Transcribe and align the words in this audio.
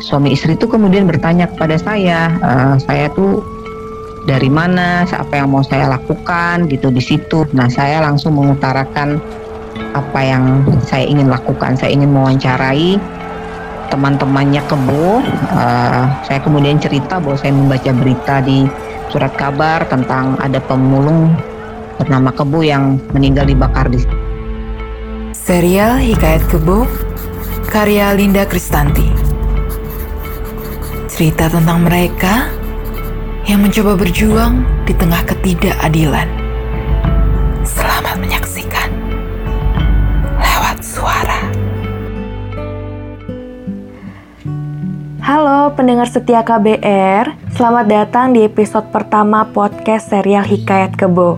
suami 0.00 0.32
istri 0.34 0.56
itu 0.56 0.66
kemudian 0.66 1.04
bertanya 1.04 1.46
kepada 1.48 1.76
saya, 1.76 2.32
e, 2.40 2.50
saya 2.82 3.06
tuh 3.12 3.44
dari 4.28 4.52
mana, 4.52 5.08
apa 5.08 5.40
yang 5.40 5.48
mau 5.52 5.64
saya 5.64 5.88
lakukan 5.88 6.68
gitu 6.68 6.92
di 6.92 7.00
situ. 7.00 7.48
Nah 7.56 7.68
saya 7.72 8.04
langsung 8.04 8.36
mengutarakan 8.36 9.20
apa 9.96 10.20
yang 10.20 10.44
saya 10.84 11.08
ingin 11.08 11.32
lakukan. 11.32 11.76
Saya 11.78 11.96
ingin 11.96 12.12
mewawancarai 12.12 13.00
teman-temannya 13.90 14.62
Kebo. 14.68 15.24
Uh, 15.50 16.04
saya 16.24 16.38
kemudian 16.44 16.78
cerita 16.78 17.18
bahwa 17.18 17.36
saya 17.40 17.52
membaca 17.56 17.90
berita 17.90 18.44
di 18.44 18.68
surat 19.10 19.34
kabar 19.34 19.82
tentang 19.90 20.38
ada 20.38 20.62
pemulung 20.62 21.34
bernama 21.98 22.30
Kebo 22.30 22.62
yang 22.62 23.02
meninggal 23.10 23.48
dibakar 23.48 23.90
di 23.90 23.98
Serial 25.34 25.98
Hikayat 25.98 26.46
Kebo 26.46 26.86
karya 27.72 28.14
Linda 28.14 28.46
Kristanti. 28.46 29.29
Cerita 31.20 31.52
tentang 31.52 31.84
mereka 31.84 32.48
yang 33.44 33.60
mencoba 33.60 33.92
berjuang 33.92 34.64
di 34.88 34.96
tengah 34.96 35.20
ketidakadilan. 35.28 36.24
Selamat 37.60 38.16
menyaksikan 38.16 38.88
lewat 40.40 40.80
suara. 40.80 41.44
Halo 45.20 45.76
pendengar 45.76 46.08
setia 46.08 46.40
KBR, 46.40 47.36
selamat 47.52 47.84
datang 47.84 48.32
di 48.32 48.40
episode 48.40 48.88
pertama 48.88 49.44
podcast 49.44 50.08
serial 50.08 50.48
Hikayat 50.48 50.96
Kebo. 50.96 51.36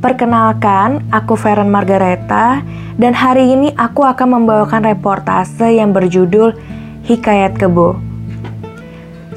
Perkenalkan, 0.00 1.04
aku 1.12 1.36
Feren 1.36 1.68
Margareta 1.68 2.64
dan 2.96 3.12
hari 3.12 3.60
ini 3.60 3.76
aku 3.76 4.08
akan 4.08 4.40
membawakan 4.40 4.88
reportase 4.88 5.76
yang 5.76 5.92
berjudul 5.92 6.56
Hikayat 7.04 7.60
Kebo. 7.60 8.11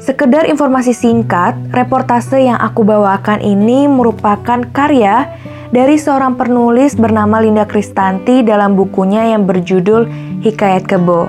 Sekedar 0.06 0.46
informasi 0.46 0.94
singkat, 0.94 1.58
reportase 1.74 2.38
yang 2.38 2.54
aku 2.62 2.86
bawakan 2.86 3.42
ini 3.42 3.90
merupakan 3.90 4.62
karya 4.70 5.34
dari 5.74 5.98
seorang 5.98 6.38
penulis 6.38 6.94
bernama 6.94 7.42
Linda 7.42 7.66
Kristanti 7.66 8.46
dalam 8.46 8.78
bukunya 8.78 9.34
yang 9.34 9.50
berjudul 9.50 10.06
Hikayat 10.46 10.86
Kebo. 10.86 11.26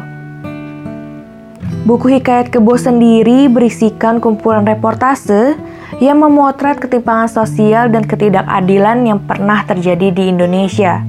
Buku 1.90 2.22
Hikayat 2.22 2.54
Kebo 2.54 2.78
sendiri 2.78 3.50
berisikan 3.50 4.22
kumpulan 4.22 4.62
reportase 4.62 5.58
yang 5.98 6.22
memotret 6.22 6.78
ketimpangan 6.78 7.34
sosial 7.34 7.90
dan 7.90 8.06
ketidakadilan 8.06 9.10
yang 9.10 9.18
pernah 9.26 9.66
terjadi 9.66 10.14
di 10.14 10.30
Indonesia. 10.30 11.02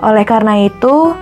Oleh 0.00 0.24
karena 0.24 0.64
itu, 0.64 1.12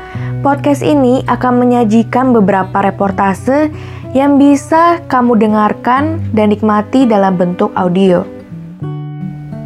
podcast 0.46 0.86
ini 0.86 1.26
akan 1.26 1.58
menyajikan 1.58 2.30
beberapa 2.30 2.86
reportase 2.86 3.74
yang 4.14 4.38
bisa 4.38 5.02
kamu 5.10 5.34
dengarkan 5.42 6.22
dan 6.30 6.54
nikmati 6.54 7.02
dalam 7.02 7.34
bentuk 7.34 7.74
audio. 7.74 8.22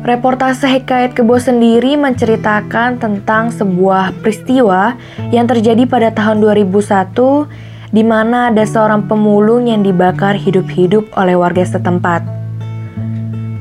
Reportase 0.08 0.64
Hikayat 0.64 1.12
Kebo 1.12 1.36
sendiri 1.36 2.00
menceritakan 2.00 2.96
tentang 2.96 3.52
sebuah 3.52 4.16
peristiwa 4.24 4.96
yang 5.28 5.44
terjadi 5.44 5.84
pada 5.84 6.08
tahun 6.16 6.40
2001 6.40 7.92
di 7.92 8.00
mana 8.00 8.48
ada 8.48 8.64
seorang 8.64 9.04
pemulung 9.04 9.68
yang 9.68 9.84
dibakar 9.84 10.32
hidup-hidup 10.32 11.04
oleh 11.12 11.36
warga 11.36 11.68
setempat. 11.68 12.24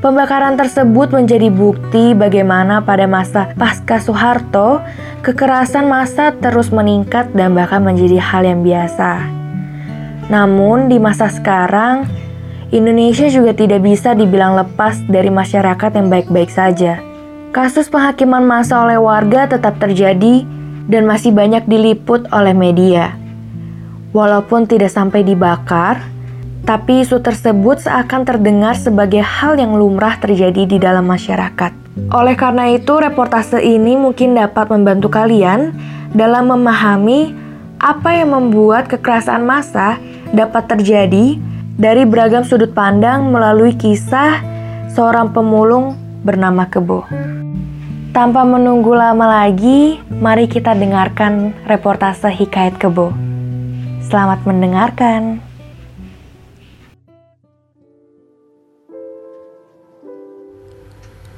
Pembakaran 0.00 0.56
tersebut 0.56 1.12
menjadi 1.12 1.52
bukti 1.52 2.16
bagaimana 2.16 2.80
pada 2.80 3.04
masa 3.04 3.52
pasca 3.60 4.00
Soeharto, 4.00 4.80
kekerasan 5.20 5.84
massa 5.84 6.32
terus 6.32 6.72
meningkat 6.72 7.28
dan 7.36 7.52
bahkan 7.52 7.84
menjadi 7.84 8.16
hal 8.22 8.46
yang 8.48 8.64
biasa. 8.64 9.37
Namun 10.28 10.92
di 10.92 11.00
masa 11.00 11.32
sekarang, 11.32 12.04
Indonesia 12.68 13.32
juga 13.32 13.56
tidak 13.56 13.80
bisa 13.80 14.12
dibilang 14.12 14.52
lepas 14.52 15.00
dari 15.08 15.32
masyarakat 15.32 15.90
yang 15.96 16.12
baik-baik 16.12 16.52
saja. 16.52 17.00
Kasus 17.48 17.88
penghakiman 17.88 18.44
massa 18.44 18.84
oleh 18.84 19.00
warga 19.00 19.48
tetap 19.48 19.80
terjadi 19.80 20.44
dan 20.84 21.08
masih 21.08 21.32
banyak 21.32 21.64
diliput 21.64 22.28
oleh 22.28 22.52
media. 22.52 23.16
Walaupun 24.12 24.68
tidak 24.68 24.92
sampai 24.92 25.24
dibakar, 25.24 26.04
tapi 26.68 27.00
isu 27.00 27.24
tersebut 27.24 27.88
seakan 27.88 28.28
terdengar 28.28 28.76
sebagai 28.76 29.24
hal 29.24 29.56
yang 29.56 29.72
lumrah 29.80 30.20
terjadi 30.20 30.68
di 30.68 30.76
dalam 30.76 31.08
masyarakat. 31.08 31.72
Oleh 32.12 32.36
karena 32.36 32.68
itu, 32.68 32.92
reportase 33.00 33.64
ini 33.64 33.96
mungkin 33.96 34.36
dapat 34.36 34.68
membantu 34.68 35.08
kalian 35.08 35.72
dalam 36.12 36.52
memahami 36.52 37.32
apa 37.80 38.10
yang 38.12 38.36
membuat 38.36 38.92
kekerasan 38.92 39.48
massa 39.48 39.96
dapat 40.32 40.68
terjadi 40.76 41.40
dari 41.78 42.02
beragam 42.04 42.42
sudut 42.42 42.74
pandang 42.74 43.30
melalui 43.30 43.72
kisah 43.78 44.42
seorang 44.92 45.30
pemulung 45.30 45.94
bernama 46.26 46.66
Kebo. 46.66 47.06
Tanpa 48.10 48.42
menunggu 48.42 48.98
lama 48.98 49.46
lagi, 49.46 50.02
mari 50.10 50.50
kita 50.50 50.74
dengarkan 50.74 51.54
reportase 51.70 52.34
Hikayat 52.34 52.74
Kebo. 52.80 53.14
Selamat 54.02 54.42
mendengarkan. 54.42 55.38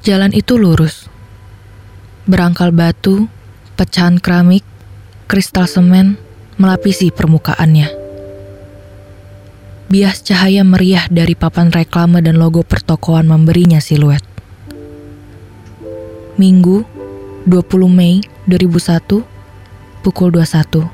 Jalan 0.01 0.33
itu 0.33 0.57
lurus. 0.57 1.05
Berangkal 2.25 2.73
batu, 2.73 3.29
pecahan 3.77 4.17
keramik, 4.17 4.65
kristal 5.29 5.69
semen 5.69 6.17
melapisi 6.57 7.13
permukaannya. 7.13 8.00
Bias 9.91 10.23
cahaya 10.23 10.63
meriah 10.63 11.03
dari 11.11 11.35
papan 11.35 11.67
reklame 11.67 12.23
dan 12.23 12.39
logo 12.39 12.63
pertokoan 12.63 13.27
memberinya 13.27 13.83
siluet. 13.83 14.23
Minggu, 16.39 16.87
20 17.43 17.91
Mei 17.91 18.23
2001, 18.47 19.19
pukul 19.99 20.31
21 20.31 20.87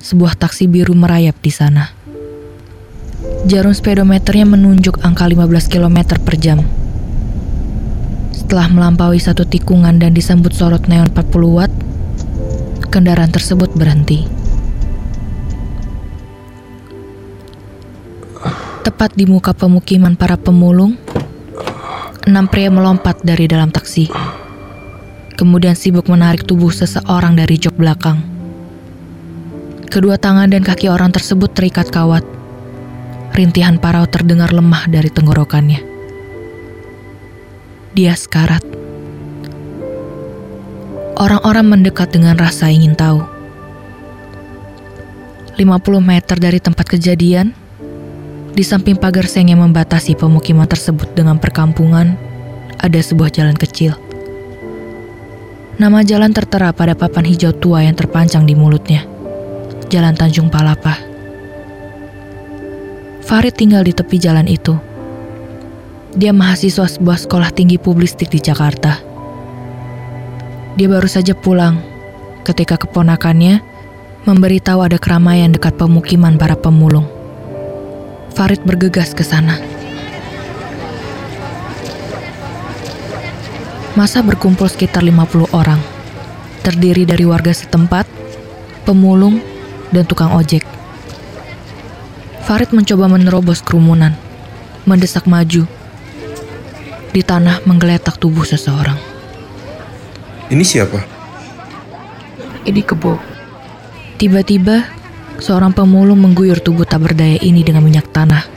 sebuah 0.00 0.32
taksi 0.32 0.64
biru 0.64 0.96
merayap 0.96 1.36
di 1.44 1.52
sana. 1.52 1.92
Jarum 3.44 3.76
speedometernya 3.76 4.48
menunjuk 4.48 5.04
angka 5.04 5.28
15 5.28 5.68
km 5.68 6.16
per 6.16 6.40
jam. 6.40 6.64
Setelah 8.32 8.72
melampaui 8.72 9.20
satu 9.20 9.44
tikungan 9.44 10.00
dan 10.00 10.16
disambut 10.16 10.56
sorot 10.56 10.88
neon 10.88 11.12
40 11.12 11.52
watt, 11.52 11.72
kendaraan 12.88 13.28
tersebut 13.28 13.76
berhenti. 13.76 14.45
Tepat 18.86 19.18
di 19.18 19.26
muka 19.26 19.50
pemukiman 19.50 20.14
para 20.14 20.38
pemulung, 20.38 20.94
enam 22.22 22.46
pria 22.46 22.70
melompat 22.70 23.18
dari 23.18 23.50
dalam 23.50 23.74
taksi. 23.74 24.06
Kemudian 25.34 25.74
sibuk 25.74 26.06
menarik 26.06 26.46
tubuh 26.46 26.70
seseorang 26.70 27.34
dari 27.34 27.58
jok 27.58 27.74
belakang. 27.74 28.22
Kedua 29.90 30.14
tangan 30.22 30.54
dan 30.54 30.62
kaki 30.62 30.86
orang 30.86 31.10
tersebut 31.10 31.50
terikat 31.50 31.90
kawat. 31.90 32.22
Rintihan 33.34 33.74
parau 33.82 34.06
terdengar 34.06 34.54
lemah 34.54 34.86
dari 34.86 35.10
tenggorokannya. 35.10 35.82
Dia 37.90 38.14
sekarat. 38.14 38.62
Orang-orang 41.18 41.74
mendekat 41.74 42.14
dengan 42.14 42.38
rasa 42.38 42.70
ingin 42.70 42.94
tahu. 42.94 43.18
50 45.58 45.66
meter 45.98 46.38
dari 46.38 46.62
tempat 46.62 46.86
kejadian, 46.86 47.65
di 48.56 48.64
samping 48.64 48.96
pagar 48.96 49.28
seng 49.28 49.52
yang 49.52 49.60
membatasi 49.60 50.16
pemukiman 50.16 50.64
tersebut 50.64 51.12
dengan 51.12 51.36
perkampungan, 51.36 52.16
ada 52.80 52.96
sebuah 52.96 53.28
jalan 53.28 53.52
kecil. 53.52 53.92
Nama 55.76 56.00
jalan 56.00 56.32
tertera 56.32 56.72
pada 56.72 56.96
papan 56.96 57.28
hijau 57.28 57.52
tua 57.52 57.84
yang 57.84 57.92
terpancang 57.92 58.48
di 58.48 58.56
mulutnya. 58.56 59.04
Jalan 59.92 60.16
Tanjung 60.16 60.48
Palapa. 60.48 60.96
Farid 63.28 63.60
tinggal 63.60 63.84
di 63.84 63.92
tepi 63.92 64.16
jalan 64.16 64.48
itu. 64.48 64.72
Dia 66.16 66.32
mahasiswa 66.32 66.88
sebuah 66.88 67.28
sekolah 67.28 67.52
tinggi 67.52 67.76
publistik 67.76 68.32
di 68.32 68.40
Jakarta. 68.40 68.96
Dia 70.80 70.88
baru 70.88 71.04
saja 71.04 71.36
pulang 71.36 71.76
ketika 72.48 72.80
keponakannya 72.80 73.60
memberitahu 74.24 74.80
ada 74.80 74.96
keramaian 74.96 75.52
dekat 75.52 75.76
pemukiman 75.76 76.40
para 76.40 76.56
pemulung. 76.56 77.15
Farid 78.36 78.60
bergegas 78.68 79.16
ke 79.16 79.24
sana. 79.24 79.56
Masa 83.96 84.20
berkumpul 84.20 84.68
sekitar 84.68 85.00
50 85.00 85.56
orang, 85.56 85.80
terdiri 86.60 87.08
dari 87.08 87.24
warga 87.24 87.56
setempat, 87.56 88.04
pemulung, 88.84 89.40
dan 89.88 90.04
tukang 90.04 90.36
ojek. 90.36 90.68
Farid 92.44 92.76
mencoba 92.76 93.08
menerobos 93.08 93.64
kerumunan, 93.64 94.12
mendesak 94.84 95.24
maju. 95.24 95.64
Di 97.16 97.24
tanah 97.24 97.64
menggeletak 97.64 98.20
tubuh 98.20 98.44
seseorang. 98.44 99.00
Ini 100.52 100.60
siapa? 100.60 101.00
Ini 102.68 102.84
kebo. 102.84 103.16
Tiba-tiba, 104.20 104.84
Seorang 105.36 105.76
pemulung 105.76 106.16
mengguyur 106.24 106.64
tubuh 106.64 106.88
tak 106.88 107.04
berdaya 107.04 107.36
ini 107.44 107.60
dengan 107.60 107.84
minyak 107.84 108.08
tanah. 108.08 108.48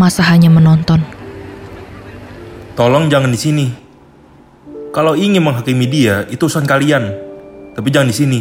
Masa 0.00 0.24
hanya 0.32 0.48
menonton. 0.48 1.04
Tolong 2.72 3.12
jangan 3.12 3.28
di 3.28 3.36
sini. 3.36 3.66
Kalau 4.90 5.12
ingin 5.12 5.44
menghakimi 5.44 5.84
dia, 5.84 6.24
itu 6.32 6.48
urusan 6.48 6.64
kalian. 6.64 7.12
Tapi 7.76 7.88
jangan 7.92 8.08
di 8.08 8.16
sini. 8.16 8.40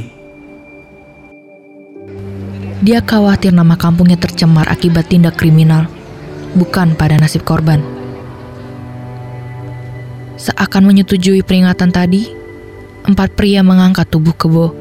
Dia 2.80 3.04
khawatir 3.04 3.52
nama 3.52 3.76
kampungnya 3.76 4.16
tercemar 4.16 4.72
akibat 4.72 5.12
tindak 5.12 5.36
kriminal, 5.36 5.92
bukan 6.56 6.96
pada 6.96 7.20
nasib 7.20 7.44
korban. 7.44 7.84
Seakan 10.40 10.88
menyetujui 10.88 11.44
peringatan 11.44 11.92
tadi, 11.92 12.32
empat 13.04 13.36
pria 13.36 13.60
mengangkat 13.60 14.08
tubuh 14.08 14.32
kebo, 14.32 14.72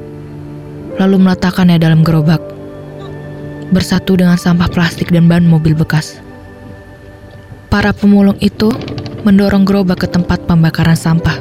lalu 0.99 1.17
meletakkannya 1.19 1.79
dalam 1.79 2.07
gerobak, 2.07 2.43
bersatu 3.75 4.15
dengan 4.15 4.39
sampah 4.39 4.71
plastik 4.71 5.11
dan 5.11 5.27
ban 5.27 5.47
mobil 5.47 5.75
bekas. 5.75 6.23
Para 7.73 7.91
pemulung 7.91 8.39
itu 8.39 8.71
mendorong 9.27 9.67
gerobak 9.67 10.07
ke 10.07 10.09
tempat 10.11 10.47
pembakaran 10.47 10.99
sampah, 10.99 11.39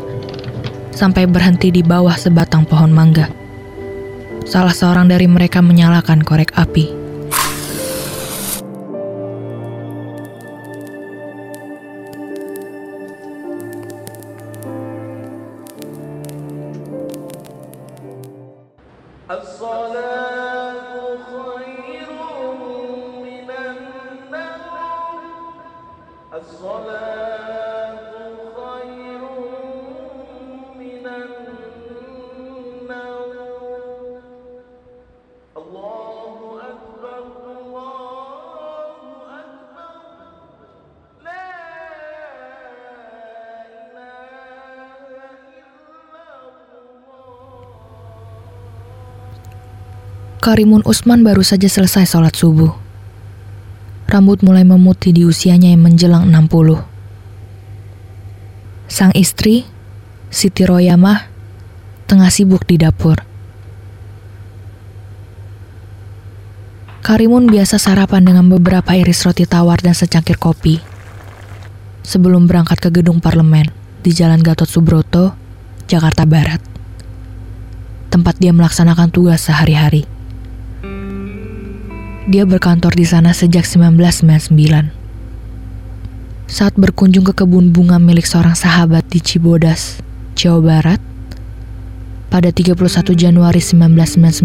sampai 0.94 1.30
berhenti 1.30 1.70
di 1.70 1.86
bawah 1.86 2.18
sebatang 2.18 2.66
pohon 2.66 2.90
mangga. 2.90 3.30
Salah 4.48 4.74
seorang 4.74 5.12
dari 5.12 5.30
mereka 5.30 5.62
menyalakan 5.62 6.24
korek 6.24 6.56
api. 6.58 6.97
الصلاة 19.38 20.68
Karimun 50.48 50.80
Usman 50.88 51.28
baru 51.28 51.44
saja 51.44 51.68
selesai 51.68 52.08
sholat 52.08 52.32
subuh. 52.32 52.72
Rambut 54.08 54.40
mulai 54.48 54.64
memutih 54.64 55.12
di 55.12 55.28
usianya 55.28 55.76
yang 55.76 55.84
menjelang 55.84 56.24
60. 56.32 56.88
Sang 58.88 59.12
istri, 59.12 59.68
Siti 60.32 60.64
Royamah, 60.64 61.28
tengah 62.08 62.32
sibuk 62.32 62.64
di 62.64 62.80
dapur. 62.80 63.20
Karimun 67.04 67.52
biasa 67.52 67.76
sarapan 67.76 68.24
dengan 68.24 68.48
beberapa 68.48 68.96
iris 68.96 69.28
roti 69.28 69.44
tawar 69.44 69.84
dan 69.84 70.00
secangkir 70.00 70.40
kopi. 70.40 70.80
Sebelum 72.08 72.48
berangkat 72.48 72.88
ke 72.88 73.04
gedung 73.04 73.20
parlemen 73.20 73.68
di 74.00 74.16
Jalan 74.16 74.40
Gatot 74.40 74.72
Subroto, 74.72 75.36
Jakarta 75.92 76.24
Barat. 76.24 76.64
Tempat 78.08 78.40
dia 78.40 78.56
melaksanakan 78.56 79.12
tugas 79.12 79.44
sehari-hari. 79.44 80.16
Dia 82.28 82.44
berkantor 82.44 82.92
di 82.92 83.08
sana 83.08 83.32
sejak 83.32 83.64
1999. 83.64 84.52
Saat 86.52 86.76
berkunjung 86.76 87.24
ke 87.24 87.32
kebun 87.32 87.72
bunga 87.72 87.96
milik 88.04 88.28
seorang 88.28 88.52
sahabat 88.52 89.08
di 89.08 89.24
Cibodas, 89.24 90.04
Jawa 90.36 90.60
Barat, 90.60 91.00
pada 92.28 92.52
31 92.52 92.76
Januari 93.16 93.64
1999, 93.64 94.44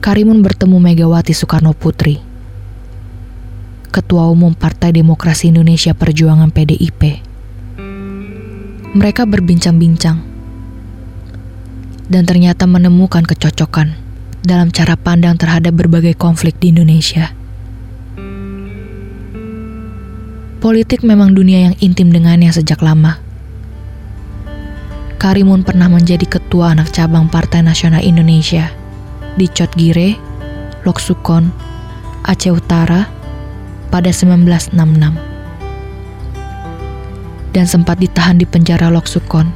Karimun 0.00 0.40
bertemu 0.40 0.80
Megawati 0.80 1.36
Soekarno 1.36 1.76
Putri, 1.76 2.16
Ketua 3.92 4.32
Umum 4.32 4.56
Partai 4.56 4.96
Demokrasi 4.96 5.52
Indonesia 5.52 5.92
Perjuangan 5.92 6.48
PDIP. 6.48 7.20
Mereka 8.96 9.28
berbincang-bincang 9.28 10.16
dan 12.08 12.22
ternyata 12.24 12.64
menemukan 12.64 13.28
kecocokan 13.28 14.01
dalam 14.42 14.74
cara 14.74 14.98
pandang 14.98 15.38
terhadap 15.38 15.74
berbagai 15.78 16.18
konflik 16.18 16.58
di 16.58 16.74
Indonesia. 16.74 17.30
Politik 20.62 21.02
memang 21.02 21.34
dunia 21.34 21.70
yang 21.70 21.74
intim 21.82 22.14
dengannya 22.14 22.54
sejak 22.54 22.78
lama. 22.86 23.18
Karimun 25.18 25.66
pernah 25.66 25.90
menjadi 25.90 26.26
ketua 26.26 26.74
anak 26.74 26.94
cabang 26.94 27.26
Partai 27.30 27.66
Nasional 27.66 28.02
Indonesia 28.02 28.70
di 29.38 29.46
Cotgire, 29.50 30.18
Loksukon, 30.86 31.50
Aceh 32.26 32.50
Utara 32.50 33.06
pada 33.90 34.10
1966. 34.10 34.74
Dan 37.52 37.66
sempat 37.66 37.98
ditahan 37.98 38.38
di 38.38 38.46
penjara 38.46 38.90
Loksukon 38.90 39.50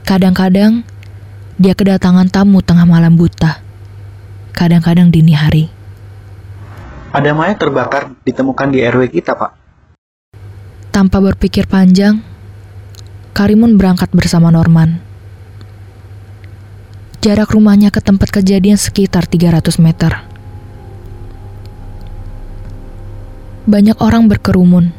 Kadang-kadang, 0.05 0.85
dia 1.57 1.73
kedatangan 1.73 2.29
tamu 2.29 2.61
tengah 2.61 2.85
malam 2.85 3.17
buta. 3.17 3.65
Kadang-kadang 4.53 5.09
dini 5.09 5.33
hari. 5.33 5.73
Ada 7.17 7.33
mayat 7.33 7.57
terbakar 7.57 8.13
ditemukan 8.21 8.69
di 8.69 8.85
RW 8.85 9.09
kita, 9.17 9.33
Pak. 9.33 9.57
Tanpa 10.93 11.25
berpikir 11.25 11.65
panjang, 11.65 12.21
Karimun 13.39 13.79
berangkat 13.79 14.11
bersama 14.11 14.51
Norman. 14.51 14.99
Jarak 17.23 17.55
rumahnya 17.55 17.95
ke 17.95 18.03
tempat 18.03 18.35
kejadian 18.35 18.75
sekitar 18.75 19.31
300 19.31 19.79
meter. 19.79 20.27
Banyak 23.63 23.95
orang 24.03 24.27
berkerumun. 24.27 24.91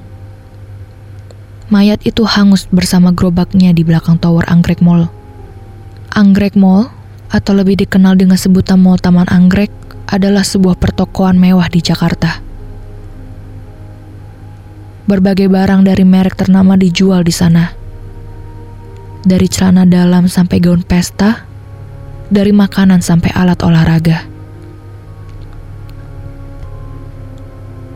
Mayat 1.67 2.00
itu 2.08 2.24
hangus 2.24 2.63
bersama 2.72 3.12
gerobaknya 3.12 3.75
di 3.75 3.84
belakang 3.84 4.15
tower 4.15 4.48
Anggrek 4.48 4.79
Mall. 4.79 5.12
Anggrek 6.15 6.55
Mall, 6.55 6.88
atau 7.36 7.51
lebih 7.51 7.84
dikenal 7.84 8.15
dengan 8.15 8.39
sebutan 8.39 8.79
Mall 8.79 9.03
Taman 9.03 9.27
Anggrek, 9.27 9.75
adalah 10.08 10.48
sebuah 10.48 10.79
pertokoan 10.79 11.36
mewah 11.36 11.67
di 11.67 11.84
Jakarta. 11.84 12.39
Berbagai 15.12 15.51
barang 15.51 15.84
dari 15.84 16.08
merek 16.08 16.39
ternama 16.39 16.79
dijual 16.79 17.27
di 17.27 17.36
sana. 17.36 17.78
Dari 19.20 19.52
celana 19.52 19.84
dalam 19.84 20.32
sampai 20.32 20.64
gaun 20.64 20.80
pesta, 20.80 21.44
dari 22.32 22.56
makanan 22.56 23.04
sampai 23.04 23.36
alat 23.36 23.60
olahraga. 23.66 24.24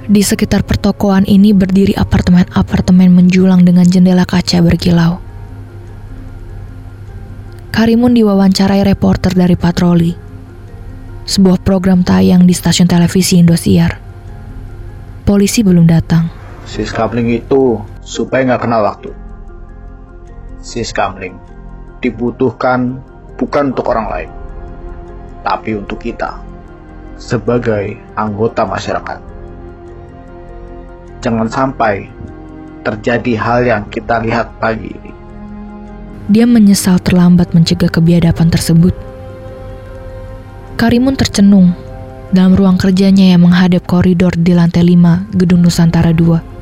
Di 0.04 0.20
sekitar 0.20 0.68
pertokoan 0.68 1.24
ini 1.24 1.56
berdiri 1.56 1.96
apartemen-apartemen 1.96 3.08
menjulang 3.08 3.64
dengan 3.64 3.88
jendela 3.88 4.28
kaca 4.28 4.60
berkilau. 4.60 5.24
Karimun 7.72 8.12
diwawancarai 8.12 8.84
reporter 8.84 9.32
dari 9.32 9.56
Patroli, 9.56 10.12
sebuah 11.24 11.64
program 11.64 12.04
tayang 12.04 12.44
di 12.44 12.52
stasiun 12.52 12.86
televisi 12.86 13.40
Indosiar. 13.40 13.96
Polisi 15.24 15.64
belum 15.64 15.88
datang. 15.88 16.28
Siskamling 16.68 17.32
itu 17.40 17.80
supaya 18.04 18.44
nggak 18.44 18.62
kenal 18.68 18.84
waktu. 18.84 19.23
Siskamling 20.64 21.36
dibutuhkan 22.00 23.04
bukan 23.36 23.76
untuk 23.76 23.92
orang 23.92 24.08
lain, 24.08 24.32
tapi 25.44 25.76
untuk 25.76 26.00
kita 26.00 26.40
sebagai 27.20 28.00
anggota 28.16 28.64
masyarakat. 28.64 29.20
Jangan 31.20 31.48
sampai 31.52 32.08
terjadi 32.88 33.34
hal 33.36 33.60
yang 33.68 33.84
kita 33.92 34.24
lihat 34.24 34.56
pagi 34.60 34.92
ini. 34.92 35.12
Dia 36.32 36.48
menyesal 36.48 37.04
terlambat 37.04 37.52
mencegah 37.52 37.92
kebiadaban 37.92 38.48
tersebut. 38.48 38.96
Karimun 40.80 41.20
tercenung 41.20 41.76
dalam 42.32 42.56
ruang 42.56 42.80
kerjanya 42.80 43.36
yang 43.36 43.44
menghadap 43.44 43.84
koridor 43.84 44.32
di 44.32 44.56
lantai 44.56 44.96
5 44.96 45.36
Gedung 45.36 45.60
Nusantara 45.60 46.16
2. 46.16 46.53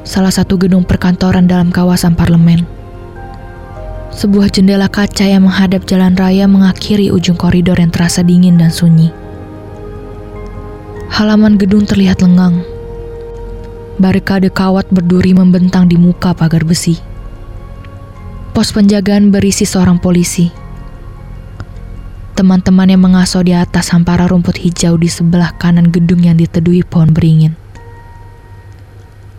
Salah 0.00 0.32
satu 0.32 0.56
gedung 0.56 0.88
perkantoran 0.88 1.44
dalam 1.44 1.68
kawasan 1.68 2.16
parlemen. 2.16 2.64
Sebuah 4.10 4.48
jendela 4.48 4.88
kaca 4.88 5.28
yang 5.28 5.44
menghadap 5.44 5.84
jalan 5.84 6.16
raya 6.16 6.48
mengakhiri 6.48 7.12
ujung 7.12 7.36
koridor 7.36 7.76
yang 7.76 7.92
terasa 7.92 8.24
dingin 8.24 8.56
dan 8.56 8.72
sunyi. 8.72 9.12
Halaman 11.12 11.60
gedung 11.60 11.84
terlihat 11.84 12.24
lengang. 12.24 12.64
Barikade 14.00 14.48
kawat 14.48 14.88
berduri 14.88 15.36
membentang 15.36 15.84
di 15.84 16.00
muka 16.00 16.32
pagar 16.32 16.64
besi. 16.64 16.96
Pos 18.56 18.72
penjagaan 18.72 19.28
berisi 19.28 19.68
seorang 19.68 20.00
polisi. 20.00 20.48
Teman-teman 22.40 22.88
yang 22.88 23.04
mengasuh 23.04 23.44
di 23.44 23.52
atas 23.52 23.92
hampara 23.92 24.24
rumput 24.24 24.56
hijau 24.64 24.96
di 24.96 25.12
sebelah 25.12 25.52
kanan 25.60 25.92
gedung 25.92 26.24
yang 26.24 26.40
diteduhi 26.40 26.80
pohon 26.88 27.12
beringin. 27.12 27.59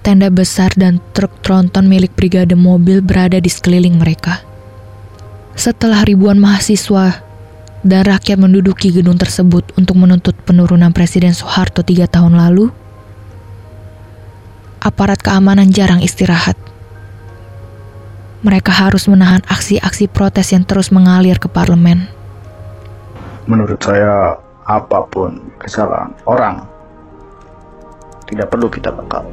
Tenda 0.02 0.34
besar 0.34 0.74
dan 0.74 0.98
truk 1.14 1.30
tronton 1.46 1.86
milik 1.86 2.18
brigade 2.18 2.58
mobil 2.58 3.06
berada 3.06 3.38
di 3.38 3.46
sekeliling 3.54 4.02
mereka. 4.02 4.42
Setelah 5.54 6.02
ribuan 6.02 6.42
mahasiswa 6.42 7.22
dan 7.86 8.02
rakyat 8.10 8.42
menduduki 8.42 8.90
gedung 8.90 9.22
tersebut 9.22 9.78
untuk 9.78 10.02
menuntut 10.02 10.34
penurunan 10.42 10.90
Presiden 10.90 11.38
Soeharto 11.38 11.86
tiga 11.86 12.10
tahun 12.10 12.34
lalu, 12.34 12.74
aparat 14.82 15.22
keamanan 15.22 15.70
jarang 15.70 16.02
istirahat. 16.02 16.58
Mereka 18.42 18.74
harus 18.74 19.06
menahan 19.06 19.46
aksi-aksi 19.46 20.10
protes 20.10 20.50
yang 20.50 20.66
terus 20.66 20.90
mengalir 20.90 21.38
ke 21.38 21.46
parlemen. 21.46 22.10
Menurut 23.46 23.78
saya, 23.78 24.34
apa 24.66 25.06
pun 25.14 25.54
kesalahan 25.62 26.10
orang 26.26 26.66
tidak 28.26 28.50
perlu 28.50 28.66
kita 28.66 28.90
bakal. 28.90 29.30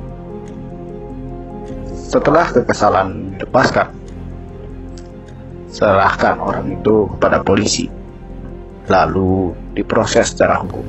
Setelah 2.08 2.48
kekesalan 2.48 3.36
dilepaskan, 3.36 3.92
serahkan 5.68 6.40
orang 6.40 6.80
itu 6.80 7.04
kepada 7.12 7.44
polisi, 7.44 7.84
lalu 8.88 9.52
diproses 9.76 10.32
secara 10.32 10.64
hukum. 10.64 10.88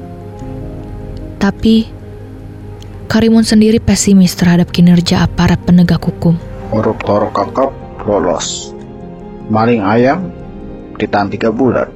Tapi, 1.44 2.00
Karimun 3.10 3.42
sendiri 3.42 3.82
pesimis 3.82 4.38
terhadap 4.38 4.70
kinerja 4.70 5.26
aparat 5.26 5.58
penegak 5.66 5.98
hukum. 6.06 6.38
Koruptor 6.70 7.34
kakap 7.34 7.74
lolos, 8.06 8.70
maling 9.50 9.82
ayam 9.82 10.30
ditahan 10.96 11.28
tiga 11.28 11.50
bulan. 11.50 11.90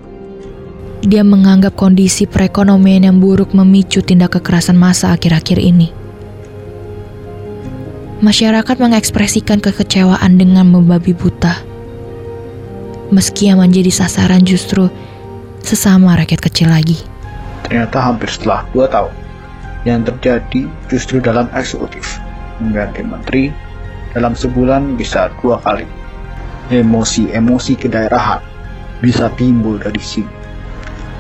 Dia 1.06 1.22
menganggap 1.22 1.78
kondisi 1.78 2.26
perekonomian 2.26 3.06
yang 3.06 3.22
buruk 3.22 3.54
memicu 3.54 4.02
tindak 4.02 4.42
kekerasan 4.42 4.74
massa 4.74 5.14
akhir-akhir 5.14 5.62
ini. 5.62 6.03
Masyarakat 8.24 8.80
mengekspresikan 8.80 9.60
kekecewaan 9.60 10.40
dengan 10.40 10.64
membabi 10.72 11.12
buta 11.12 11.74
meski 13.14 13.52
yang 13.52 13.62
menjadi 13.62 13.94
sasaran 13.94 14.42
justru 14.42 14.90
sesama 15.62 16.18
rakyat 16.18 16.42
kecil 16.42 16.74
lagi. 16.74 16.98
Ternyata 17.68 18.00
hampir 18.02 18.32
setelah 18.32 18.66
dua 18.74 18.90
tahun, 18.90 19.14
yang 19.86 20.02
terjadi 20.02 20.66
justru 20.90 21.22
dalam 21.22 21.46
eksekutif. 21.54 22.18
Mengganti 22.58 23.06
menteri 23.06 23.44
dalam 24.18 24.34
sebulan 24.34 24.98
bisa 24.98 25.30
dua 25.44 25.62
kali. 25.62 25.86
Emosi-emosi 26.74 27.76
kedaerahan 27.76 28.40
bisa 29.04 29.30
timbul 29.38 29.78
dari 29.78 30.00
sini. 30.00 30.32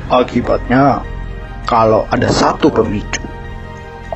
Akibatnya, 0.08 1.04
kalau 1.68 2.08
ada 2.16 2.32
satu 2.32 2.72
pemicu, 2.72 3.22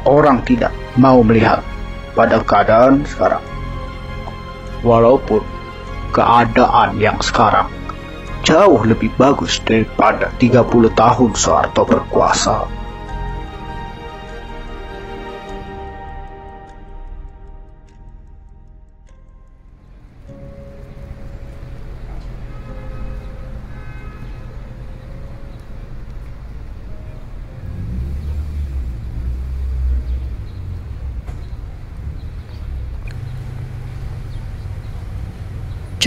orang 0.08 0.40
tidak 0.48 0.72
mau 0.96 1.20
melihat 1.20 1.60
pada 2.18 2.42
keadaan 2.42 3.06
sekarang. 3.06 3.46
Walaupun 4.82 5.46
keadaan 6.10 6.98
yang 6.98 7.22
sekarang 7.22 7.70
jauh 8.42 8.80
lebih 8.88 9.12
bagus 9.20 9.60
daripada 9.62 10.32
30 10.42 10.90
tahun 10.96 11.32
Soeharto 11.38 11.84
berkuasa. 11.86 12.77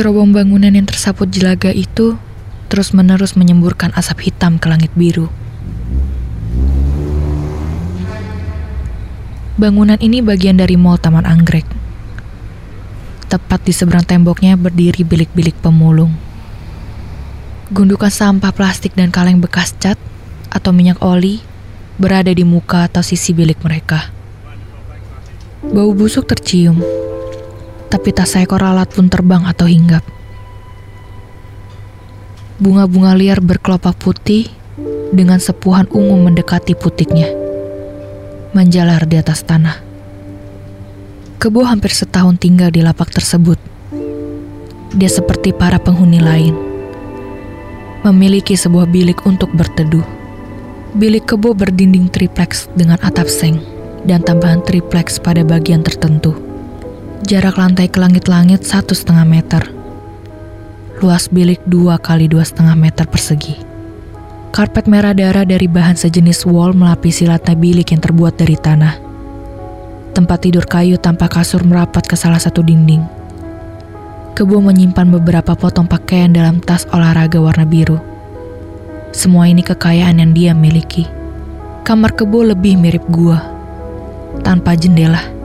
Cerobong 0.01 0.33
bangunan 0.33 0.73
yang 0.73 0.89
tersaput 0.89 1.29
jelaga 1.29 1.69
itu 1.77 2.17
terus-menerus 2.73 3.37
menyemburkan 3.37 3.93
asap 3.93 4.33
hitam 4.33 4.57
ke 4.57 4.65
langit 4.65 4.89
biru. 4.97 5.29
Bangunan 9.61 10.01
ini 10.01 10.25
bagian 10.25 10.57
dari 10.57 10.81
Mall 10.81 10.97
Taman 10.97 11.29
Anggrek. 11.29 11.69
Tepat 13.29 13.61
di 13.69 13.77
seberang 13.77 14.09
temboknya 14.09 14.57
berdiri 14.57 15.05
bilik-bilik 15.05 15.61
pemulung. 15.61 16.17
Gundukan 17.69 18.09
sampah 18.09 18.57
plastik 18.57 18.97
dan 18.97 19.13
kaleng 19.13 19.45
bekas 19.45 19.77
cat 19.77 20.01
atau 20.49 20.73
minyak 20.73 20.97
oli 21.05 21.45
berada 22.01 22.33
di 22.33 22.49
muka 22.49 22.89
atau 22.89 23.05
sisi 23.05 23.37
bilik 23.37 23.61
mereka. 23.61 24.09
Bau 25.61 25.93
busuk 25.93 26.25
tercium 26.25 26.81
tapi 27.91 28.15
tak 28.15 28.31
seekor 28.31 28.63
alat 28.63 28.87
pun 28.89 29.11
terbang 29.11 29.43
atau 29.45 29.67
hinggap. 29.67 30.07
Bunga-bunga 32.63 33.19
liar 33.19 33.43
berkelopak 33.43 33.99
putih 33.99 34.47
dengan 35.11 35.43
sepuhan 35.43 35.91
ungu 35.91 36.17
mendekati 36.23 36.79
putiknya, 36.79 37.27
menjalar 38.55 39.03
di 39.11 39.19
atas 39.19 39.43
tanah. 39.43 39.83
Kebo 41.41 41.67
hampir 41.67 41.91
setahun 41.91 42.39
tinggal 42.39 42.71
di 42.71 42.85
lapak 42.85 43.11
tersebut. 43.11 43.59
Dia 44.93 45.09
seperti 45.09 45.57
para 45.57 45.81
penghuni 45.81 46.21
lain, 46.21 46.55
memiliki 48.05 48.55
sebuah 48.55 48.87
bilik 48.87 49.25
untuk 49.25 49.51
berteduh. 49.57 50.05
Bilik 51.01 51.31
kebo 51.31 51.55
berdinding 51.55 52.11
triplex 52.11 52.67
dengan 52.75 52.99
atap 53.01 53.31
seng 53.31 53.63
dan 54.05 54.21
tambahan 54.21 54.61
triplex 54.67 55.23
pada 55.23 55.47
bagian 55.47 55.81
tertentu. 55.81 56.50
Jarak 57.21 57.61
lantai 57.61 57.85
ke 57.93 58.01
langit-langit 58.01 58.65
satu 58.65 58.97
setengah 58.97 59.29
meter. 59.29 59.61
Luas 61.05 61.29
bilik 61.29 61.61
2 61.69 62.01
kali 62.01 62.33
dua 62.33 62.49
setengah 62.49 62.73
meter 62.73 63.05
persegi. 63.05 63.61
Karpet 64.49 64.89
merah 64.89 65.13
darah 65.13 65.45
dari 65.45 65.69
bahan 65.69 66.01
sejenis 66.01 66.49
wall 66.49 66.73
melapisi 66.73 67.29
lantai 67.29 67.61
bilik 67.61 67.93
yang 67.93 68.01
terbuat 68.01 68.41
dari 68.41 68.57
tanah. 68.57 68.97
Tempat 70.17 70.49
tidur 70.49 70.65
kayu 70.65 70.97
tanpa 70.97 71.29
kasur 71.29 71.61
merapat 71.61 72.09
ke 72.09 72.17
salah 72.17 72.41
satu 72.41 72.65
dinding. 72.65 73.05
Kebo 74.33 74.57
menyimpan 74.65 75.13
beberapa 75.21 75.53
potong 75.53 75.85
pakaian 75.85 76.33
dalam 76.33 76.57
tas 76.65 76.89
olahraga 76.89 77.37
warna 77.37 77.69
biru. 77.69 78.01
Semua 79.13 79.45
ini 79.45 79.61
kekayaan 79.61 80.25
yang 80.25 80.33
dia 80.33 80.53
miliki. 80.57 81.05
Kamar 81.85 82.17
kebo 82.17 82.49
lebih 82.49 82.81
mirip 82.81 83.05
gua, 83.13 83.45
tanpa 84.41 84.73
jendela. 84.73 85.40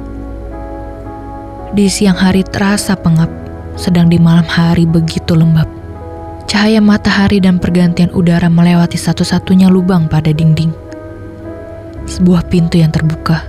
Di 1.76 1.92
siang 1.92 2.16
hari 2.16 2.40
terasa 2.48 2.96
pengap, 2.96 3.28
sedang 3.76 4.08
di 4.08 4.16
malam 4.16 4.48
hari 4.48 4.88
begitu 4.88 5.36
lembab. 5.36 5.68
Cahaya 6.48 6.80
matahari 6.80 7.44
dan 7.44 7.60
pergantian 7.60 8.08
udara 8.16 8.48
melewati 8.48 8.96
satu-satunya 8.96 9.68
lubang 9.68 10.08
pada 10.08 10.32
dinding. 10.32 10.72
Sebuah 12.08 12.48
pintu 12.48 12.80
yang 12.80 12.96
terbuka. 12.96 13.44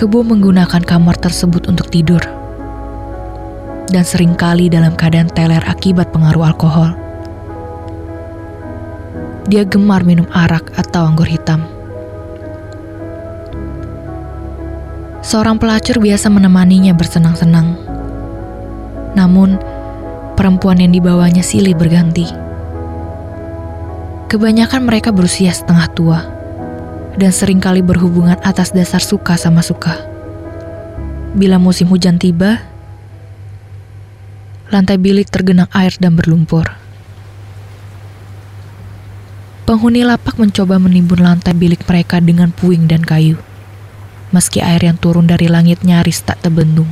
Kebo 0.00 0.24
menggunakan 0.24 0.80
kamar 0.80 1.20
tersebut 1.20 1.68
untuk 1.68 1.92
tidur. 1.92 2.24
Dan 3.84 4.08
sering 4.08 4.32
kali 4.40 4.72
dalam 4.72 4.96
keadaan 4.96 5.28
teler 5.36 5.60
akibat 5.68 6.08
pengaruh 6.16 6.48
alkohol. 6.48 6.96
Dia 9.52 9.68
gemar 9.68 10.00
minum 10.00 10.24
arak 10.32 10.72
atau 10.80 11.04
anggur 11.04 11.28
hitam. 11.28 11.73
Seorang 15.24 15.56
pelacur 15.56 16.04
biasa 16.04 16.28
menemaninya 16.28 16.92
bersenang-senang. 16.92 17.80
Namun, 19.16 19.56
perempuan 20.36 20.76
yang 20.76 20.92
dibawanya 20.92 21.40
silih 21.40 21.72
berganti. 21.72 22.28
Kebanyakan 24.28 24.84
mereka 24.84 25.16
berusia 25.16 25.48
setengah 25.48 25.88
tua 25.96 26.20
dan 27.16 27.32
sering 27.32 27.56
kali 27.56 27.80
berhubungan 27.80 28.36
atas 28.44 28.76
dasar 28.76 29.00
suka 29.00 29.40
sama 29.40 29.64
suka. 29.64 29.96
Bila 31.32 31.56
musim 31.56 31.88
hujan 31.88 32.20
tiba, 32.20 32.60
lantai 34.68 35.00
bilik 35.00 35.32
tergenang 35.32 35.72
air 35.72 35.96
dan 35.96 36.20
berlumpur. 36.20 36.68
Penghuni 39.64 40.04
lapak 40.04 40.36
mencoba 40.36 40.76
menimbun 40.76 41.24
lantai 41.24 41.56
bilik 41.56 41.80
mereka 41.88 42.20
dengan 42.20 42.52
puing 42.52 42.84
dan 42.84 43.00
kayu 43.00 43.40
meski 44.34 44.58
air 44.58 44.82
yang 44.82 44.98
turun 44.98 45.30
dari 45.30 45.46
langit 45.46 45.86
nyaris 45.86 46.26
tak 46.26 46.42
terbendung. 46.42 46.90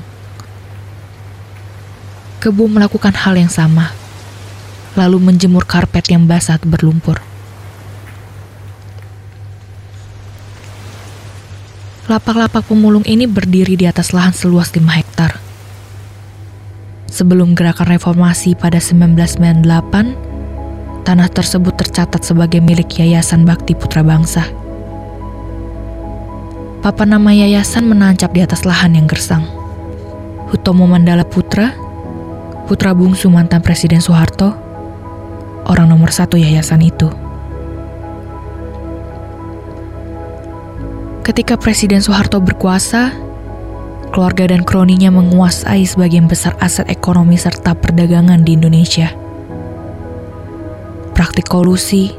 Kebu 2.39 2.71
melakukan 2.71 3.19
hal 3.19 3.35
yang 3.35 3.51
sama, 3.51 3.91
lalu 4.95 5.19
menjemur 5.19 5.67
karpet 5.67 6.15
yang 6.15 6.31
basah 6.31 6.63
berlumpur. 6.63 7.19
Lapak-lapak 12.07 12.71
pemulung 12.71 13.03
ini 13.07 13.27
berdiri 13.27 13.75
di 13.75 13.91
atas 13.91 14.15
lahan 14.15 14.35
seluas 14.35 14.71
5 14.75 14.91
hektar. 14.91 15.39
Sebelum 17.11 17.55
gerakan 17.55 17.95
reformasi 17.95 18.59
pada 18.59 18.83
1998, 18.83 21.07
tanah 21.07 21.31
tersebut 21.31 21.79
tercatat 21.79 22.27
sebagai 22.27 22.59
milik 22.59 22.99
Yayasan 22.99 23.47
Bakti 23.47 23.79
Putra 23.79 24.03
Bangsa. 24.03 24.62
Papan 26.83 27.15
nama 27.15 27.31
yayasan 27.31 27.87
menancap 27.87 28.35
di 28.35 28.43
atas 28.43 28.67
lahan 28.67 28.99
yang 28.99 29.07
gersang. 29.07 29.47
Hutomo 30.51 30.83
Mandala 30.91 31.23
Putra, 31.23 31.79
putra 32.67 32.91
bungsu 32.91 33.31
mantan 33.31 33.63
Presiden 33.63 34.03
Soeharto, 34.03 34.51
orang 35.71 35.87
nomor 35.87 36.11
satu 36.11 36.35
yayasan 36.35 36.83
itu. 36.83 37.07
Ketika 41.23 41.55
Presiden 41.55 42.03
Soeharto 42.03 42.43
berkuasa, 42.43 43.15
keluarga 44.11 44.51
dan 44.51 44.67
kroninya 44.67 45.15
menguasai 45.15 45.87
sebagian 45.87 46.27
besar 46.27 46.59
aset 46.59 46.91
ekonomi 46.91 47.39
serta 47.39 47.79
perdagangan 47.79 48.43
di 48.43 48.59
Indonesia. 48.59 49.15
Praktik 51.15 51.47
kolusi, 51.47 52.11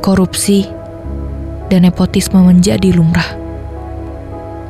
korupsi, 0.00 0.64
dan 1.68 1.84
nepotisme 1.84 2.40
menjadi 2.40 2.96
lumrah. 2.96 3.49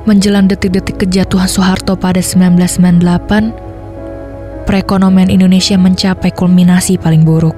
Menjelang 0.09 0.49
detik-detik 0.49 1.05
kejatuhan 1.05 1.45
Soeharto 1.45 1.93
pada 1.93 2.25
1998, 2.25 4.65
perekonomian 4.65 5.29
Indonesia 5.29 5.77
mencapai 5.77 6.33
kulminasi 6.33 6.97
paling 6.97 7.21
buruk. 7.21 7.53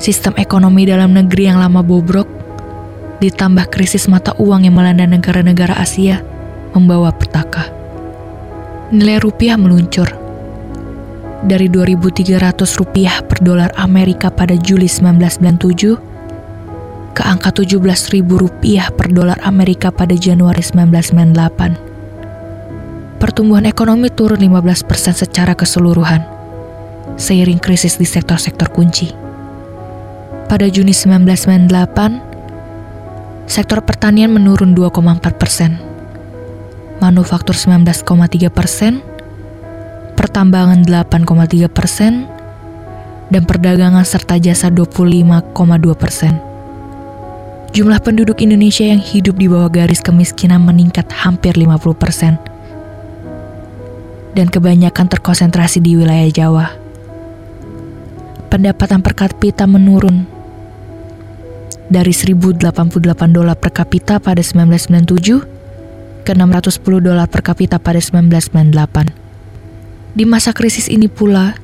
Sistem 0.00 0.32
ekonomi 0.40 0.88
dalam 0.88 1.12
negeri 1.12 1.52
yang 1.52 1.60
lama 1.60 1.84
bobrok, 1.84 2.24
ditambah 3.20 3.68
krisis 3.68 4.08
mata 4.08 4.32
uang 4.40 4.64
yang 4.64 4.72
melanda 4.72 5.04
negara-negara 5.04 5.76
Asia, 5.76 6.24
membawa 6.72 7.12
petaka. 7.12 7.68
Nilai 8.88 9.20
rupiah 9.20 9.60
meluncur 9.60 10.08
dari 11.44 11.68
2.300 11.68 12.40
rupiah 12.80 13.20
per 13.20 13.44
dolar 13.44 13.68
Amerika 13.76 14.32
pada 14.32 14.56
Juli 14.56 14.88
1997 14.88 16.03
ke 17.14 17.22
angka 17.22 17.54
17.000 17.54 18.26
rupiah 18.26 18.90
per 18.90 19.14
dolar 19.14 19.38
Amerika 19.46 19.94
pada 19.94 20.18
Januari 20.18 20.66
1998. 20.66 23.22
Pertumbuhan 23.22 23.70
ekonomi 23.70 24.10
turun 24.10 24.42
15% 24.42 25.14
secara 25.14 25.54
keseluruhan, 25.54 26.26
seiring 27.14 27.62
krisis 27.62 27.94
di 27.96 28.04
sektor-sektor 28.04 28.68
kunci. 28.74 29.14
Pada 30.50 30.66
Juni 30.68 30.92
1998, 30.92 33.48
sektor 33.48 33.80
pertanian 33.80 34.28
menurun 34.34 34.74
2,4 34.76 35.40
persen, 35.40 35.80
manufaktur 37.00 37.56
19,3 37.56 38.52
persen, 38.52 39.00
pertambangan 40.18 40.84
8,3 40.84 41.70
persen, 41.70 42.26
dan 43.32 43.48
perdagangan 43.48 44.04
serta 44.04 44.36
jasa 44.36 44.68
25,2 44.68 45.48
persen. 45.96 46.52
Jumlah 47.74 47.98
penduduk 47.98 48.38
Indonesia 48.38 48.86
yang 48.86 49.02
hidup 49.02 49.34
di 49.34 49.50
bawah 49.50 49.66
garis 49.66 49.98
kemiskinan 49.98 50.62
meningkat 50.62 51.10
hampir 51.10 51.58
50%. 51.58 52.38
Dan 54.38 54.46
kebanyakan 54.46 55.10
terkonsentrasi 55.10 55.82
di 55.82 55.98
wilayah 55.98 56.30
Jawa. 56.30 56.70
Pendapatan 58.46 59.02
per 59.02 59.18
kapita 59.18 59.66
menurun 59.66 60.22
dari 61.90 62.14
1088 62.14 62.62
dolar 63.34 63.58
per 63.58 63.74
kapita 63.74 64.22
pada 64.22 64.38
1997 64.38 66.22
ke 66.22 66.30
610 66.30 66.78
dolar 67.02 67.26
per 67.26 67.42
kapita 67.42 67.82
pada 67.82 67.98
1998. 67.98 70.14
Di 70.14 70.22
masa 70.22 70.54
krisis 70.54 70.86
ini 70.86 71.10
pula, 71.10 71.58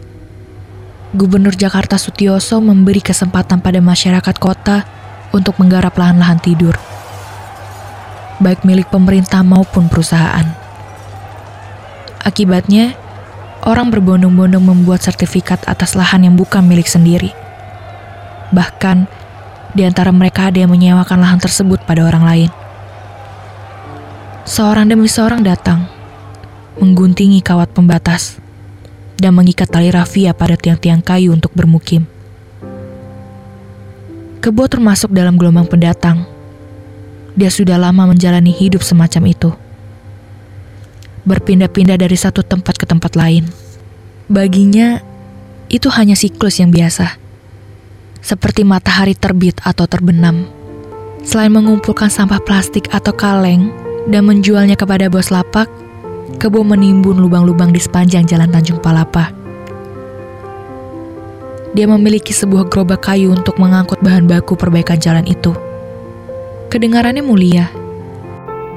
Gubernur 1.14 1.54
Jakarta 1.54 2.02
Sutioso 2.02 2.58
memberi 2.58 2.98
kesempatan 2.98 3.62
pada 3.62 3.78
masyarakat 3.78 4.34
kota 4.42 4.98
untuk 5.30 5.58
menggarap 5.62 5.94
lahan-lahan 5.94 6.38
tidur, 6.42 6.74
baik 8.42 8.66
milik 8.66 8.90
pemerintah 8.90 9.44
maupun 9.46 9.86
perusahaan. 9.86 10.46
Akibatnya, 12.20 12.94
orang 13.64 13.88
berbondong-bondong 13.88 14.60
membuat 14.60 15.00
sertifikat 15.00 15.64
atas 15.64 15.96
lahan 15.96 16.28
yang 16.28 16.34
bukan 16.36 16.64
milik 16.64 16.88
sendiri. 16.88 17.32
Bahkan, 18.52 19.08
di 19.72 19.86
antara 19.86 20.10
mereka 20.10 20.50
ada 20.50 20.58
yang 20.58 20.72
menyewakan 20.74 21.22
lahan 21.22 21.38
tersebut 21.38 21.80
pada 21.86 22.02
orang 22.02 22.24
lain. 22.26 22.50
Seorang 24.44 24.90
demi 24.90 25.06
seorang 25.06 25.46
datang, 25.46 25.86
mengguntingi 26.82 27.38
kawat 27.38 27.70
pembatas, 27.70 28.40
dan 29.20 29.36
mengikat 29.36 29.68
tali 29.68 29.92
rafia 29.92 30.32
pada 30.32 30.56
tiang-tiang 30.56 31.04
kayu 31.04 31.30
untuk 31.30 31.52
bermukim. 31.52 32.08
Kebo 34.40 34.64
termasuk 34.72 35.12
dalam 35.12 35.36
gelombang 35.36 35.68
pendatang. 35.68 36.24
Dia 37.36 37.52
sudah 37.52 37.76
lama 37.76 38.08
menjalani 38.08 38.48
hidup 38.48 38.80
semacam 38.80 39.36
itu. 39.36 39.52
Berpindah-pindah 41.28 42.00
dari 42.00 42.16
satu 42.16 42.40
tempat 42.40 42.80
ke 42.80 42.88
tempat 42.88 43.20
lain. 43.20 43.44
Baginya, 44.32 45.04
itu 45.68 45.92
hanya 45.92 46.16
siklus 46.16 46.56
yang 46.56 46.72
biasa. 46.72 47.20
Seperti 48.24 48.64
matahari 48.64 49.12
terbit 49.12 49.60
atau 49.60 49.84
terbenam. 49.84 50.48
Selain 51.20 51.52
mengumpulkan 51.52 52.08
sampah 52.08 52.40
plastik 52.40 52.88
atau 52.88 53.12
kaleng 53.12 53.68
dan 54.08 54.24
menjualnya 54.24 54.72
kepada 54.72 55.12
bos 55.12 55.28
lapak, 55.28 55.68
Kebo 56.40 56.64
menimbun 56.64 57.20
lubang-lubang 57.20 57.76
di 57.76 57.80
sepanjang 57.82 58.24
jalan 58.24 58.48
Tanjung 58.48 58.80
Palapa 58.80 59.39
dia 61.70 61.86
memiliki 61.86 62.34
sebuah 62.34 62.66
gerobak 62.66 63.06
kayu 63.06 63.30
untuk 63.30 63.54
mengangkut 63.62 64.02
bahan 64.02 64.26
baku 64.26 64.58
perbaikan 64.58 64.98
jalan 64.98 65.22
itu. 65.26 65.54
Kedengarannya 66.70 67.22
mulia. 67.22 67.70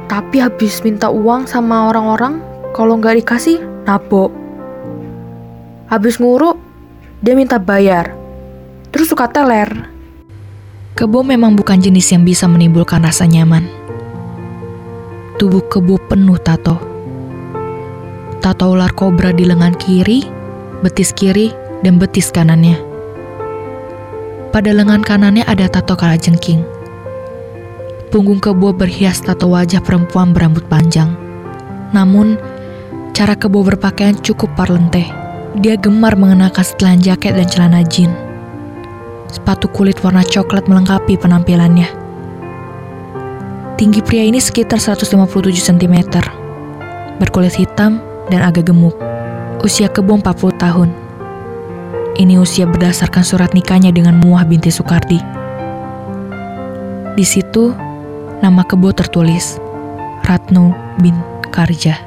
Tapi 0.06 0.38
habis 0.38 0.82
minta 0.86 1.10
uang 1.10 1.50
sama 1.50 1.90
orang-orang, 1.90 2.38
kalau 2.78 3.02
nggak 3.02 3.26
dikasih, 3.26 3.58
nabok. 3.90 4.30
Habis 5.90 6.22
nguruk, 6.22 6.58
dia 7.26 7.34
minta 7.34 7.58
bayar. 7.58 8.14
Terus 8.94 9.10
suka 9.10 9.26
teler. 9.26 9.90
Kebo 10.94 11.26
memang 11.26 11.58
bukan 11.58 11.82
jenis 11.82 12.14
yang 12.14 12.22
bisa 12.22 12.46
menimbulkan 12.46 13.02
rasa 13.02 13.26
nyaman. 13.26 13.66
Tubuh 15.42 15.66
kebo 15.66 15.98
penuh 16.06 16.38
tato. 16.38 16.78
Tato 18.38 18.66
ular 18.70 18.94
kobra 18.94 19.34
di 19.34 19.50
lengan 19.50 19.74
kiri, 19.74 20.22
betis 20.86 21.10
kiri, 21.10 21.50
dan 21.86 22.00
betis 22.00 22.32
kanannya. 22.32 22.80
Pada 24.50 24.72
lengan 24.74 25.04
kanannya 25.04 25.46
ada 25.46 25.70
tato 25.70 25.94
kalajengking. 25.94 26.64
Punggung 28.10 28.40
kebo 28.40 28.72
berhias 28.72 29.22
tato 29.22 29.52
wajah 29.52 29.84
perempuan 29.84 30.32
berambut 30.32 30.66
panjang. 30.72 31.12
Namun, 31.92 32.40
cara 33.12 33.36
kebo 33.36 33.62
berpakaian 33.62 34.16
cukup 34.24 34.56
parlente. 34.58 35.06
Dia 35.60 35.78
gemar 35.78 36.18
mengenakan 36.18 36.66
setelan 36.66 37.04
jaket 37.04 37.38
dan 37.38 37.46
celana 37.46 37.86
jeans 37.86 38.34
sepatu 39.34 39.66
kulit 39.66 39.98
warna 40.06 40.22
coklat 40.22 40.70
melengkapi 40.70 41.18
penampilannya. 41.18 41.90
Tinggi 43.82 44.06
pria 44.06 44.22
ini 44.22 44.38
sekitar 44.38 44.78
157 44.78 45.18
cm, 45.58 45.98
berkulit 47.18 47.58
hitam 47.58 47.98
dan 48.30 48.46
agak 48.46 48.70
gemuk. 48.70 48.94
Usia 49.66 49.90
kebo 49.90 50.22
40 50.22 50.62
tahun. 50.62 51.03
Ini 52.14 52.38
usia 52.38 52.70
berdasarkan 52.70 53.26
surat 53.26 53.58
nikahnya 53.58 53.90
dengan 53.90 54.22
Muah 54.22 54.46
binti 54.46 54.70
Soekardi. 54.70 55.18
Di 57.18 57.26
situ, 57.26 57.74
nama 58.38 58.62
kebo 58.62 58.94
tertulis 58.94 59.58
Ratno 60.22 60.78
bin 61.02 61.18
Karja. 61.50 61.98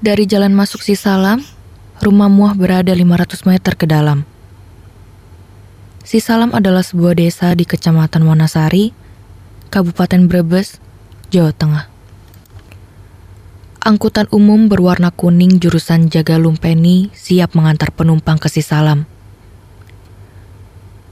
Dari 0.00 0.24
jalan 0.24 0.56
masuk 0.56 0.80
Sisalam, 0.80 1.44
rumah 2.00 2.32
Muah 2.32 2.56
berada 2.56 2.96
500 2.96 3.44
meter 3.44 3.76
ke 3.76 3.84
dalam. 3.84 4.39
Sisalam 6.10 6.50
adalah 6.58 6.82
sebuah 6.82 7.14
desa 7.14 7.54
di 7.54 7.62
Kecamatan 7.62 8.26
Wanasari, 8.26 8.90
Kabupaten 9.70 10.26
Brebes, 10.26 10.82
Jawa 11.30 11.54
Tengah. 11.54 11.86
Angkutan 13.78 14.26
umum 14.34 14.66
berwarna 14.66 15.14
kuning 15.14 15.62
jurusan 15.62 16.10
Jagalumpeni 16.10 17.14
siap 17.14 17.54
mengantar 17.54 17.94
penumpang 17.94 18.42
ke 18.42 18.50
Sisalam. 18.50 19.06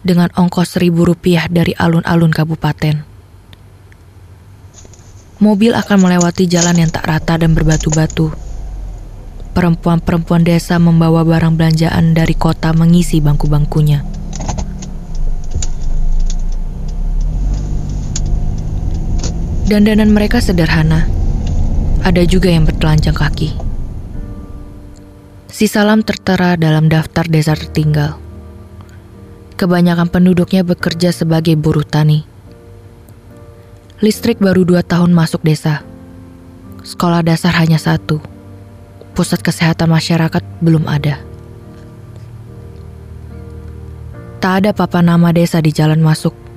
Dengan 0.03 0.35
ongkos 0.35 0.75
seribu 0.75 1.07
rupiah 1.07 1.47
dari 1.47 1.79
alun-alun 1.79 2.35
kabupaten. 2.35 3.07
Mobil 5.39 5.79
akan 5.79 5.99
melewati 6.03 6.51
jalan 6.51 6.75
yang 6.75 6.91
tak 6.91 7.07
rata 7.07 7.39
dan 7.39 7.55
berbatu-batu 7.55 8.35
perempuan-perempuan 9.55 10.43
desa 10.43 10.83
membawa 10.83 11.23
barang 11.23 11.55
belanjaan 11.55 12.19
dari 12.19 12.35
kota 12.35 12.75
mengisi 12.75 13.23
bangku-bangkunya. 13.23 14.18
Dandanan 19.69 20.17
mereka 20.17 20.41
sederhana. 20.41 21.05
Ada 22.01 22.25
juga 22.25 22.49
yang 22.49 22.65
bertelanjang 22.65 23.13
kaki. 23.13 23.53
Si 25.53 25.69
Salam 25.69 26.01
tertera 26.01 26.57
dalam 26.57 26.89
daftar 26.89 27.29
desa 27.29 27.53
tertinggal. 27.53 28.17
Kebanyakan 29.61 30.09
penduduknya 30.09 30.65
bekerja 30.65 31.13
sebagai 31.13 31.53
buruh 31.61 31.85
tani. 31.85 32.25
Listrik 34.01 34.41
baru 34.41 34.65
dua 34.65 34.81
tahun 34.81 35.13
masuk 35.13 35.45
desa. 35.45 35.85
Sekolah 36.81 37.21
dasar 37.21 37.53
hanya 37.61 37.77
satu 37.77 38.25
pusat 39.13 39.45
kesehatan 39.45 39.93
masyarakat 39.93 40.41
belum 40.65 40.89
ada. 40.89 41.21
Tak 44.41 44.65
ada 44.65 44.73
papan 44.73 45.13
nama 45.13 45.29
desa 45.29 45.61
di 45.61 45.77
jalan 45.77 46.01
masuk. 46.01 46.48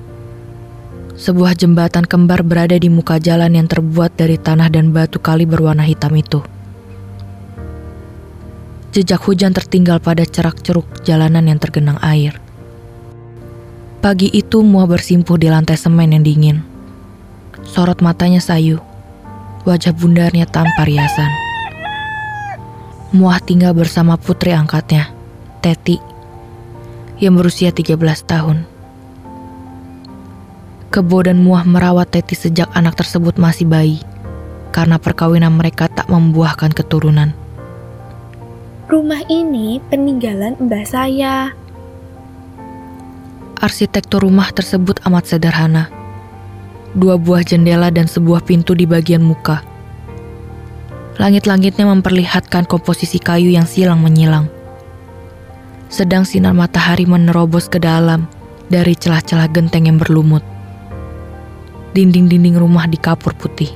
Sebuah 1.12 1.52
jembatan 1.52 2.08
kembar 2.08 2.40
berada 2.40 2.72
di 2.80 2.88
muka 2.88 3.20
jalan 3.20 3.52
yang 3.52 3.68
terbuat 3.68 4.16
dari 4.16 4.40
tanah 4.40 4.72
dan 4.72 4.96
batu 4.96 5.20
kali 5.20 5.44
berwarna 5.44 5.84
hitam 5.84 6.16
itu. 6.16 6.40
Jejak 8.96 9.20
hujan 9.28 9.52
tertinggal 9.52 10.00
pada 10.00 10.24
cerak-ceruk 10.24 11.04
jalanan 11.04 11.52
yang 11.52 11.60
tergenang 11.60 12.00
air. 12.00 12.40
Pagi 14.00 14.32
itu 14.32 14.64
Mua 14.64 14.88
bersimpuh 14.88 15.36
di 15.36 15.52
lantai 15.52 15.76
semen 15.76 16.16
yang 16.16 16.24
dingin. 16.24 16.64
Sorot 17.60 18.00
matanya 18.00 18.40
sayu, 18.40 18.80
wajah 19.68 19.92
bundarnya 19.92 20.48
tanpa 20.48 20.88
riasan. 20.88 21.28
Muah 23.12 23.36
tinggal 23.44 23.76
bersama 23.76 24.16
putri 24.16 24.56
angkatnya, 24.56 25.12
Teti, 25.60 26.00
yang 27.20 27.36
berusia 27.36 27.68
13 27.68 28.00
tahun. 28.24 28.71
Kebo 30.92 31.24
dan 31.24 31.40
Muah 31.40 31.64
merawat 31.64 32.12
Teti 32.12 32.36
sejak 32.36 32.68
anak 32.76 33.00
tersebut 33.00 33.40
masih 33.40 33.64
bayi, 33.64 34.04
karena 34.76 35.00
perkawinan 35.00 35.56
mereka 35.56 35.88
tak 35.88 36.12
membuahkan 36.12 36.68
keturunan. 36.76 37.32
Rumah 38.92 39.24
ini 39.32 39.80
peninggalan 39.88 40.60
mbah 40.60 40.84
saya. 40.84 41.56
Arsitektur 43.56 44.28
rumah 44.28 44.52
tersebut 44.52 45.00
amat 45.08 45.32
sederhana. 45.32 45.88
Dua 46.92 47.16
buah 47.16 47.40
jendela 47.40 47.88
dan 47.88 48.04
sebuah 48.04 48.44
pintu 48.44 48.76
di 48.76 48.84
bagian 48.84 49.24
muka 49.24 49.72
Langit-langitnya 51.20 51.84
memperlihatkan 51.84 52.64
komposisi 52.64 53.20
kayu 53.20 53.52
yang 53.52 53.68
silang 53.68 54.00
menyilang. 54.00 54.48
Sedang 55.92 56.24
sinar 56.24 56.56
matahari 56.56 57.04
menerobos 57.04 57.68
ke 57.68 57.76
dalam 57.76 58.24
dari 58.72 58.96
celah-celah 58.96 59.52
genteng 59.52 59.92
yang 59.92 60.00
berlumut. 60.00 60.40
Dinding-dinding 61.92 62.56
rumah 62.56 62.88
dikapur 62.88 63.36
putih. 63.36 63.68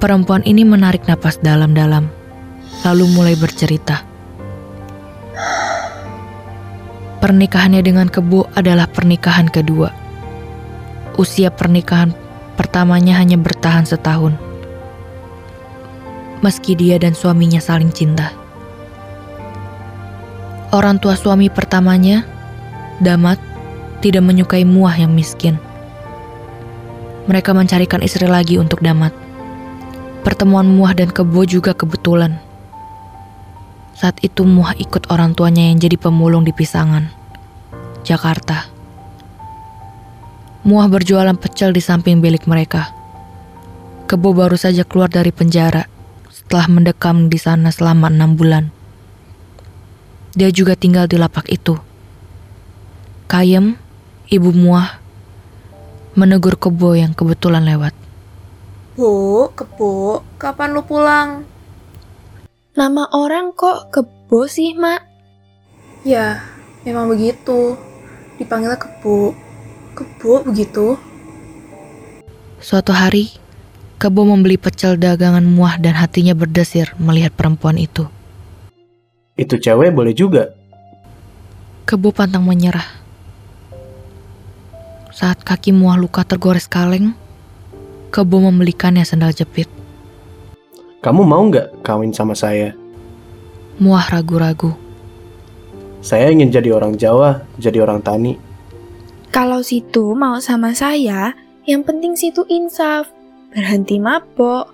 Perempuan 0.00 0.44
ini 0.48 0.64
menarik 0.64 1.04
napas 1.08 1.40
dalam-dalam, 1.40 2.08
lalu 2.84 3.04
mulai 3.12 3.36
bercerita. 3.36 4.04
Pernikahannya 7.20 7.84
dengan 7.84 8.08
Kebo 8.08 8.48
adalah 8.56 8.88
pernikahan 8.88 9.48
kedua. 9.48 9.92
Usia 11.20 11.52
pernikahan 11.52 12.16
pertamanya 12.56 13.20
hanya 13.20 13.36
bertahan 13.36 13.84
setahun 13.84 14.50
meski 16.40 16.72
dia 16.72 16.96
dan 16.96 17.12
suaminya 17.12 17.60
saling 17.60 17.92
cinta. 17.92 18.32
Orang 20.72 20.98
tua 21.02 21.16
suami 21.16 21.52
pertamanya, 21.52 22.24
Damat, 23.00 23.40
tidak 24.00 24.24
menyukai 24.24 24.64
Muah 24.64 24.96
yang 24.96 25.12
miskin. 25.12 25.60
Mereka 27.28 27.52
mencarikan 27.52 28.00
istri 28.00 28.24
lagi 28.26 28.56
untuk 28.56 28.80
Damat. 28.80 29.12
Pertemuan 30.24 30.68
Muah 30.68 30.96
dan 30.96 31.12
Kebo 31.12 31.44
juga 31.44 31.76
kebetulan. 31.76 32.40
Saat 33.96 34.24
itu 34.24 34.48
Muah 34.48 34.72
ikut 34.80 35.12
orang 35.12 35.36
tuanya 35.36 35.68
yang 35.68 35.76
jadi 35.76 36.00
pemulung 36.00 36.44
di 36.44 36.52
Pisangan, 36.56 37.12
Jakarta. 38.02 38.72
Muah 40.64 40.88
berjualan 40.88 41.36
pecel 41.36 41.72
di 41.72 41.80
samping 41.84 42.20
bilik 42.20 42.44
mereka. 42.48 42.92
Kebo 44.08 44.32
baru 44.32 44.56
saja 44.56 44.84
keluar 44.84 45.08
dari 45.12 45.32
penjara 45.32 45.88
telah 46.50 46.66
mendekam 46.66 47.30
di 47.30 47.38
sana 47.38 47.70
selama 47.70 48.10
enam 48.10 48.34
bulan. 48.34 48.74
Dia 50.34 50.50
juga 50.50 50.74
tinggal 50.74 51.06
di 51.06 51.14
lapak 51.14 51.46
itu. 51.46 51.78
Kayem, 53.30 53.78
ibu 54.30 54.54
muah, 54.54 55.02
menegur 56.16 56.56
kebo 56.56 56.94
yang 56.94 57.12
kebetulan 57.12 57.66
lewat. 57.66 57.92
Bu, 58.94 59.50
kebo, 59.52 60.24
kapan 60.38 60.72
lu 60.72 60.82
pulang? 60.86 61.42
Nama 62.78 63.10
orang 63.10 63.52
kok 63.52 63.90
kebo 63.90 64.46
sih, 64.46 64.78
Mak? 64.78 65.02
Ya, 66.06 66.40
memang 66.86 67.10
begitu. 67.10 67.76
Dipanggilnya 68.38 68.78
kebo. 68.78 69.34
Kebo 69.98 70.46
begitu. 70.46 70.96
Suatu 72.62 72.94
hari, 72.94 73.40
Kebo 74.00 74.24
membeli 74.24 74.56
pecel 74.56 74.96
dagangan 74.96 75.44
muah 75.44 75.76
dan 75.76 75.92
hatinya 75.92 76.32
berdesir 76.32 76.96
melihat 76.96 77.36
perempuan 77.36 77.76
itu. 77.76 78.08
Itu 79.36 79.60
cewek 79.60 79.92
boleh 79.92 80.16
juga. 80.16 80.56
Kebo 81.84 82.08
pantang 82.08 82.48
menyerah. 82.48 82.99
Saat 85.20 85.44
kaki 85.44 85.76
muah 85.76 86.00
luka 86.00 86.24
tergores 86.24 86.64
kaleng, 86.64 87.12
Kebo 88.08 88.40
membelikannya 88.40 89.04
sandal 89.04 89.36
jepit. 89.36 89.68
Kamu 91.04 91.28
mau 91.28 91.44
nggak 91.44 91.84
kawin 91.84 92.08
sama 92.16 92.32
saya? 92.32 92.72
Muah 93.76 94.08
ragu-ragu. 94.08 94.72
Saya 96.00 96.32
ingin 96.32 96.48
jadi 96.48 96.72
orang 96.72 96.96
Jawa, 96.96 97.44
jadi 97.60 97.84
orang 97.84 98.00
tani. 98.00 98.40
Kalau 99.28 99.60
situ 99.60 100.16
mau 100.16 100.40
sama 100.40 100.72
saya, 100.72 101.36
yang 101.68 101.84
penting 101.84 102.16
situ 102.16 102.48
insaf. 102.48 103.12
Berhenti 103.52 104.00
mabok. 104.00 104.72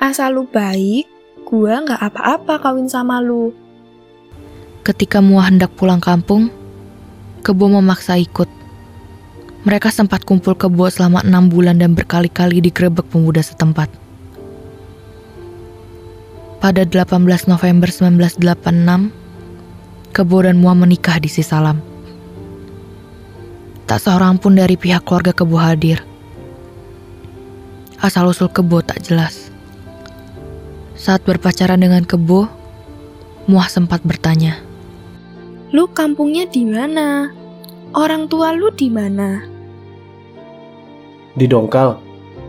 Asal 0.00 0.40
lu 0.40 0.48
baik, 0.48 1.04
gua 1.44 1.84
nggak 1.84 2.00
apa-apa 2.00 2.56
kawin 2.56 2.88
sama 2.88 3.20
lu. 3.20 3.52
Ketika 4.80 5.20
Mua 5.20 5.44
hendak 5.44 5.76
pulang 5.76 6.00
kampung, 6.00 6.48
Kebo 7.44 7.68
memaksa 7.68 8.16
ikut. 8.16 8.63
Mereka 9.64 9.88
sempat 9.88 10.28
kumpul 10.28 10.52
kebo 10.60 10.92
selama 10.92 11.24
enam 11.24 11.48
bulan 11.48 11.80
dan 11.80 11.96
berkali-kali 11.96 12.60
digerebek 12.60 13.08
pemuda 13.08 13.40
setempat. 13.40 13.88
Pada 16.60 16.84
18 16.84 17.48
November 17.48 17.88
1986, 17.88 19.08
Kebo 20.12 20.36
dan 20.44 20.60
Mua 20.60 20.76
menikah 20.76 21.16
di 21.16 21.32
Sisalam. 21.32 21.80
Tak 23.88 24.04
seorang 24.04 24.36
pun 24.36 24.52
dari 24.52 24.76
pihak 24.76 25.00
keluarga 25.08 25.32
Kebo 25.32 25.56
hadir. 25.56 26.04
Asal-usul 28.04 28.52
Kebo 28.52 28.84
tak 28.84 29.00
jelas. 29.00 29.48
Saat 30.92 31.24
berpacaran 31.24 31.80
dengan 31.80 32.04
Kebo, 32.04 32.52
Muah 33.48 33.68
sempat 33.72 34.04
bertanya, 34.04 34.60
Lu 35.72 35.88
kampungnya 35.88 36.44
di 36.52 36.68
mana? 36.68 37.32
Orang 37.96 38.28
tua 38.28 38.52
lu 38.52 38.68
di 38.72 38.92
mana? 38.92 39.53
Di 41.34 41.50
Dongkal. 41.50 41.98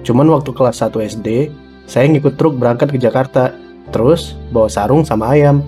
Cuman 0.05 0.29
waktu 0.29 0.53
kelas 0.53 0.85
1 0.85 0.93
SD, 1.01 1.49
saya 1.89 2.05
ngikut 2.09 2.37
truk 2.37 2.57
berangkat 2.57 2.93
ke 2.93 2.97
Jakarta. 3.01 3.53
Terus 3.89 4.37
bawa 4.49 4.69
sarung 4.69 5.05
sama 5.05 5.33
ayam. 5.33 5.65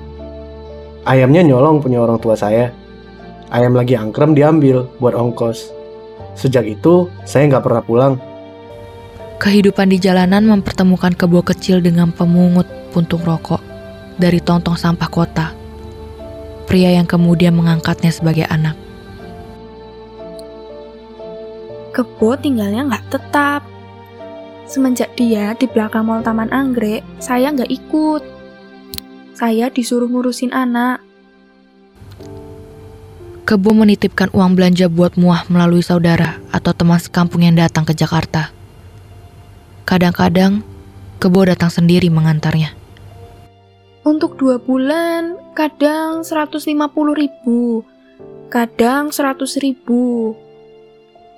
Ayamnya 1.06 1.42
nyolong 1.46 1.82
punya 1.82 2.02
orang 2.02 2.22
tua 2.22 2.38
saya. 2.38 2.74
Ayam 3.50 3.74
lagi 3.74 3.98
angkrem 3.98 4.38
diambil 4.38 4.86
buat 5.02 5.18
ongkos. 5.18 5.72
Sejak 6.38 6.70
itu, 6.70 7.10
saya 7.26 7.50
nggak 7.50 7.66
pernah 7.66 7.82
pulang. 7.82 8.14
Kehidupan 9.38 9.94
di 9.94 9.98
jalanan 10.02 10.46
mempertemukan 10.50 11.14
Kebo 11.14 11.46
kecil 11.46 11.82
dengan 11.82 12.10
pemungut 12.10 12.66
puntung 12.90 13.22
rokok 13.22 13.62
dari 14.18 14.42
tong-tong 14.42 14.78
sampah 14.78 15.10
kota. 15.10 15.54
Pria 16.66 16.94
yang 16.98 17.06
kemudian 17.06 17.54
mengangkatnya 17.54 18.10
sebagai 18.10 18.50
anak. 18.50 18.87
Kebo 21.98 22.38
tinggalnya 22.38 22.86
nggak 22.86 23.10
tetap. 23.10 23.66
Semenjak 24.70 25.18
dia 25.18 25.58
di 25.58 25.66
belakang 25.66 26.06
mall 26.06 26.22
Taman 26.22 26.54
Anggrek, 26.54 27.02
saya 27.18 27.50
nggak 27.50 27.74
ikut. 27.74 28.22
Saya 29.34 29.74
disuruh 29.74 30.06
ngurusin 30.06 30.54
anak. 30.54 31.02
Kebo 33.50 33.74
menitipkan 33.74 34.30
uang 34.30 34.54
belanja 34.54 34.86
buat 34.94 35.18
Muah 35.18 35.50
melalui 35.50 35.82
saudara 35.82 36.38
atau 36.54 36.70
teman 36.70 37.02
sekampung 37.02 37.42
yang 37.42 37.58
datang 37.58 37.82
ke 37.82 37.98
Jakarta. 37.98 38.54
Kadang-kadang, 39.90 40.62
Kebo 41.18 41.50
datang 41.50 41.74
sendiri 41.74 42.14
mengantarnya. 42.14 42.78
Untuk 44.06 44.38
dua 44.38 44.62
bulan, 44.62 45.34
kadang 45.58 46.22
150 46.22 46.62
ribu, 47.18 47.82
kadang 48.54 49.10
100 49.10 49.58
ribu. 49.66 50.38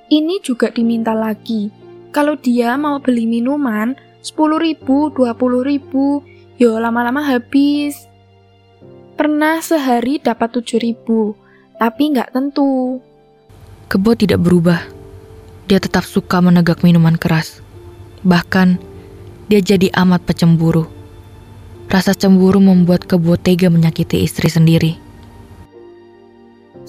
Ini 0.10 0.42
juga 0.42 0.74
diminta 0.74 1.14
lagi. 1.14 1.70
Kalau 2.10 2.34
dia 2.34 2.74
mau 2.82 2.98
beli 2.98 3.30
minuman, 3.30 3.94
10 4.26 4.58
ribu, 4.58 5.14
20 5.14 5.62
ribu, 5.62 6.26
yo 6.58 6.82
lama-lama 6.82 7.22
habis. 7.22 8.10
Pernah 9.14 9.62
sehari 9.62 10.18
dapat 10.18 10.58
7 10.58 10.82
ribu, 10.82 11.38
tapi 11.78 12.10
nggak 12.10 12.34
tentu. 12.34 12.98
Kebo 13.86 14.18
tidak 14.18 14.42
berubah. 14.42 14.82
Dia 15.70 15.78
tetap 15.78 16.02
suka 16.10 16.42
menegak 16.42 16.82
minuman 16.82 17.14
keras. 17.14 17.62
Bahkan, 18.26 18.82
dia 19.46 19.62
jadi 19.62 19.94
amat 19.94 20.26
pecemburu. 20.26 20.90
Rasa 21.86 22.18
cemburu 22.18 22.58
membuat 22.58 23.06
Kebo 23.06 23.38
tega 23.38 23.70
menyakiti 23.70 24.26
istri 24.26 24.50
sendiri. 24.50 25.09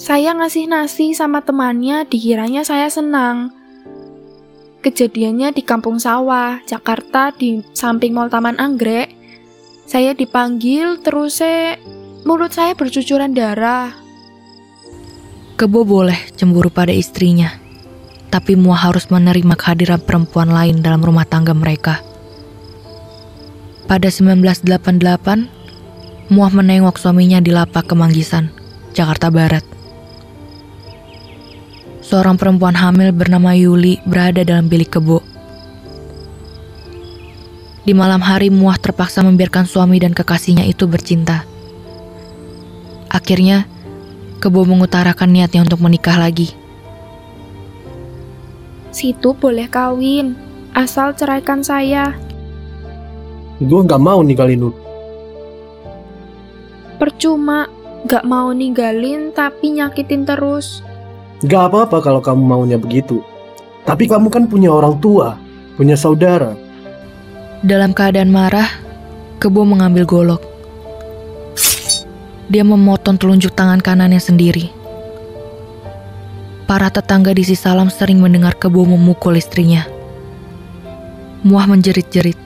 Saya 0.01 0.33
ngasih 0.33 0.65
nasi 0.65 1.13
sama 1.13 1.45
temannya, 1.45 2.09
dikiranya 2.09 2.65
saya 2.65 2.89
senang. 2.89 3.53
Kejadiannya 4.81 5.53
di 5.53 5.61
kampung 5.61 6.01
sawah, 6.01 6.57
Jakarta, 6.65 7.37
di 7.37 7.61
samping 7.77 8.17
Mall 8.17 8.33
Taman 8.33 8.57
Anggrek. 8.57 9.13
Saya 9.85 10.17
dipanggil, 10.17 11.05
terus 11.05 11.45
saya, 11.45 11.77
mulut 12.25 12.49
saya 12.49 12.73
bercucuran 12.73 13.37
darah. 13.37 13.93
Kebo 15.61 15.85
boleh 15.85 16.17
cemburu 16.33 16.73
pada 16.73 16.97
istrinya, 16.97 17.53
tapi 18.33 18.57
Mua 18.57 18.81
harus 18.81 19.13
menerima 19.13 19.53
kehadiran 19.53 20.01
perempuan 20.01 20.49
lain 20.49 20.81
dalam 20.81 21.05
rumah 21.05 21.29
tangga 21.29 21.53
mereka. 21.53 22.01
Pada 23.85 24.09
1988, 24.09 26.33
Muah 26.33 26.53
menengok 26.57 26.97
suaminya 26.97 27.45
di 27.45 27.53
lapak 27.53 27.93
Kemanggisan, 27.93 28.49
Jakarta 28.97 29.29
Barat. 29.29 29.80
Seorang 32.11 32.35
perempuan 32.35 32.75
hamil 32.75 33.15
bernama 33.15 33.55
Yuli 33.55 34.03
berada 34.03 34.43
dalam 34.43 34.67
bilik 34.67 34.99
kebo. 34.99 35.23
Di 37.87 37.95
malam 37.95 38.19
hari 38.19 38.51
Muah 38.51 38.75
terpaksa 38.83 39.23
membiarkan 39.23 39.63
suami 39.71 40.03
dan 40.03 40.11
kekasihnya 40.11 40.67
itu 40.67 40.91
bercinta. 40.91 41.47
Akhirnya, 43.07 43.71
Kebo 44.41 44.65
mengutarakan 44.65 45.37
niatnya 45.37 45.61
untuk 45.61 45.85
menikah 45.85 46.17
lagi. 46.17 46.57
Situ 48.89 49.37
boleh 49.37 49.69
kawin, 49.69 50.33
asal 50.73 51.13
ceraikan 51.13 51.61
saya. 51.61 52.17
Gue 53.61 53.85
nggak 53.85 54.01
mau 54.01 54.25
ninggalin 54.25 54.65
lu. 54.65 54.73
Percuma, 56.97 57.69
gak 58.09 58.25
mau 58.25 58.53
ninggalin 58.57 59.33
tapi 59.37 59.77
nyakitin 59.77 60.25
terus. 60.25 60.81
Gak 61.41 61.73
apa-apa 61.73 62.05
kalau 62.05 62.21
kamu 62.21 62.43
maunya 62.45 62.77
begitu. 62.77 63.25
Tapi 63.89 64.05
kamu 64.05 64.29
kan 64.29 64.45
punya 64.45 64.69
orang 64.69 65.01
tua, 65.01 65.41
punya 65.81 65.97
saudara. 65.97 66.53
Dalam 67.65 67.97
keadaan 67.97 68.29
marah, 68.29 68.69
Kebo 69.41 69.65
mengambil 69.65 70.05
golok. 70.05 70.45
Dia 72.53 72.61
memotong 72.61 73.17
telunjuk 73.17 73.57
tangan 73.57 73.81
kanannya 73.81 74.21
sendiri. 74.21 74.69
Para 76.69 76.93
tetangga 76.93 77.33
di 77.33 77.43
Sisalam 77.43 77.89
sering 77.89 78.21
mendengar 78.21 78.55
Kebo 78.61 78.85
memukul 78.85 79.41
istrinya. 79.41 79.89
Muah 81.41 81.65
menjerit-jerit, 81.65 82.37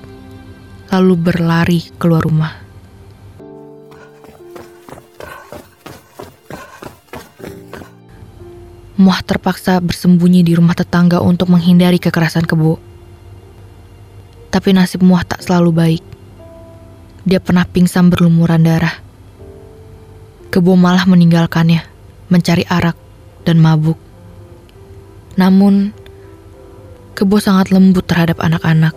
lalu 0.94 1.14
berlari 1.18 1.90
keluar 1.98 2.22
rumah. 2.22 2.63
Muah 8.94 9.26
terpaksa 9.26 9.82
bersembunyi 9.82 10.46
di 10.46 10.54
rumah 10.54 10.78
tetangga 10.78 11.18
untuk 11.18 11.50
menghindari 11.50 11.98
kekerasan 11.98 12.46
Kebo. 12.46 12.78
Tapi 14.54 14.70
nasib 14.70 15.02
Muah 15.02 15.26
tak 15.26 15.42
selalu 15.42 15.70
baik. 15.74 16.04
Dia 17.26 17.42
pernah 17.42 17.66
pingsan 17.66 18.06
berlumuran 18.06 18.62
darah. 18.62 18.94
Kebo 20.46 20.78
malah 20.78 21.10
meninggalkannya, 21.10 21.82
mencari 22.30 22.62
arak 22.70 22.94
dan 23.42 23.58
mabuk. 23.58 23.98
Namun, 25.34 25.90
Kebo 27.18 27.42
sangat 27.42 27.74
lembut 27.74 28.06
terhadap 28.06 28.38
anak-anak. 28.38 28.94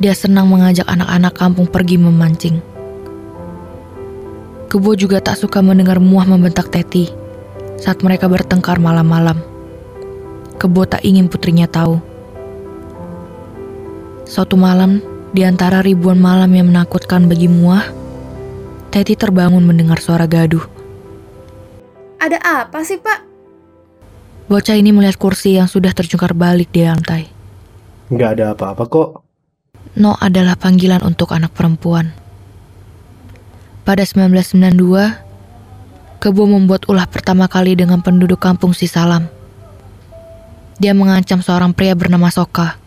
Dia 0.00 0.16
senang 0.16 0.48
mengajak 0.48 0.88
anak-anak 0.88 1.36
kampung 1.36 1.68
pergi 1.68 2.00
memancing. 2.00 2.64
Kebo 4.72 4.96
juga 4.96 5.20
tak 5.20 5.36
suka 5.36 5.60
mendengar 5.60 6.00
Muah 6.00 6.24
membentak 6.24 6.72
Teti 6.72 7.25
saat 7.76 8.00
mereka 8.00 8.28
bertengkar 8.28 8.80
malam-malam. 8.80 9.40
Kebo 10.56 10.88
tak 10.88 11.04
ingin 11.04 11.28
putrinya 11.28 11.68
tahu. 11.68 12.00
Suatu 14.26 14.56
malam, 14.58 15.04
di 15.30 15.44
antara 15.44 15.84
ribuan 15.84 16.18
malam 16.18 16.50
yang 16.56 16.72
menakutkan 16.72 17.28
bagi 17.28 17.46
Muah, 17.46 17.84
Teti 18.88 19.12
terbangun 19.12 19.60
mendengar 19.60 20.00
suara 20.00 20.24
gaduh. 20.24 20.64
Ada 22.16 22.40
apa 22.64 22.80
sih, 22.80 22.96
Pak? 22.96 23.28
Bocah 24.48 24.78
ini 24.78 24.94
melihat 24.94 25.20
kursi 25.20 25.58
yang 25.60 25.68
sudah 25.68 25.92
terjungkar 25.92 26.32
balik 26.32 26.72
di 26.72 26.86
lantai. 26.86 27.28
Nggak 28.08 28.30
ada 28.38 28.44
apa-apa 28.54 28.84
kok. 28.86 29.10
No 29.98 30.14
adalah 30.16 30.54
panggilan 30.56 31.02
untuk 31.02 31.34
anak 31.34 31.52
perempuan. 31.52 32.14
Pada 33.82 34.02
1992, 34.06 35.25
Kebo 36.26 36.42
membuat 36.42 36.90
ulah 36.90 37.06
pertama 37.06 37.46
kali 37.46 37.78
dengan 37.78 38.02
penduduk 38.02 38.42
kampung 38.42 38.74
Sisalam. 38.74 39.30
Dia 40.82 40.90
mengancam 40.90 41.38
seorang 41.38 41.70
pria 41.70 41.94
bernama 41.94 42.34
Soka. 42.34 42.82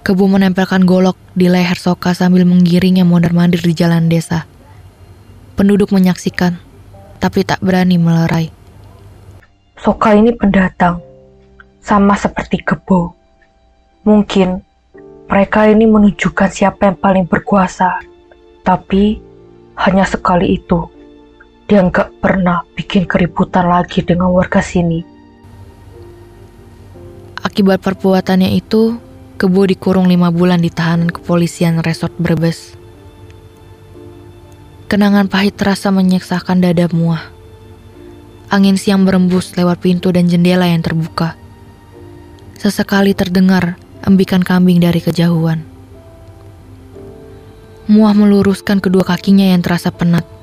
Kebo 0.00 0.24
menempelkan 0.24 0.88
golok 0.88 1.20
di 1.36 1.52
leher 1.52 1.76
Soka 1.76 2.16
sambil 2.16 2.48
menggiringnya 2.48 3.04
mondar-mandir 3.04 3.60
di 3.60 3.76
jalan 3.76 4.08
desa. 4.08 4.48
Penduduk 5.52 5.92
menyaksikan, 5.92 6.56
tapi 7.20 7.44
tak 7.44 7.60
berani 7.60 8.00
melerai. 8.00 8.48
Soka 9.76 10.16
ini 10.16 10.32
pendatang, 10.32 11.04
sama 11.84 12.16
seperti 12.16 12.64
kebo. 12.64 13.12
Mungkin 14.08 14.64
mereka 15.28 15.68
ini 15.68 15.84
menunjukkan 15.84 16.48
siapa 16.56 16.88
yang 16.88 16.96
paling 16.96 17.28
berkuasa, 17.28 18.00
tapi 18.64 19.20
hanya 19.76 20.08
sekali 20.08 20.56
itu. 20.56 20.96
Dia 21.68 21.84
nggak 21.84 22.24
pernah 22.24 22.64
bikin 22.72 23.04
keributan 23.04 23.68
lagi 23.68 24.00
dengan 24.00 24.32
warga 24.32 24.64
sini. 24.64 25.04
Akibat 27.44 27.84
perbuatannya 27.84 28.56
itu, 28.56 28.96
Kebo 29.38 29.70
dikurung 29.70 30.10
lima 30.10 30.34
bulan 30.34 30.58
di 30.58 30.66
tahanan 30.66 31.14
kepolisian 31.14 31.78
resort 31.86 32.10
Brebes. 32.18 32.74
Kenangan 34.90 35.30
pahit 35.30 35.54
terasa 35.54 35.94
menyeksakan 35.94 36.58
dada 36.58 36.90
muah. 36.90 37.22
Angin 38.50 38.74
siang 38.74 39.06
berembus 39.06 39.54
lewat 39.54 39.78
pintu 39.78 40.10
dan 40.10 40.26
jendela 40.26 40.66
yang 40.66 40.82
terbuka. 40.82 41.38
Sesekali 42.58 43.14
terdengar 43.14 43.78
embikan 44.02 44.42
kambing 44.42 44.82
dari 44.82 44.98
kejauhan. 44.98 45.62
Muah 47.86 48.18
meluruskan 48.18 48.82
kedua 48.82 49.06
kakinya 49.06 49.54
yang 49.54 49.62
terasa 49.62 49.94
penat. 49.94 50.37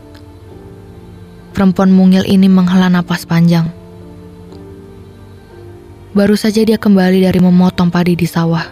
Perempuan 1.55 1.87
mungil 1.87 2.27
ini 2.27 2.51
menghela 2.51 2.91
napas 2.91 3.23
panjang. 3.23 3.71
Baru 6.11 6.35
saja 6.35 6.59
dia 6.67 6.75
kembali 6.75 7.23
dari 7.23 7.39
memotong 7.39 7.87
padi 7.87 8.11
di 8.19 8.27
sawah. 8.27 8.67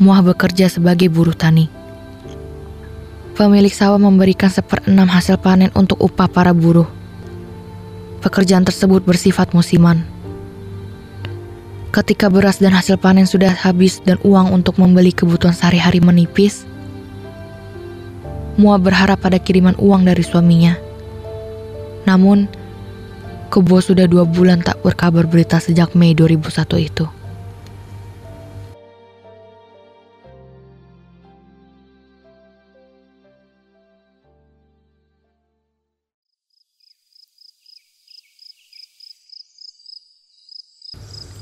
Muah 0.00 0.24
bekerja 0.24 0.72
sebagai 0.72 1.12
buruh 1.12 1.36
tani. 1.36 1.68
Pemilik 3.36 3.68
sawah 3.68 4.00
memberikan 4.00 4.48
seperenam 4.48 5.04
hasil 5.04 5.36
panen 5.36 5.68
untuk 5.76 6.00
upah 6.00 6.32
para 6.32 6.56
buruh. 6.56 6.88
Pekerjaan 8.24 8.64
tersebut 8.64 9.04
bersifat 9.04 9.52
musiman. 9.52 10.08
Ketika 11.92 12.32
beras 12.32 12.56
dan 12.56 12.72
hasil 12.72 12.96
panen 12.96 13.28
sudah 13.28 13.52
habis 13.52 14.00
dan 14.00 14.16
uang 14.24 14.48
untuk 14.48 14.80
membeli 14.80 15.12
kebutuhan 15.12 15.52
sehari-hari 15.52 16.00
menipis, 16.00 16.64
Mua 18.58 18.74
berharap 18.74 19.22
pada 19.22 19.38
kiriman 19.38 19.78
uang 19.78 20.02
dari 20.02 20.26
suaminya. 20.26 20.87
Namun, 22.08 22.48
Kebo 23.52 23.84
sudah 23.84 24.08
dua 24.08 24.24
bulan 24.24 24.64
tak 24.64 24.80
berkabar 24.80 25.28
berita 25.28 25.60
sejak 25.60 25.92
Mei 25.92 26.16
2001 26.16 26.80
itu. 26.80 27.04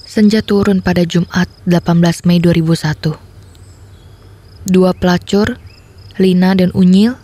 Senja 0.07 0.41
turun 0.43 0.83
pada 0.83 1.07
Jumat 1.07 1.47
18 1.67 2.27
Mei 2.27 2.43
2001. 2.43 3.15
Dua 4.67 4.91
pelacur, 4.95 5.63
Lina 6.19 6.59
dan 6.59 6.75
Unyil, 6.75 7.15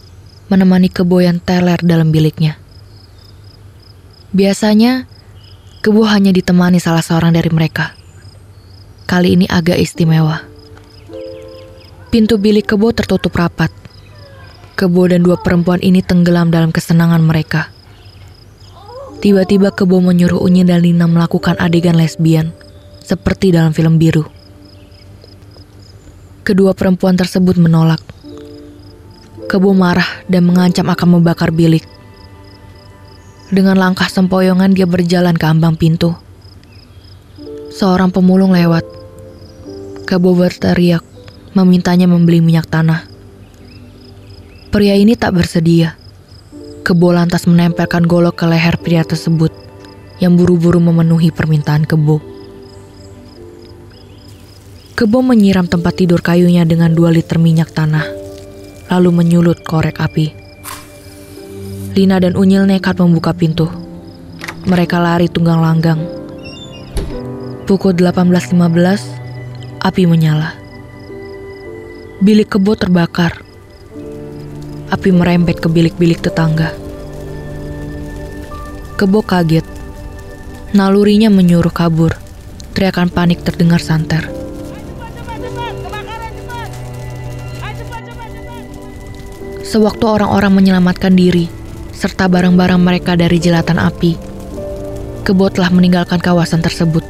menemani 0.46 0.90
Kebo 0.90 1.18
yang 1.18 1.42
teler 1.42 1.80
dalam 1.82 2.14
biliknya. 2.14 2.61
Biasanya, 4.32 5.04
Kebo 5.84 6.08
hanya 6.08 6.32
ditemani 6.32 6.80
salah 6.80 7.04
seorang 7.04 7.36
dari 7.36 7.52
mereka. 7.52 7.92
Kali 9.04 9.36
ini 9.36 9.44
agak 9.44 9.76
istimewa. 9.76 10.40
Pintu 12.08 12.40
bilik 12.40 12.64
Kebo 12.64 12.96
tertutup 12.96 13.36
rapat. 13.36 13.68
Kebo 14.72 15.04
dan 15.04 15.20
dua 15.20 15.36
perempuan 15.36 15.84
ini 15.84 16.00
tenggelam 16.00 16.48
dalam 16.48 16.72
kesenangan 16.72 17.20
mereka. 17.20 17.68
Tiba-tiba 19.20 19.68
Kebo 19.76 20.00
menyuruh 20.00 20.40
Unyil 20.40 20.64
dan 20.64 20.80
Lina 20.80 21.04
melakukan 21.04 21.60
adegan 21.60 22.00
lesbian 22.00 22.56
seperti 23.04 23.52
dalam 23.52 23.76
film 23.76 24.00
biru. 24.00 24.24
Kedua 26.40 26.72
perempuan 26.72 27.20
tersebut 27.20 27.60
menolak. 27.60 28.00
Kebo 29.44 29.76
marah 29.76 30.24
dan 30.24 30.48
mengancam 30.48 30.88
akan 30.88 31.20
membakar 31.20 31.52
bilik. 31.52 31.84
Dengan 33.52 33.76
langkah 33.76 34.08
sempoyongan 34.08 34.72
dia 34.72 34.88
berjalan 34.88 35.36
ke 35.36 35.44
ambang 35.44 35.76
pintu. 35.76 36.16
Seorang 37.68 38.08
pemulung 38.08 38.56
lewat. 38.56 38.80
Kebo 40.08 40.32
berteriak, 40.32 41.04
memintanya 41.52 42.08
membeli 42.08 42.40
minyak 42.40 42.64
tanah. 42.72 43.04
Pria 44.72 44.96
ini 44.96 45.20
tak 45.20 45.36
bersedia. 45.36 46.00
Kebo 46.80 47.12
lantas 47.12 47.44
menempelkan 47.44 48.08
golok 48.08 48.40
ke 48.40 48.48
leher 48.48 48.80
pria 48.80 49.04
tersebut 49.04 49.52
yang 50.16 50.32
buru-buru 50.40 50.80
memenuhi 50.80 51.28
permintaan 51.28 51.84
Kebo. 51.84 52.24
Kebo 54.96 55.20
menyiram 55.20 55.68
tempat 55.68 56.00
tidur 56.00 56.24
kayunya 56.24 56.64
dengan 56.64 56.96
dua 56.96 57.12
liter 57.12 57.36
minyak 57.36 57.68
tanah, 57.68 58.08
lalu 58.88 59.12
menyulut 59.12 59.60
korek 59.60 60.00
api. 60.00 60.41
Lina 61.92 62.16
dan 62.16 62.40
Unyil 62.40 62.64
nekat 62.64 62.96
membuka 62.96 63.36
pintu. 63.36 63.68
Mereka 64.64 64.96
lari 64.96 65.28
tunggang 65.28 65.60
langgang. 65.60 66.00
Pukul 67.68 67.92
18.15, 67.92 68.56
api 69.84 70.08
menyala. 70.08 70.56
Bilik 72.24 72.48
kebo 72.48 72.80
terbakar. 72.80 73.44
Api 74.88 75.12
merembet 75.12 75.60
ke 75.60 75.68
bilik-bilik 75.68 76.24
tetangga. 76.24 76.72
Kebo 78.96 79.20
kaget. 79.20 79.68
Nalurinya 80.72 81.28
menyuruh 81.28 81.76
kabur. 81.76 82.16
Teriakan 82.72 83.12
panik 83.12 83.44
terdengar 83.44 83.84
santer. 83.84 84.32
Sewaktu 89.60 90.04
orang-orang 90.08 90.52
menyelamatkan 90.56 91.12
diri, 91.16 91.48
serta 92.02 92.26
barang-barang 92.26 92.82
mereka 92.82 93.14
dari 93.14 93.38
jelatan 93.38 93.78
api, 93.78 94.18
Kebo 95.22 95.46
telah 95.54 95.70
meninggalkan 95.70 96.18
kawasan 96.18 96.58
tersebut. 96.58 97.06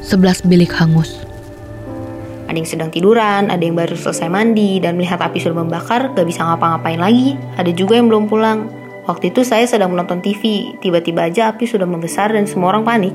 Sebelas 0.00 0.40
bilik 0.40 0.72
hangus. 0.72 1.20
Ada 2.48 2.56
yang 2.56 2.64
sedang 2.64 2.88
tiduran, 2.88 3.52
ada 3.52 3.60
yang 3.60 3.76
baru 3.76 3.92
selesai 4.00 4.32
mandi, 4.32 4.80
dan 4.80 4.96
melihat 4.96 5.20
api 5.20 5.44
sudah 5.44 5.60
membakar, 5.60 6.08
gak 6.16 6.24
bisa 6.24 6.40
ngapa-ngapain 6.40 6.96
lagi. 6.96 7.36
Ada 7.60 7.68
juga 7.76 8.00
yang 8.00 8.08
belum 8.08 8.32
pulang. 8.32 8.72
Waktu 9.04 9.28
itu 9.28 9.44
saya 9.44 9.68
sedang 9.68 9.92
menonton 9.92 10.24
TV, 10.24 10.72
tiba-tiba 10.80 11.28
aja 11.28 11.52
api 11.52 11.68
sudah 11.68 11.84
membesar 11.84 12.32
dan 12.32 12.48
semua 12.48 12.72
orang 12.72 12.88
panik. 12.88 13.12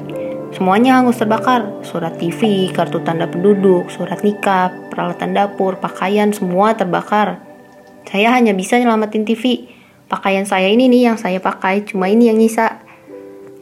Semuanya 0.53 1.01
hangus 1.01 1.17
terbakar, 1.17 1.81
surat 1.81 2.21
TV, 2.21 2.69
kartu 2.69 3.01
tanda 3.01 3.25
penduduk, 3.25 3.89
surat 3.89 4.21
nikah, 4.21 4.69
peralatan 4.93 5.34
dapur, 5.34 5.81
pakaian, 5.81 6.29
semua 6.29 6.77
terbakar. 6.77 7.41
Saya 8.05 8.29
hanya 8.29 8.53
bisa 8.53 8.77
nyelamatin 8.77 9.25
TV. 9.25 9.73
Pakaian 10.06 10.46
saya 10.46 10.70
ini 10.70 10.86
nih 10.86 11.10
yang 11.10 11.18
saya 11.18 11.41
pakai, 11.41 11.82
cuma 11.89 12.06
ini 12.06 12.30
yang 12.30 12.38
nyisa. 12.38 12.78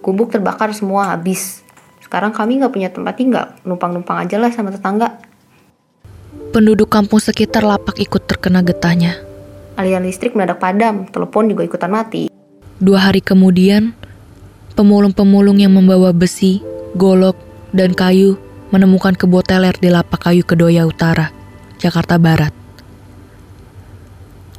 Gubuk 0.04 0.36
terbakar 0.36 0.76
semua 0.76 1.16
habis. 1.16 1.64
Sekarang 2.04 2.36
kami 2.36 2.60
nggak 2.60 2.74
punya 2.76 2.90
tempat 2.92 3.16
tinggal, 3.16 3.46
numpang-numpang 3.64 4.28
aja 4.28 4.36
lah 4.36 4.52
sama 4.52 4.70
tetangga. 4.70 5.24
Penduduk 6.52 6.92
kampung 6.92 7.24
sekitar 7.24 7.64
lapak 7.64 7.98
ikut 7.98 8.28
terkena 8.28 8.60
getahnya. 8.60 9.18
Aliran 9.80 10.06
listrik 10.06 10.36
mendadak 10.36 10.62
padam, 10.62 11.08
telepon 11.10 11.50
juga 11.50 11.66
ikutan 11.66 11.90
mati. 11.90 12.30
Dua 12.78 13.10
hari 13.10 13.24
kemudian, 13.24 13.96
pemulung-pemulung 14.76 15.58
yang 15.64 15.74
membawa 15.74 16.12
besi, 16.14 16.62
golok, 16.94 17.40
dan 17.74 17.96
kayu 17.96 18.38
menemukan 18.70 19.18
keboteler 19.18 19.74
di 19.80 19.90
lapak 19.90 20.30
kayu 20.30 20.46
Kedoya 20.46 20.86
Utara, 20.86 21.34
Jakarta 21.82 22.22
Barat. 22.22 22.54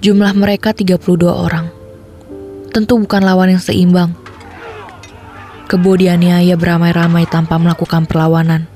Jumlah 0.02 0.34
mereka 0.34 0.74
32 0.74 1.30
orang. 1.30 1.83
Tentu 2.74 2.98
bukan 2.98 3.22
lawan 3.22 3.54
yang 3.54 3.62
seimbang. 3.62 4.18
Kebo 5.70 5.94
dianiaya 5.94 6.58
beramai-ramai 6.58 7.22
tanpa 7.30 7.54
melakukan 7.54 8.02
perlawanan. 8.02 8.66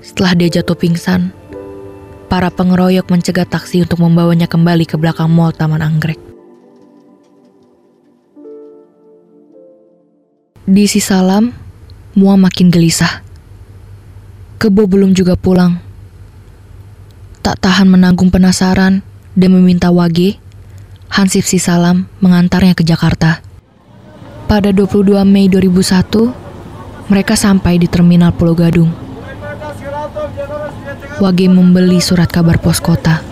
Setelah 0.00 0.32
dia 0.32 0.48
jatuh 0.48 0.80
pingsan, 0.80 1.28
para 2.32 2.48
pengeroyok 2.48 3.12
mencegah 3.12 3.44
taksi 3.44 3.84
untuk 3.84 4.00
membawanya 4.00 4.48
kembali 4.48 4.88
ke 4.88 4.96
belakang 4.96 5.28
mall 5.28 5.52
Taman 5.52 5.84
Anggrek. 5.84 6.16
Di 10.64 10.88
Sisalam, 10.88 11.52
Mua 12.10 12.34
makin 12.34 12.74
gelisah. 12.74 13.22
Kebo 14.56 14.88
belum 14.88 15.14
juga 15.14 15.38
pulang. 15.38 15.78
Tak 17.44 17.60
tahan 17.62 17.86
menanggung 17.86 18.34
penasaran, 18.34 19.04
dan 19.38 19.50
meminta 19.54 19.94
Wage, 19.94 20.42
Hansip 21.10 21.42
Sisalam, 21.42 22.06
mengantarnya 22.22 22.70
ke 22.70 22.86
Jakarta. 22.86 23.42
Pada 24.46 24.70
22 24.70 25.26
Mei 25.26 25.50
2001, 25.50 26.30
mereka 27.10 27.34
sampai 27.34 27.82
di 27.82 27.90
Terminal 27.90 28.30
Pulau 28.30 28.54
Gadung. 28.54 28.94
Wage 31.18 31.50
membeli 31.50 31.98
surat 31.98 32.30
kabar 32.30 32.62
pos 32.62 32.78
kota. 32.78 33.26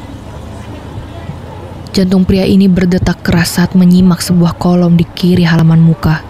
Jantung 1.95 2.27
pria 2.27 2.43
ini 2.51 2.67
berdetak 2.67 3.23
keras 3.23 3.55
saat 3.55 3.79
menyimak 3.79 4.27
sebuah 4.27 4.59
kolom 4.59 4.99
di 4.99 5.07
kiri 5.07 5.47
halaman 5.47 5.79
muka. 5.79 6.27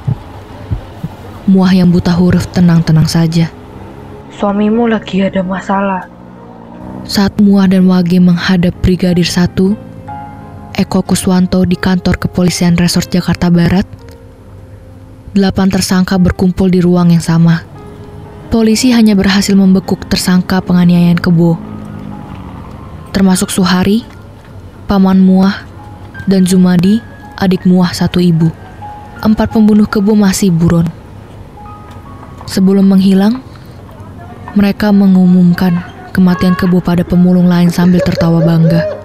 Muah 1.49 1.73
yang 1.73 1.89
buta 1.89 2.13
huruf 2.13 2.45
tenang-tenang 2.53 3.09
saja. 3.09 3.49
Suamimu 4.37 4.85
lagi 4.85 5.25
ada 5.25 5.41
masalah. 5.41 6.13
Saat 7.09 7.41
Muah 7.41 7.65
dan 7.65 7.89
Wage 7.89 8.21
menghadap 8.21 8.77
Brigadir 8.85 9.25
1, 9.25 9.88
Eko 10.79 11.03
Kuswanto 11.03 11.67
di 11.67 11.75
kantor 11.75 12.23
kepolisian 12.23 12.79
Resort 12.79 13.11
Jakarta 13.11 13.51
Barat, 13.51 13.83
delapan 15.35 15.75
tersangka 15.75 16.15
berkumpul 16.23 16.71
di 16.71 16.79
ruang 16.79 17.11
yang 17.11 17.19
sama. 17.19 17.67
Polisi 18.47 18.95
hanya 18.95 19.19
berhasil 19.19 19.59
membekuk 19.59 20.07
tersangka 20.07 20.63
penganiayaan 20.63 21.19
kebo, 21.19 21.59
termasuk 23.11 23.51
Suhari, 23.51 24.07
paman 24.87 25.19
Muah, 25.19 25.67
dan 26.31 26.47
Zumadi, 26.47 27.03
adik 27.43 27.67
Muah 27.67 27.91
satu 27.91 28.23
ibu. 28.23 28.47
Empat 29.19 29.51
pembunuh 29.51 29.91
kebo 29.91 30.15
masih 30.15 30.55
buron. 30.55 30.87
Sebelum 32.47 32.87
menghilang, 32.87 33.43
mereka 34.55 34.95
mengumumkan 34.95 35.83
kematian 36.15 36.55
kebo 36.55 36.79
pada 36.79 37.03
pemulung 37.03 37.51
lain 37.51 37.67
sambil 37.67 37.99
tertawa 37.99 38.39
bangga. 38.47 38.98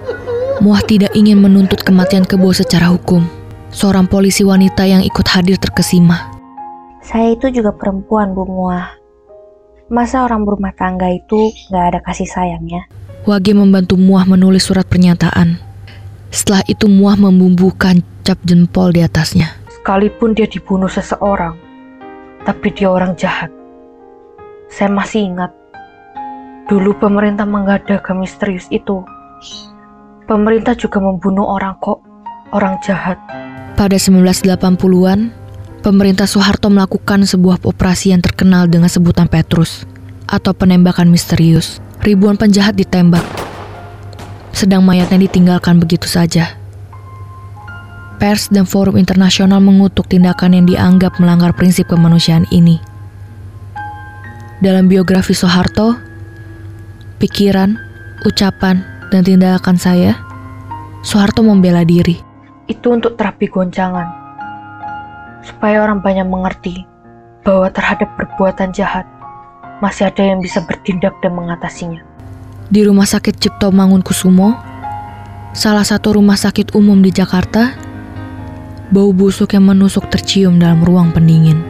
Muah 0.62 0.82
tidak 0.86 1.10
ingin 1.18 1.42
menuntut 1.42 1.82
kematian 1.82 2.22
kebo 2.22 2.54
secara 2.54 2.86
hukum. 2.94 3.26
Seorang 3.74 4.06
polisi 4.06 4.46
wanita 4.46 4.86
yang 4.86 5.02
ikut 5.02 5.26
hadir 5.26 5.58
terkesima. 5.58 6.30
Saya 7.02 7.34
itu 7.34 7.50
juga 7.50 7.74
perempuan, 7.74 8.30
Bu 8.38 8.46
Muah. 8.46 8.94
Masa 9.90 10.22
orang 10.22 10.46
berumah 10.46 10.70
tangga 10.78 11.10
itu 11.10 11.50
nggak 11.68 11.84
ada 11.90 11.98
kasih 12.06 12.30
sayangnya? 12.30 12.86
Wage 13.26 13.50
membantu 13.50 13.98
Muah 13.98 14.24
menulis 14.24 14.70
surat 14.70 14.86
pernyataan. 14.86 15.58
Setelah 16.30 16.62
itu 16.70 16.86
Muah 16.86 17.18
membumbukan 17.18 18.00
cap 18.22 18.38
jempol 18.46 18.94
di 18.94 19.02
atasnya. 19.02 19.52
Sekalipun 19.68 20.38
dia 20.38 20.48
dibunuh 20.48 20.88
seseorang, 20.88 21.58
tapi 22.46 22.72
dia 22.72 22.88
orang 22.88 23.18
jahat. 23.18 23.52
Saya 24.70 24.88
masih 24.88 25.34
ingat, 25.34 25.52
dulu 26.70 26.96
pemerintah 26.96 27.44
mengadakan 27.44 28.22
misterius 28.24 28.64
itu. 28.72 29.04
Pemerintah 30.24 30.72
juga 30.72 31.04
membunuh 31.04 31.44
orang 31.44 31.76
kok, 31.84 32.00
orang 32.56 32.80
jahat. 32.80 33.20
Pada 33.76 34.00
1980-an, 34.00 35.28
pemerintah 35.84 36.24
Soeharto 36.24 36.72
melakukan 36.72 37.28
sebuah 37.28 37.60
operasi 37.60 38.16
yang 38.16 38.24
terkenal 38.24 38.64
dengan 38.64 38.88
sebutan 38.88 39.28
Petrus, 39.28 39.84
atau 40.24 40.56
penembakan 40.56 41.12
misterius. 41.12 41.76
Ribuan 42.00 42.40
penjahat 42.40 42.72
ditembak, 42.72 43.20
sedang 44.56 44.80
mayatnya 44.80 45.28
ditinggalkan 45.28 45.76
begitu 45.76 46.08
saja. 46.08 46.56
Pers 48.16 48.48
dan 48.48 48.64
forum 48.64 48.96
internasional 48.96 49.60
mengutuk 49.60 50.08
tindakan 50.08 50.56
yang 50.56 50.64
dianggap 50.64 51.20
melanggar 51.20 51.52
prinsip 51.52 51.84
kemanusiaan 51.92 52.48
ini. 52.48 52.80
Dalam 54.64 54.88
biografi 54.88 55.36
Soeharto, 55.36 56.00
pikiran, 57.20 57.76
ucapan, 58.24 58.93
dan 59.14 59.22
tindakan 59.22 59.78
saya, 59.78 60.18
Soeharto 61.06 61.46
membela 61.46 61.86
diri. 61.86 62.18
Itu 62.66 62.90
untuk 62.90 63.14
terapi 63.14 63.46
goncangan, 63.46 64.10
supaya 65.46 65.86
orang 65.86 66.02
banyak 66.02 66.26
mengerti 66.26 66.82
bahwa 67.46 67.70
terhadap 67.70 68.10
perbuatan 68.18 68.74
jahat 68.74 69.06
masih 69.78 70.10
ada 70.10 70.34
yang 70.34 70.42
bisa 70.42 70.58
bertindak 70.66 71.14
dan 71.22 71.38
mengatasinya. 71.38 72.02
Di 72.66 72.82
Rumah 72.82 73.06
Sakit 73.06 73.38
Cipto 73.38 73.70
Mangunkusumo, 73.70 74.58
salah 75.54 75.86
satu 75.86 76.18
rumah 76.18 76.34
sakit 76.34 76.74
umum 76.74 76.98
di 76.98 77.14
Jakarta, 77.14 77.76
bau 78.90 79.14
busuk 79.14 79.54
yang 79.54 79.70
menusuk 79.70 80.10
tercium 80.10 80.58
dalam 80.58 80.82
ruang 80.82 81.14
pendingin. 81.14 81.60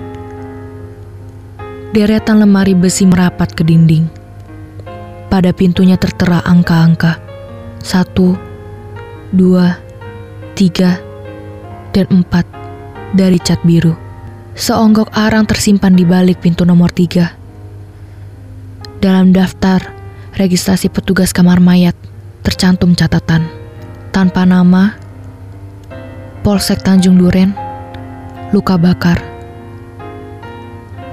Deretan 1.90 2.40
lemari 2.40 2.72
besi 2.72 3.05
merapat 3.05 3.53
ke 3.53 3.66
dinding. 3.66 4.07
Pada 5.26 5.51
pintunya 5.51 5.99
tertera 5.99 6.38
angka-angka. 6.47 7.24
Satu, 7.85 8.32
dua, 9.28 9.76
tiga, 10.57 10.97
dan 11.93 12.09
empat 12.09 12.49
dari 13.12 13.37
cat 13.37 13.61
biru. 13.61 13.93
Seonggok 14.57 15.12
arang 15.12 15.45
tersimpan 15.45 15.93
di 15.93 16.09
balik 16.09 16.41
pintu 16.41 16.64
nomor 16.64 16.89
tiga. 16.89 17.37
Dalam 19.05 19.37
daftar 19.37 19.85
registrasi 20.32 20.89
petugas 20.89 21.37
kamar 21.37 21.61
mayat 21.61 21.93
tercantum 22.41 22.97
catatan 22.97 23.45
tanpa 24.16 24.49
nama 24.49 24.97
Polsek 26.41 26.80
Tanjung 26.80 27.20
Duren 27.20 27.53
luka 28.55 28.80
bakar. 28.80 29.20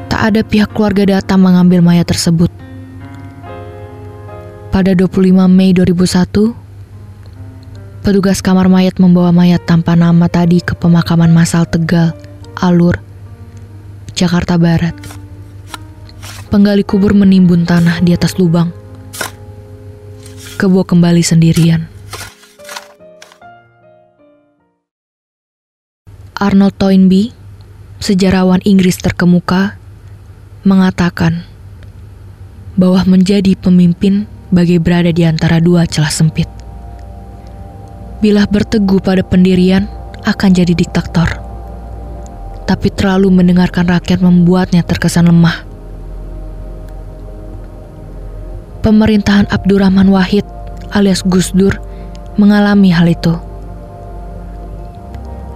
Tak 0.07 0.21
ada 0.21 0.41
pihak 0.45 0.71
keluarga 0.71 1.19
datang 1.19 1.41
mengambil 1.41 1.83
mayat 1.83 2.07
tersebut. 2.07 2.53
Pada 4.69 4.95
25 4.95 5.51
Mei 5.51 5.75
2001, 5.75 6.60
petugas 8.01 8.41
kamar 8.41 8.65
mayat 8.65 8.97
membawa 8.97 9.29
mayat 9.29 9.61
tanpa 9.61 9.93
nama 9.93 10.25
tadi 10.25 10.57
ke 10.57 10.73
pemakaman 10.73 11.29
massal 11.29 11.69
Tegal, 11.69 12.17
Alur, 12.57 12.97
Jakarta 14.17 14.57
Barat. 14.57 14.97
Penggali 16.49 16.81
kubur 16.81 17.13
menimbun 17.13 17.63
tanah 17.63 18.01
di 18.01 18.11
atas 18.11 18.35
lubang. 18.41 18.73
Kebo 20.57 20.81
kembali 20.83 21.21
sendirian. 21.21 21.87
Arnold 26.41 26.73
Toynbee, 26.81 27.29
sejarawan 28.01 28.65
Inggris 28.65 28.97
terkemuka, 28.97 29.77
mengatakan 30.65 31.45
bahwa 32.73 33.05
menjadi 33.05 33.53
pemimpin 33.53 34.25
bagai 34.49 34.81
berada 34.81 35.13
di 35.13 35.21
antara 35.21 35.61
dua 35.61 35.85
celah 35.85 36.09
sempit. 36.09 36.60
Bila 38.21 38.45
berteguh 38.45 39.01
pada 39.01 39.25
pendirian, 39.25 39.89
akan 40.21 40.49
jadi 40.53 40.77
diktator. 40.77 41.41
Tapi 42.69 42.93
terlalu 42.93 43.33
mendengarkan 43.33 43.89
rakyat 43.89 44.21
membuatnya 44.21 44.85
terkesan 44.85 45.25
lemah. 45.25 45.65
Pemerintahan 48.85 49.49
Abdurrahman 49.49 50.09
Wahid 50.13 50.45
alias 50.93 51.25
Gus 51.25 51.49
Dur 51.53 51.77
mengalami 52.37 52.93
hal 52.93 53.09
itu. 53.09 53.33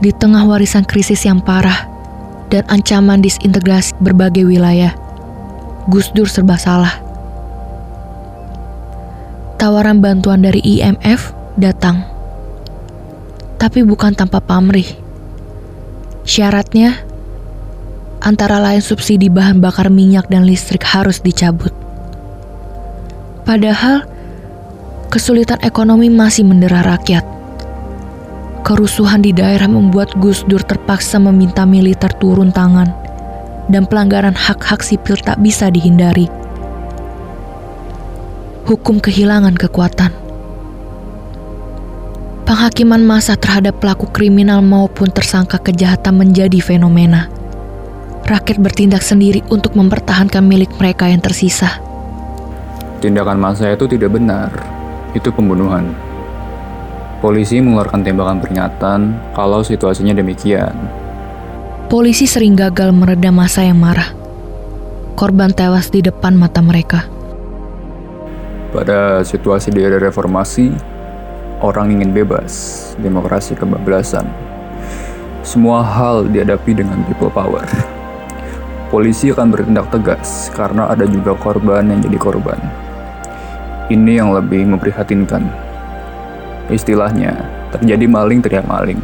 Di 0.01 0.11
tengah 0.13 0.43
warisan 0.45 0.83
krisis 0.83 1.23
yang 1.25 1.41
parah 1.41 1.85
dan 2.49 2.65
ancaman 2.69 3.21
disintegrasi 3.21 3.95
berbagai 4.01 4.45
wilayah, 4.45 4.93
Gus 5.89 6.09
Dur 6.13 6.29
serba 6.29 6.57
salah. 6.57 6.93
Tawaran 9.61 10.03
bantuan 10.03 10.45
dari 10.45 10.61
IMF 10.61 11.33
datang, 11.57 12.05
tapi 13.55 13.81
bukan 13.81 14.15
tanpa 14.15 14.43
pamrih. 14.43 14.87
Syaratnya 16.25 17.05
antara 18.25 18.57
lain 18.57 18.81
subsidi 18.81 19.29
bahan 19.29 19.61
bakar 19.61 19.93
minyak 19.93 20.25
dan 20.27 20.49
listrik 20.49 20.81
harus 20.81 21.21
dicabut. 21.21 21.71
Padahal 23.45 24.01
kesulitan 25.13 25.61
ekonomi 25.61 26.09
masih 26.09 26.41
mendera 26.41 26.81
rakyat. 26.81 27.21
Kerusuhan 28.65 29.21
di 29.21 29.29
daerah 29.29 29.69
membuat 29.69 30.17
Gus 30.17 30.41
Dur 30.49 30.65
terpaksa 30.65 31.21
meminta 31.21 31.69
militer 31.69 32.09
turun 32.17 32.49
tangan 32.49 32.89
dan 33.69 33.85
pelanggaran 33.85 34.33
hak-hak 34.33 34.81
sipil 34.81 35.13
tak 35.21 35.37
bisa 35.37 35.69
dihindari. 35.69 36.25
Hukum 38.65 38.97
kehilangan 38.97 39.53
kekuatan. 39.53 40.24
Penghakiman 42.45 43.01
massa 43.01 43.33
terhadap 43.33 43.81
pelaku 43.81 44.05
kriminal 44.13 44.61
maupun 44.61 45.09
tersangka 45.09 45.57
kejahatan 45.57 46.13
menjadi 46.13 46.61
fenomena. 46.61 47.25
Rakyat 48.29 48.61
bertindak 48.61 49.01
sendiri 49.01 49.41
untuk 49.49 49.73
mempertahankan 49.73 50.45
milik 50.45 50.69
mereka 50.77 51.09
yang 51.09 51.25
tersisa. 51.25 51.81
Tindakan 53.01 53.41
massa 53.41 53.73
itu 53.73 53.89
tidak 53.89 54.13
benar. 54.13 54.53
Itu 55.17 55.33
pembunuhan. 55.33 55.89
Polisi 57.17 57.57
mengeluarkan 57.57 58.05
tembakan 58.05 58.37
peringatan 58.37 58.99
kalau 59.33 59.65
situasinya 59.65 60.13
demikian. 60.13 60.77
Polisi 61.89 62.29
sering 62.29 62.53
gagal 62.53 62.93
meredam 62.93 63.41
massa 63.41 63.65
yang 63.65 63.81
marah. 63.81 64.13
Korban 65.17 65.49
tewas 65.49 65.89
di 65.89 66.05
depan 66.05 66.37
mata 66.37 66.61
mereka. 66.61 67.09
Pada 68.69 69.25
situasi 69.25 69.73
di 69.73 69.81
era 69.81 69.97
reformasi, 69.97 70.94
orang 71.61 71.95
ingin 71.99 72.11
bebas, 72.15 72.93
demokrasi 72.99 73.55
kebablasan. 73.55 74.27
Semua 75.45 75.85
hal 75.85 76.27
dihadapi 76.31 76.75
dengan 76.75 77.05
people 77.05 77.29
power. 77.29 77.63
Polisi 78.89 79.29
akan 79.29 79.51
bertindak 79.53 79.91
tegas 79.91 80.49
karena 80.55 80.89
ada 80.89 81.05
juga 81.05 81.37
korban 81.37 81.91
yang 81.91 81.99
jadi 82.01 82.17
korban. 82.17 82.59
Ini 83.91 84.23
yang 84.23 84.33
lebih 84.33 84.65
memprihatinkan. 84.65 85.45
Istilahnya, 86.73 87.55
Terjadi 87.75 88.07
maling 88.07 88.39
teriak 88.39 88.63
maling. 88.71 89.03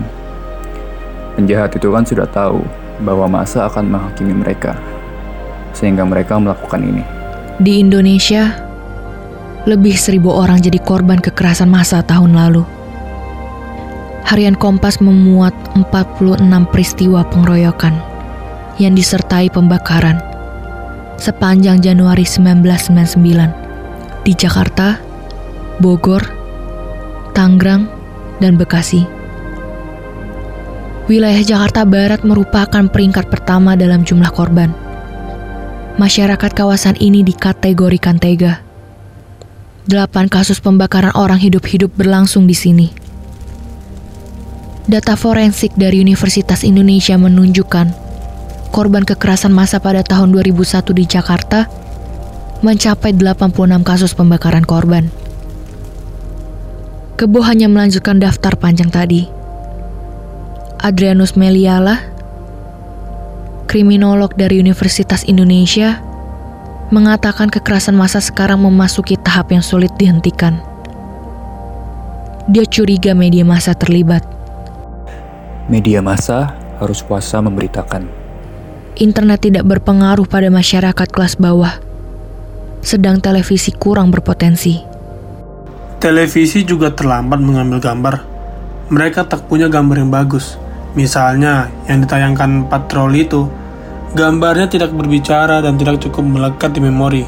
Penjahat 1.36 1.76
itu 1.76 1.92
kan 1.92 2.08
sudah 2.08 2.24
tahu 2.24 2.64
bahwa 3.04 3.28
masa 3.28 3.68
akan 3.68 3.92
menghakimi 3.92 4.32
mereka, 4.32 4.80
sehingga 5.76 6.08
mereka 6.08 6.40
melakukan 6.40 6.80
ini. 6.80 7.04
Di 7.60 7.84
Indonesia, 7.84 8.71
lebih 9.70 9.94
seribu 9.94 10.34
orang 10.34 10.58
jadi 10.58 10.82
korban 10.82 11.22
kekerasan 11.22 11.70
massa 11.70 12.02
tahun 12.02 12.34
lalu. 12.34 12.66
Harian 14.26 14.56
Kompas 14.56 15.04
memuat 15.04 15.52
46 15.76 16.40
peristiwa 16.72 17.22
pengeroyokan 17.28 17.94
yang 18.80 18.96
disertai 18.96 19.52
pembakaran 19.52 20.24
sepanjang 21.20 21.84
Januari 21.84 22.26
1999 22.26 24.26
di 24.26 24.34
Jakarta, 24.34 24.98
Bogor, 25.78 26.24
Tangerang, 27.38 27.86
dan 28.42 28.58
Bekasi. 28.58 29.06
Wilayah 31.06 31.44
Jakarta 31.44 31.84
Barat 31.84 32.24
merupakan 32.24 32.88
peringkat 32.88 33.28
pertama 33.28 33.76
dalam 33.76 34.08
jumlah 34.08 34.32
korban. 34.32 34.72
Masyarakat 36.00 36.56
kawasan 36.56 36.96
ini 37.04 37.20
dikategorikan 37.22 38.16
tega. 38.16 38.71
Delapan 39.90 40.30
kasus 40.30 40.62
pembakaran 40.62 41.14
orang 41.18 41.42
hidup-hidup 41.42 41.90
berlangsung 41.98 42.46
di 42.46 42.54
sini. 42.54 42.88
Data 44.86 45.18
forensik 45.18 45.74
dari 45.74 46.02
Universitas 46.02 46.62
Indonesia 46.62 47.18
menunjukkan 47.18 47.90
korban 48.70 49.02
kekerasan 49.06 49.50
massa 49.50 49.82
pada 49.82 50.06
tahun 50.06 50.34
2001 50.38 50.86
di 50.94 51.06
Jakarta 51.10 51.66
mencapai 52.62 53.18
86 53.18 53.82
kasus 53.82 54.14
pembakaran 54.14 54.66
korban. 54.66 55.10
Kebo 57.18 57.42
hanya 57.46 57.70
melanjutkan 57.70 58.18
daftar 58.22 58.58
panjang 58.58 58.90
tadi 58.90 59.30
Adrianus 60.82 61.38
Meliala, 61.38 62.02
kriminolog 63.70 64.34
dari 64.34 64.58
Universitas 64.58 65.22
Indonesia, 65.30 66.02
mengatakan 66.92 67.48
kekerasan 67.48 67.96
massa 67.96 68.20
sekarang 68.20 68.62
memasuki 68.62 69.16
tahap 69.16 69.56
yang 69.56 69.64
sulit 69.64 69.90
dihentikan. 69.96 70.60
Dia 72.52 72.68
curiga 72.68 73.16
media 73.16 73.48
massa 73.48 73.72
terlibat. 73.72 74.28
Media 75.72 76.04
massa 76.04 76.52
harus 76.84 77.00
puasa 77.00 77.40
memberitakan. 77.40 78.12
Internet 79.00 79.40
tidak 79.48 79.64
berpengaruh 79.64 80.28
pada 80.28 80.52
masyarakat 80.52 81.08
kelas 81.16 81.40
bawah, 81.40 81.80
sedang 82.84 83.24
televisi 83.24 83.72
kurang 83.72 84.12
berpotensi. 84.12 84.84
Televisi 86.02 86.68
juga 86.68 86.92
terlambat 86.92 87.40
mengambil 87.40 87.80
gambar. 87.80 88.16
Mereka 88.92 89.32
tak 89.32 89.48
punya 89.48 89.72
gambar 89.72 90.02
yang 90.02 90.12
bagus. 90.12 90.60
Misalnya, 90.98 91.72
yang 91.88 92.04
ditayangkan 92.04 92.68
patroli 92.68 93.24
itu, 93.24 93.48
gambarnya 94.12 94.68
tidak 94.68 94.92
berbicara 94.92 95.64
dan 95.64 95.80
tidak 95.80 96.04
cukup 96.04 96.24
melekat 96.28 96.76
di 96.76 96.84
memori. 96.84 97.24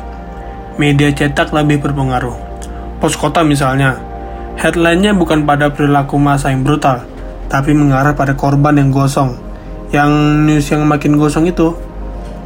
Media 0.75 1.13
cetak 1.15 1.55
lebih 1.55 1.79
berpengaruh. 1.79 2.36
Pos 2.99 3.15
kota 3.15 3.39
misalnya, 3.43 3.99
headline-nya 4.59 5.15
bukan 5.15 5.47
pada 5.47 5.71
perilaku 5.71 6.19
masa 6.19 6.51
yang 6.51 6.65
brutal, 6.65 7.03
tapi 7.47 7.71
mengarah 7.71 8.11
pada 8.11 8.36
korban 8.36 8.75
yang 8.75 8.91
gosong. 8.91 9.38
Yang 9.93 10.11
news 10.43 10.65
yang 10.73 10.84
makin 10.84 11.15
gosong 11.15 11.47
itu, 11.47 11.77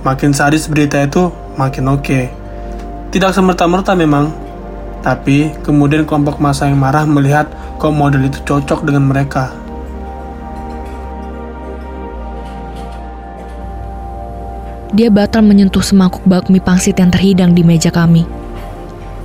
makin 0.04 0.36
sadis 0.36 0.68
berita 0.68 1.02
itu, 1.02 1.32
makin 1.56 1.90
oke. 1.90 2.04
Okay. 2.04 2.26
Tidak 3.08 3.32
semerta-merta 3.32 3.96
memang, 3.96 4.30
tapi 5.02 5.56
kemudian 5.64 6.04
kelompok 6.04 6.44
masa 6.44 6.68
yang 6.68 6.78
marah 6.78 7.08
melihat 7.08 7.48
kok 7.80 7.96
model 7.96 8.28
itu 8.28 8.44
cocok 8.44 8.84
dengan 8.84 9.08
mereka. 9.08 9.67
Dia 14.98 15.14
batal 15.14 15.46
menyentuh 15.46 15.86
semangkuk 15.86 16.26
bakmi 16.26 16.58
pangsit 16.58 16.98
yang 16.98 17.14
terhidang 17.14 17.54
di 17.54 17.62
meja 17.62 17.94
kami. 17.94 18.26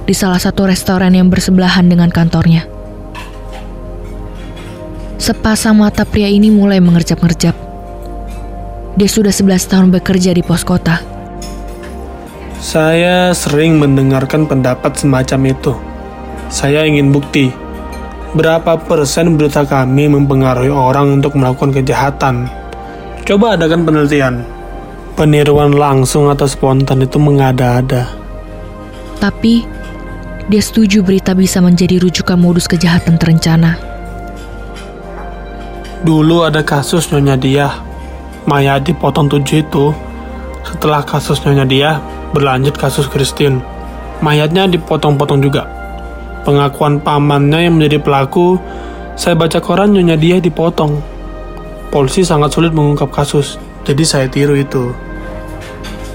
Di 0.04 0.12
salah 0.12 0.36
satu 0.36 0.68
restoran 0.68 1.16
yang 1.16 1.32
bersebelahan 1.32 1.88
dengan 1.88 2.12
kantornya. 2.12 2.68
Sepasang 5.16 5.80
mata 5.80 6.04
pria 6.04 6.28
ini 6.28 6.52
mulai 6.52 6.76
mengerjap-ngerjap. 6.76 7.56
Dia 9.00 9.08
sudah 9.08 9.32
11 9.32 9.72
tahun 9.72 9.88
bekerja 9.96 10.36
di 10.36 10.44
pos 10.44 10.60
kota. 10.60 11.00
Saya 12.60 13.32
sering 13.32 13.80
mendengarkan 13.80 14.44
pendapat 14.44 15.00
semacam 15.00 15.56
itu. 15.56 15.72
Saya 16.52 16.84
ingin 16.84 17.08
bukti. 17.16 17.48
Berapa 18.36 18.76
persen 18.76 19.40
berita 19.40 19.64
kami 19.64 20.12
mempengaruhi 20.12 20.68
orang 20.68 21.16
untuk 21.16 21.32
melakukan 21.32 21.72
kejahatan? 21.72 22.44
Coba 23.24 23.56
adakan 23.56 23.88
penelitian 23.88 24.61
peniruan 25.14 25.76
langsung 25.76 26.32
atau 26.32 26.48
spontan 26.48 27.04
itu 27.04 27.20
mengada-ada. 27.20 28.08
Tapi, 29.22 29.62
dia 30.50 30.62
setuju 30.62 31.06
berita 31.06 31.32
bisa 31.32 31.62
menjadi 31.62 32.02
rujukan 32.02 32.34
modus 32.34 32.66
kejahatan 32.66 33.14
terencana. 33.20 33.78
Dulu 36.02 36.42
ada 36.42 36.66
kasus 36.66 37.14
Nyonya 37.14 37.38
Dia, 37.38 37.70
mayat 38.50 38.82
dipotong 38.82 39.30
tujuh 39.30 39.62
itu. 39.62 39.94
Setelah 40.66 41.06
kasus 41.06 41.38
Nyonya 41.46 41.66
Dia, 41.70 41.90
berlanjut 42.34 42.74
kasus 42.74 43.06
Christine. 43.06 43.62
Mayatnya 44.18 44.66
dipotong-potong 44.66 45.38
juga. 45.38 45.70
Pengakuan 46.42 46.98
pamannya 46.98 47.70
yang 47.70 47.78
menjadi 47.78 48.02
pelaku, 48.02 48.58
saya 49.14 49.38
baca 49.38 49.62
koran 49.62 49.94
Nyonya 49.94 50.18
Dia 50.18 50.42
dipotong. 50.42 50.98
Polisi 51.94 52.26
sangat 52.26 52.50
sulit 52.50 52.74
mengungkap 52.74 53.14
kasus, 53.14 53.54
jadi 53.82 54.04
saya 54.06 54.26
tiru 54.30 54.54
itu. 54.54 54.94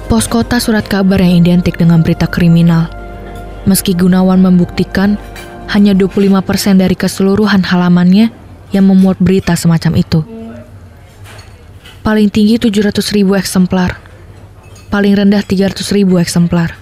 Pos 0.07 0.25
kota 0.31 0.55
surat 0.63 0.87
kabar 0.87 1.19
yang 1.19 1.43
identik 1.43 1.75
dengan 1.75 1.99
berita 1.99 2.31
kriminal. 2.31 2.87
Meski 3.67 3.91
Gunawan 3.91 4.39
membuktikan 4.39 5.19
hanya 5.67 5.91
25% 5.91 6.79
dari 6.79 6.95
keseluruhan 6.95 7.67
halamannya 7.67 8.31
yang 8.71 8.87
memuat 8.87 9.19
berita 9.19 9.51
semacam 9.59 9.99
itu. 9.99 10.23
Paling 12.07 12.31
tinggi 12.31 12.55
700 12.55 13.03
ribu 13.11 13.35
eksemplar. 13.35 13.99
Paling 14.87 15.19
rendah 15.19 15.43
300 15.43 15.83
ribu 15.91 16.15
eksemplar. 16.23 16.79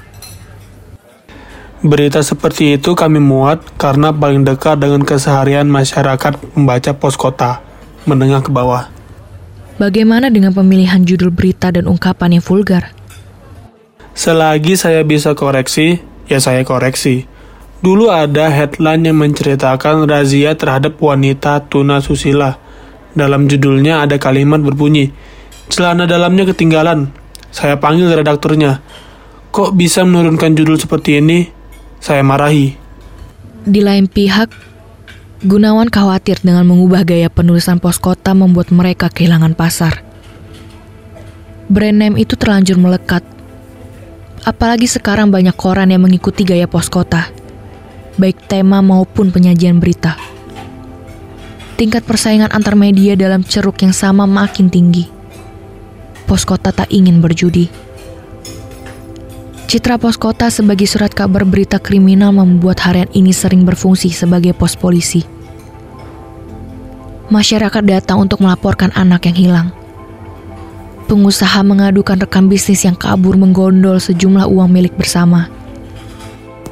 Berita 1.82 2.22
seperti 2.22 2.78
itu 2.78 2.94
kami 2.94 3.18
muat 3.18 3.62
karena 3.82 4.14
paling 4.14 4.46
dekat 4.46 4.78
dengan 4.78 5.02
keseharian 5.02 5.66
masyarakat 5.66 6.38
membaca 6.54 6.94
pos 6.94 7.18
kota, 7.18 7.62
menengah 8.06 8.46
ke 8.46 8.54
bawah. 8.54 8.95
Bagaimana 9.76 10.32
dengan 10.32 10.56
pemilihan 10.56 11.04
judul 11.04 11.36
berita 11.36 11.68
dan 11.68 11.92
ungkapan 11.92 12.40
yang 12.40 12.44
vulgar? 12.44 12.96
Selagi 14.16 14.80
saya 14.80 15.04
bisa 15.04 15.36
koreksi, 15.36 16.00
ya 16.32 16.40
saya 16.40 16.64
koreksi. 16.64 17.28
Dulu 17.84 18.08
ada 18.08 18.48
headline 18.48 19.04
yang 19.04 19.20
menceritakan 19.20 20.08
razia 20.08 20.56
terhadap 20.56 20.96
wanita 20.96 21.68
tuna 21.68 22.00
susila. 22.00 22.56
Dalam 23.12 23.52
judulnya 23.52 24.08
ada 24.08 24.16
kalimat 24.16 24.64
berbunyi, 24.64 25.12
celana 25.68 26.08
dalamnya 26.08 26.48
ketinggalan. 26.48 27.12
Saya 27.52 27.76
panggil 27.76 28.16
redakturnya. 28.16 28.80
Kok 29.52 29.76
bisa 29.76 30.08
menurunkan 30.08 30.56
judul 30.56 30.80
seperti 30.80 31.20
ini? 31.20 31.52
Saya 32.00 32.24
marahi. 32.24 32.76
Di 33.68 33.84
lain 33.84 34.08
pihak, 34.08 34.52
Gunawan 35.46 35.94
khawatir 35.94 36.42
dengan 36.42 36.66
mengubah 36.66 37.06
gaya 37.06 37.30
penulisan 37.30 37.78
pos 37.78 38.02
kota 38.02 38.34
membuat 38.34 38.74
mereka 38.74 39.14
kehilangan 39.14 39.54
pasar. 39.54 40.02
Brand 41.70 42.02
name 42.02 42.18
itu 42.18 42.34
terlanjur 42.34 42.82
melekat 42.82 43.22
Apalagi 44.46 44.86
sekarang 44.86 45.34
banyak 45.34 45.58
koran 45.58 45.90
yang 45.90 46.06
mengikuti 46.06 46.46
gaya 46.46 46.70
pos 46.70 46.86
kota, 46.86 47.34
baik 48.14 48.46
tema 48.46 48.78
maupun 48.78 49.34
penyajian 49.34 49.82
berita. 49.82 50.14
Tingkat 51.82 52.06
persaingan 52.06 52.54
antar 52.54 52.78
media 52.78 53.18
dalam 53.18 53.42
ceruk 53.42 53.82
yang 53.82 53.90
sama 53.90 54.30
makin 54.30 54.70
tinggi. 54.70 55.10
Pos 56.30 56.46
kota 56.46 56.70
tak 56.70 56.94
ingin 56.94 57.26
berjudi. 57.26 57.66
Citra 59.66 59.98
pos 59.98 60.14
kota 60.14 60.54
sebagai 60.54 60.86
surat 60.86 61.10
kabar 61.10 61.42
berita 61.42 61.82
kriminal 61.82 62.30
membuat 62.30 62.86
harian 62.86 63.10
ini 63.18 63.34
sering 63.34 63.66
berfungsi 63.66 64.14
sebagai 64.14 64.54
pos 64.54 64.78
polisi. 64.78 65.35
Masyarakat 67.30 67.84
datang 67.86 68.22
untuk 68.26 68.42
melaporkan 68.42 68.94
anak 68.94 69.26
yang 69.30 69.38
hilang 69.38 69.70
pengusaha 71.06 71.62
mengadukan 71.62 72.18
rekan 72.18 72.50
bisnis 72.50 72.84
yang 72.84 72.98
kabur 72.98 73.38
menggondol 73.38 74.02
sejumlah 74.02 74.50
uang 74.50 74.70
milik 74.74 74.98
bersama. 74.98 75.48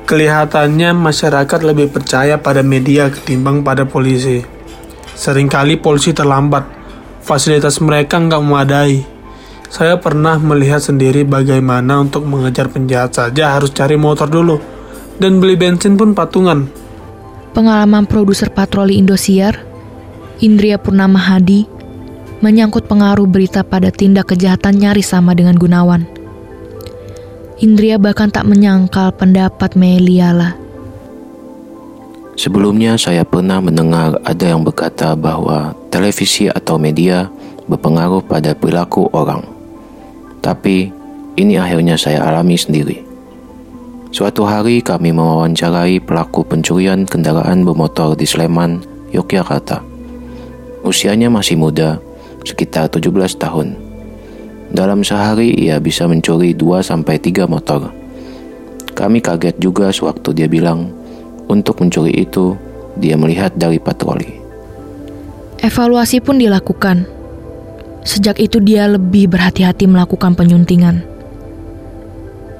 Kelihatannya 0.03 0.91
masyarakat 0.91 1.59
lebih 1.63 1.87
percaya 1.93 2.35
pada 2.35 2.59
media 2.59 3.07
ketimbang 3.07 3.63
pada 3.63 3.87
polisi. 3.87 4.43
Seringkali 5.13 5.79
polisi 5.79 6.11
terlambat, 6.11 6.65
fasilitas 7.23 7.79
mereka 7.79 8.19
nggak 8.19 8.41
memadai. 8.43 9.05
Saya 9.71 9.97
pernah 9.97 10.37
melihat 10.37 10.83
sendiri 10.83 11.25
bagaimana 11.25 12.03
untuk 12.03 12.27
mengejar 12.27 12.69
penjahat 12.69 13.15
saja 13.15 13.57
harus 13.57 13.71
cari 13.71 13.95
motor 13.95 14.27
dulu, 14.29 14.59
dan 15.17 15.39
beli 15.39 15.55
bensin 15.55 15.95
pun 15.95 16.13
patungan. 16.13 16.67
Pengalaman 17.53 18.09
produser 18.09 18.49
patroli 18.49 18.97
Indosiar 18.97 19.72
Indria 20.43 20.75
Purnama 20.75 21.23
Hadi 21.23 21.63
menyangkut 22.43 22.83
pengaruh 22.91 23.23
berita 23.23 23.63
pada 23.63 23.87
tindak 23.87 24.35
kejahatan 24.35 24.75
nyaris 24.75 25.15
sama 25.15 25.31
dengan 25.31 25.55
Gunawan. 25.55 26.03
Indria 27.63 27.95
bahkan 27.95 28.27
tak 28.27 28.43
menyangkal 28.51 29.15
pendapat 29.15 29.79
Meliala. 29.79 30.59
Sebelumnya 32.35 32.99
saya 32.99 33.23
pernah 33.23 33.63
mendengar 33.63 34.19
ada 34.27 34.43
yang 34.43 34.67
berkata 34.67 35.15
bahwa 35.15 35.71
televisi 35.87 36.51
atau 36.51 36.75
media 36.75 37.31
berpengaruh 37.71 38.19
pada 38.27 38.51
perilaku 38.51 39.07
orang. 39.15 39.47
Tapi 40.43 40.91
ini 41.39 41.55
akhirnya 41.55 41.95
saya 41.95 42.19
alami 42.19 42.59
sendiri. 42.59 42.99
Suatu 44.11 44.43
hari 44.43 44.83
kami 44.83 45.15
mewawancarai 45.15 46.03
pelaku 46.03 46.43
pencurian 46.43 47.07
kendaraan 47.07 47.63
bermotor 47.63 48.19
di 48.19 48.27
Sleman, 48.27 48.83
Yogyakarta. 49.15 49.92
Usianya 50.83 51.31
masih 51.31 51.55
muda, 51.55 51.97
sekitar 52.43 52.91
17 52.91 53.39
tahun. 53.39 53.75
Dalam 54.69 55.01
sehari 55.01 55.55
ia 55.55 55.79
bisa 55.79 56.05
mencuri 56.05 56.51
2-3 56.51 57.47
motor. 57.47 57.89
Kami 58.93 59.23
kaget 59.23 59.57
juga 59.57 59.89
sewaktu 59.89 60.43
dia 60.43 60.47
bilang, 60.51 60.91
untuk 61.47 61.79
mencuri 61.81 62.13
itu, 62.13 62.53
dia 62.99 63.17
melihat 63.17 63.55
dari 63.55 63.79
patroli. 63.79 64.43
Evaluasi 65.63 66.19
pun 66.19 66.37
dilakukan. 66.37 67.07
Sejak 68.03 68.37
itu 68.37 68.59
dia 68.59 68.85
lebih 68.91 69.31
berhati-hati 69.31 69.87
melakukan 69.87 70.35
penyuntingan 70.35 71.13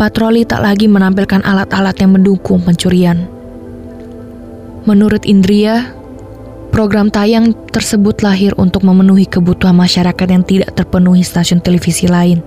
patroli 0.03 0.43
tak 0.43 0.59
lagi 0.59 0.91
menampilkan 0.91 1.39
alat-alat 1.47 1.95
yang 2.03 2.19
mendukung 2.19 2.59
pencurian. 2.59 3.24
Menurut 4.84 5.24
Indria, 5.24 5.95
program 6.74 7.13
tayang 7.13 7.53
tersebut 7.69 8.26
lahir 8.26 8.57
untuk 8.57 8.82
memenuhi 8.82 9.30
kebutuhan 9.30 9.78
masyarakat 9.78 10.26
yang 10.26 10.41
tidak 10.41 10.74
terpenuhi 10.74 11.21
stasiun 11.21 11.61
televisi 11.61 12.09
lain. 12.09 12.41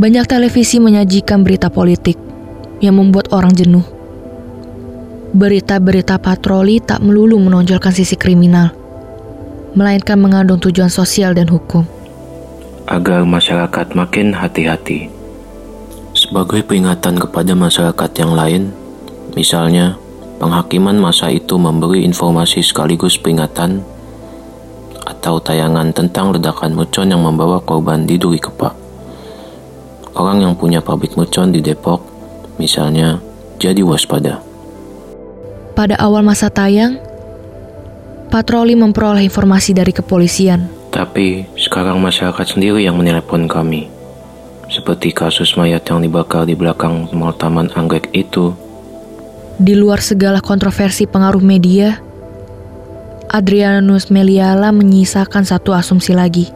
Banyak 0.00 0.24
televisi 0.24 0.80
menyajikan 0.80 1.44
berita 1.44 1.68
politik 1.68 2.16
yang 2.80 2.96
membuat 2.96 3.28
orang 3.36 3.52
jenuh. 3.52 3.84
Berita-berita 5.36 6.16
patroli 6.16 6.80
tak 6.80 7.04
melulu 7.04 7.36
menonjolkan 7.36 7.92
sisi 7.92 8.16
kriminal, 8.16 8.72
melainkan 9.76 10.16
mengandung 10.16 10.58
tujuan 10.64 10.88
sosial 10.88 11.36
dan 11.36 11.52
hukum 11.52 11.84
agar 12.88 13.24
masyarakat 13.24 13.96
makin 13.96 14.36
hati-hati. 14.36 15.08
Sebagai 16.14 16.64
peringatan 16.64 17.16
kepada 17.16 17.52
masyarakat 17.56 18.10
yang 18.20 18.32
lain, 18.36 18.62
misalnya 19.34 19.96
penghakiman 20.40 20.96
masa 20.98 21.30
itu 21.30 21.56
memberi 21.56 22.02
informasi 22.04 22.60
sekaligus 22.60 23.16
peringatan 23.16 23.84
atau 25.04 25.40
tayangan 25.40 25.92
tentang 25.92 26.32
ledakan 26.32 26.72
mercon 26.74 27.12
yang 27.12 27.22
membawa 27.22 27.60
korban 27.60 28.08
di 28.08 28.16
Duri 28.16 28.40
Kepak. 28.40 28.74
Orang 30.14 30.40
yang 30.40 30.54
punya 30.54 30.78
pabrik 30.78 31.18
mercon 31.18 31.50
di 31.50 31.58
Depok, 31.58 32.00
misalnya, 32.56 33.18
jadi 33.58 33.82
waspada. 33.82 34.40
Pada 35.74 35.98
awal 35.98 36.22
masa 36.22 36.48
tayang, 36.48 37.02
patroli 38.30 38.78
memperoleh 38.78 39.26
informasi 39.26 39.74
dari 39.74 39.90
kepolisian 39.90 40.84
tapi 40.94 41.42
sekarang 41.58 41.98
masyarakat 41.98 42.54
sendiri 42.54 42.86
yang 42.86 42.94
menelepon 42.94 43.50
kami. 43.50 43.90
Seperti 44.70 45.10
kasus 45.10 45.58
mayat 45.58 45.82
yang 45.90 45.98
dibakar 45.98 46.46
di 46.46 46.54
belakang 46.54 47.10
Mall 47.10 47.34
Taman 47.34 47.74
Anggrek 47.74 48.14
itu. 48.14 48.54
Di 49.54 49.78
luar 49.78 50.02
segala 50.02 50.42
kontroversi 50.42 51.06
pengaruh 51.06 51.38
media, 51.38 51.94
Adrianus 53.30 54.10
Meliala 54.10 54.74
menyisakan 54.74 55.46
satu 55.46 55.70
asumsi 55.70 56.10
lagi. 56.10 56.50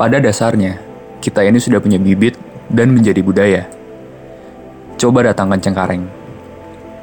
Pada 0.00 0.16
dasarnya, 0.16 0.80
kita 1.20 1.44
ini 1.44 1.60
sudah 1.60 1.76
punya 1.76 2.00
bibit 2.00 2.40
dan 2.72 2.96
menjadi 2.96 3.20
budaya. 3.20 3.62
Coba 4.96 5.28
datangkan 5.28 5.60
Cengkareng. 5.60 6.08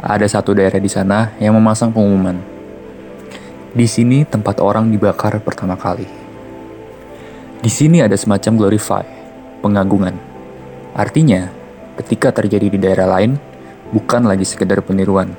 Ada 0.01 0.26
satu 0.26 0.57
daerah 0.57 0.82
di 0.82 0.89
sana 0.89 1.30
yang 1.38 1.53
memasang 1.61 1.93
pengumuman. 1.93 2.41
Di 3.70 3.86
sini 3.86 4.26
tempat 4.26 4.66
orang 4.66 4.89
dibakar 4.89 5.38
pertama 5.45 5.78
kali. 5.78 6.09
Di 7.61 7.70
sini 7.70 8.01
ada 8.01 8.18
semacam 8.18 8.66
glorify, 8.66 9.05
pengagungan. 9.61 10.18
Artinya, 10.97 11.53
ketika 12.01 12.34
terjadi 12.34 12.66
di 12.74 12.82
daerah 12.82 13.05
lain, 13.05 13.53
bukan 13.94 14.26
lagi 14.26 14.41
sekedar 14.44 14.82
peniruan, 14.82 15.30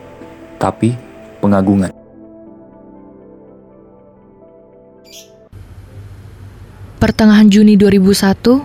tapi 0.62 0.94
pengagungan. 1.42 1.90
Pertengahan 7.02 7.50
Juni 7.50 7.76
2001, 7.76 8.64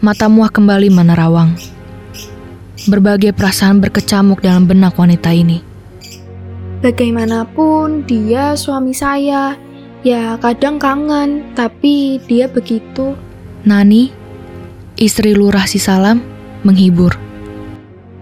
mata 0.00 0.30
muah 0.30 0.48
kembali 0.48 0.88
menerawang. 0.88 1.52
Berbagai 2.88 3.36
perasaan 3.36 3.82
berkecamuk 3.84 4.40
dalam 4.40 4.64
benak 4.64 4.96
wanita 4.96 5.34
ini. 5.34 5.60
Bagaimanapun, 6.80 8.06
dia 8.06 8.54
suami 8.54 8.94
saya 8.94 9.58
Ya 10.06 10.38
kadang 10.38 10.78
kangen, 10.78 11.42
tapi 11.58 12.22
dia 12.30 12.46
begitu. 12.46 13.18
Nani, 13.66 14.14
istri 14.94 15.34
lurah 15.34 15.66
si 15.66 15.82
Salam, 15.82 16.22
menghibur. 16.62 17.27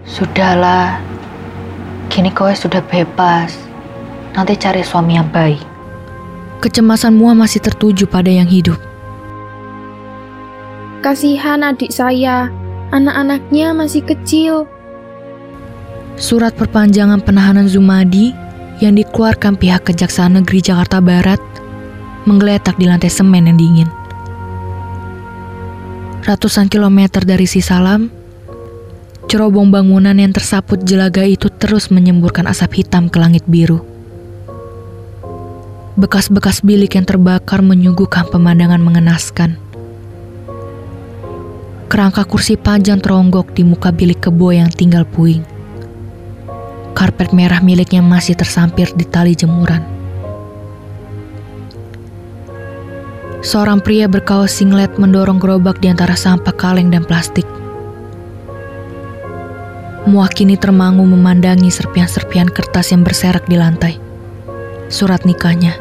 Sudahlah, 0.07 1.03
kini 2.07 2.31
kowe 2.31 2.55
sudah 2.55 2.79
bebas. 2.87 3.59
Nanti 4.31 4.55
cari 4.55 4.79
suami 4.79 5.19
yang 5.19 5.27
baik. 5.35 5.59
Kecemasan 6.63 7.11
Mua 7.11 7.35
masih 7.35 7.59
tertuju 7.59 8.07
pada 8.07 8.31
yang 8.31 8.47
hidup. 8.47 8.79
Kasihan 11.03 11.59
adik 11.59 11.91
saya, 11.91 12.47
anak-anaknya 12.95 13.75
masih 13.75 14.01
kecil. 14.07 14.63
Surat 16.15 16.55
perpanjangan 16.55 17.21
penahanan 17.21 17.67
Zumadi 17.67 18.31
yang 18.79 18.95
dikeluarkan 18.95 19.59
pihak 19.59 19.85
Kejaksaan 19.91 20.39
Negeri 20.39 20.63
Jakarta 20.63 21.03
Barat 21.03 21.43
menggeletak 22.23 22.79
di 22.79 22.87
lantai 22.87 23.11
semen 23.11 23.45
yang 23.45 23.59
dingin. 23.59 23.89
Ratusan 26.25 26.71
kilometer 26.71 27.21
dari 27.21 27.45
Sisalam, 27.45 28.16
cerobong 29.27 29.67
bangunan 29.75 30.15
yang 30.15 30.31
tersaput 30.31 30.87
jelaga 30.87 31.19
itu 31.27 31.51
terus 31.51 31.91
menyemburkan 31.91 32.47
asap 32.47 32.79
hitam 32.83 33.11
ke 33.11 33.19
langit 33.19 33.43
biru. 33.43 33.83
Bekas-bekas 35.99 36.63
bilik 36.63 36.95
yang 36.95 37.03
terbakar 37.03 37.59
menyuguhkan 37.59 38.31
pemandangan 38.31 38.79
mengenaskan. 38.79 39.59
Kerangka 41.91 42.23
kursi 42.23 42.55
panjang 42.55 43.03
teronggok 43.03 43.51
di 43.51 43.67
muka 43.67 43.91
bilik 43.91 44.23
kebo 44.23 44.55
yang 44.55 44.71
tinggal 44.71 45.03
puing. 45.03 45.43
Karpet 46.95 47.35
merah 47.35 47.59
miliknya 47.59 47.99
masih 47.99 48.39
tersampir 48.39 48.95
di 48.95 49.03
tali 49.03 49.35
jemuran. 49.35 49.83
Seorang 53.43 53.83
pria 53.83 54.07
berkaos 54.07 54.55
singlet 54.55 54.95
mendorong 54.95 55.37
gerobak 55.37 55.83
di 55.83 55.91
antara 55.91 56.15
sampah 56.15 56.55
kaleng 56.55 56.89
dan 56.89 57.03
plastik. 57.03 57.45
Muakini 60.07 60.55
termangu 60.55 61.03
memandangi 61.03 61.67
serpian-serpian 61.67 62.47
kertas 62.47 62.95
yang 62.95 63.03
berserak 63.03 63.43
di 63.51 63.59
lantai. 63.59 63.99
Surat 64.87 65.27
nikahnya. 65.27 65.75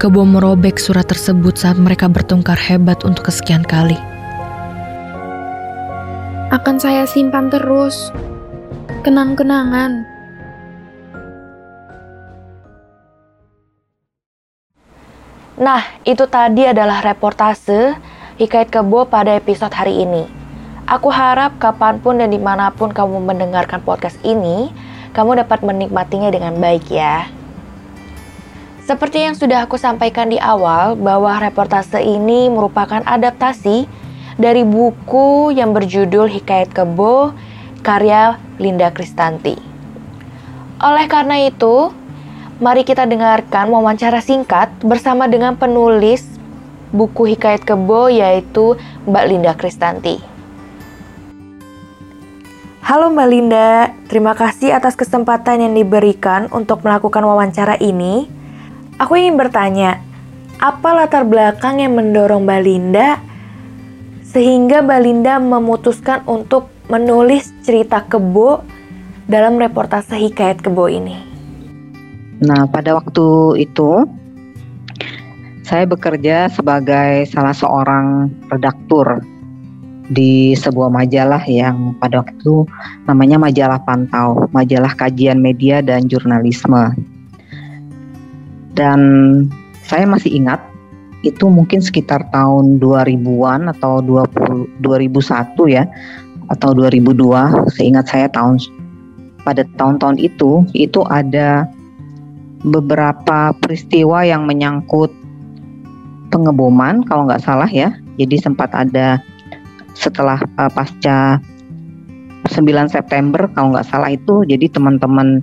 Kebo 0.00 0.24
merobek 0.24 0.80
surat 0.80 1.04
tersebut 1.04 1.60
saat 1.60 1.76
mereka 1.76 2.08
bertengkar 2.08 2.56
hebat 2.56 3.04
untuk 3.04 3.28
kesekian 3.28 3.60
kali. 3.68 4.00
Akan 6.48 6.80
saya 6.80 7.04
simpan 7.04 7.52
terus. 7.52 8.08
Kenang-kenangan 9.04 10.08
Nah, 15.60 15.84
itu 16.08 16.24
tadi 16.24 16.64
adalah 16.64 17.04
reportase 17.04 17.92
Hikayat 18.40 18.72
Kebo 18.72 19.04
pada 19.04 19.36
episode 19.36 19.76
hari 19.76 20.06
ini. 20.08 20.37
Aku 20.88 21.12
harap 21.12 21.60
kapan 21.60 22.00
pun 22.00 22.16
dan 22.16 22.32
di 22.32 22.40
mana 22.40 22.72
pun 22.72 22.88
kamu 22.88 23.20
mendengarkan 23.20 23.84
podcast 23.84 24.16
ini, 24.24 24.72
kamu 25.12 25.44
dapat 25.44 25.60
menikmatinya 25.60 26.32
dengan 26.32 26.56
baik 26.56 26.88
ya. 26.88 27.28
Seperti 28.88 29.28
yang 29.28 29.36
sudah 29.36 29.68
aku 29.68 29.76
sampaikan 29.76 30.32
di 30.32 30.40
awal, 30.40 30.96
bahwa 30.96 31.36
reportase 31.44 32.00
ini 32.00 32.48
merupakan 32.48 33.04
adaptasi 33.04 33.84
dari 34.40 34.64
buku 34.64 35.52
yang 35.52 35.76
berjudul 35.76 36.24
Hikayat 36.24 36.72
Kebo 36.72 37.36
karya 37.84 38.40
Linda 38.56 38.88
Kristanti. 38.88 39.60
Oleh 40.80 41.04
karena 41.04 41.36
itu, 41.44 41.92
Mari 42.58 42.82
kita 42.82 43.06
dengarkan 43.06 43.70
wawancara 43.70 44.18
singkat 44.18 44.66
bersama 44.82 45.30
dengan 45.30 45.54
penulis 45.54 46.26
buku 46.90 47.30
Hikayat 47.30 47.62
Kebo 47.62 48.10
yaitu 48.10 48.74
Mbak 49.06 49.24
Linda 49.30 49.54
Kristanti. 49.54 50.18
Halo 52.78 53.10
Mbak 53.10 53.28
Linda, 53.30 53.90
terima 54.06 54.38
kasih 54.38 54.70
atas 54.70 54.94
kesempatan 54.94 55.58
yang 55.58 55.74
diberikan 55.74 56.46
untuk 56.54 56.86
melakukan 56.86 57.26
wawancara 57.26 57.74
ini. 57.82 58.30
Aku 59.02 59.18
ingin 59.18 59.34
bertanya, 59.34 59.98
apa 60.62 60.94
latar 60.94 61.26
belakang 61.26 61.82
yang 61.82 61.98
mendorong 61.98 62.46
Mbak 62.46 62.62
Linda 62.62 63.18
sehingga 64.22 64.78
Mbak 64.86 65.00
Linda 65.02 65.42
memutuskan 65.42 66.22
untuk 66.30 66.70
menulis 66.86 67.50
cerita 67.66 68.06
kebo 68.06 68.62
dalam 69.26 69.58
reportase 69.58 70.14
Hikayat 70.14 70.62
Kebo 70.62 70.86
ini? 70.86 71.18
Nah, 72.38 72.70
pada 72.70 72.94
waktu 72.94 73.58
itu 73.58 74.06
saya 75.66 75.84
bekerja 75.84 76.48
sebagai 76.48 77.26
salah 77.28 77.52
seorang 77.52 78.32
redaktur 78.48 79.20
di 80.08 80.56
sebuah 80.56 80.88
majalah 80.88 81.44
yang 81.44 81.92
pada 82.00 82.24
waktu 82.24 82.36
itu 82.40 82.64
namanya 83.04 83.36
majalah 83.36 83.80
Pantau, 83.84 84.48
majalah 84.56 84.92
kajian 84.96 85.40
media 85.40 85.84
dan 85.84 86.08
jurnalisme. 86.08 86.96
Dan 88.72 89.00
saya 89.84 90.08
masih 90.08 90.38
ingat 90.38 90.60
itu 91.26 91.50
mungkin 91.50 91.82
sekitar 91.82 92.30
tahun 92.30 92.78
2000-an 92.78 93.68
atau 93.74 93.98
20 94.00 94.80
2001 94.80 95.74
ya 95.74 95.84
atau 96.48 96.70
2002, 96.72 97.74
seingat 97.76 98.08
saya 98.08 98.30
tahun 98.32 98.56
pada 99.44 99.66
tahun-tahun 99.76 100.16
itu 100.16 100.64
itu 100.72 101.04
ada 101.10 101.68
beberapa 102.64 103.52
peristiwa 103.60 104.24
yang 104.24 104.48
menyangkut 104.48 105.12
pengeboman 106.32 107.04
kalau 107.04 107.28
nggak 107.28 107.44
salah 107.44 107.68
ya. 107.68 107.92
Jadi 108.18 108.40
sempat 108.40 108.72
ada 108.74 109.22
setelah 109.98 110.38
uh, 110.56 110.70
pasca 110.70 111.42
9 112.46 112.94
September 112.94 113.50
kalau 113.50 113.74
nggak 113.74 113.88
salah 113.90 114.14
itu 114.14 114.46
jadi 114.46 114.70
teman-teman 114.70 115.42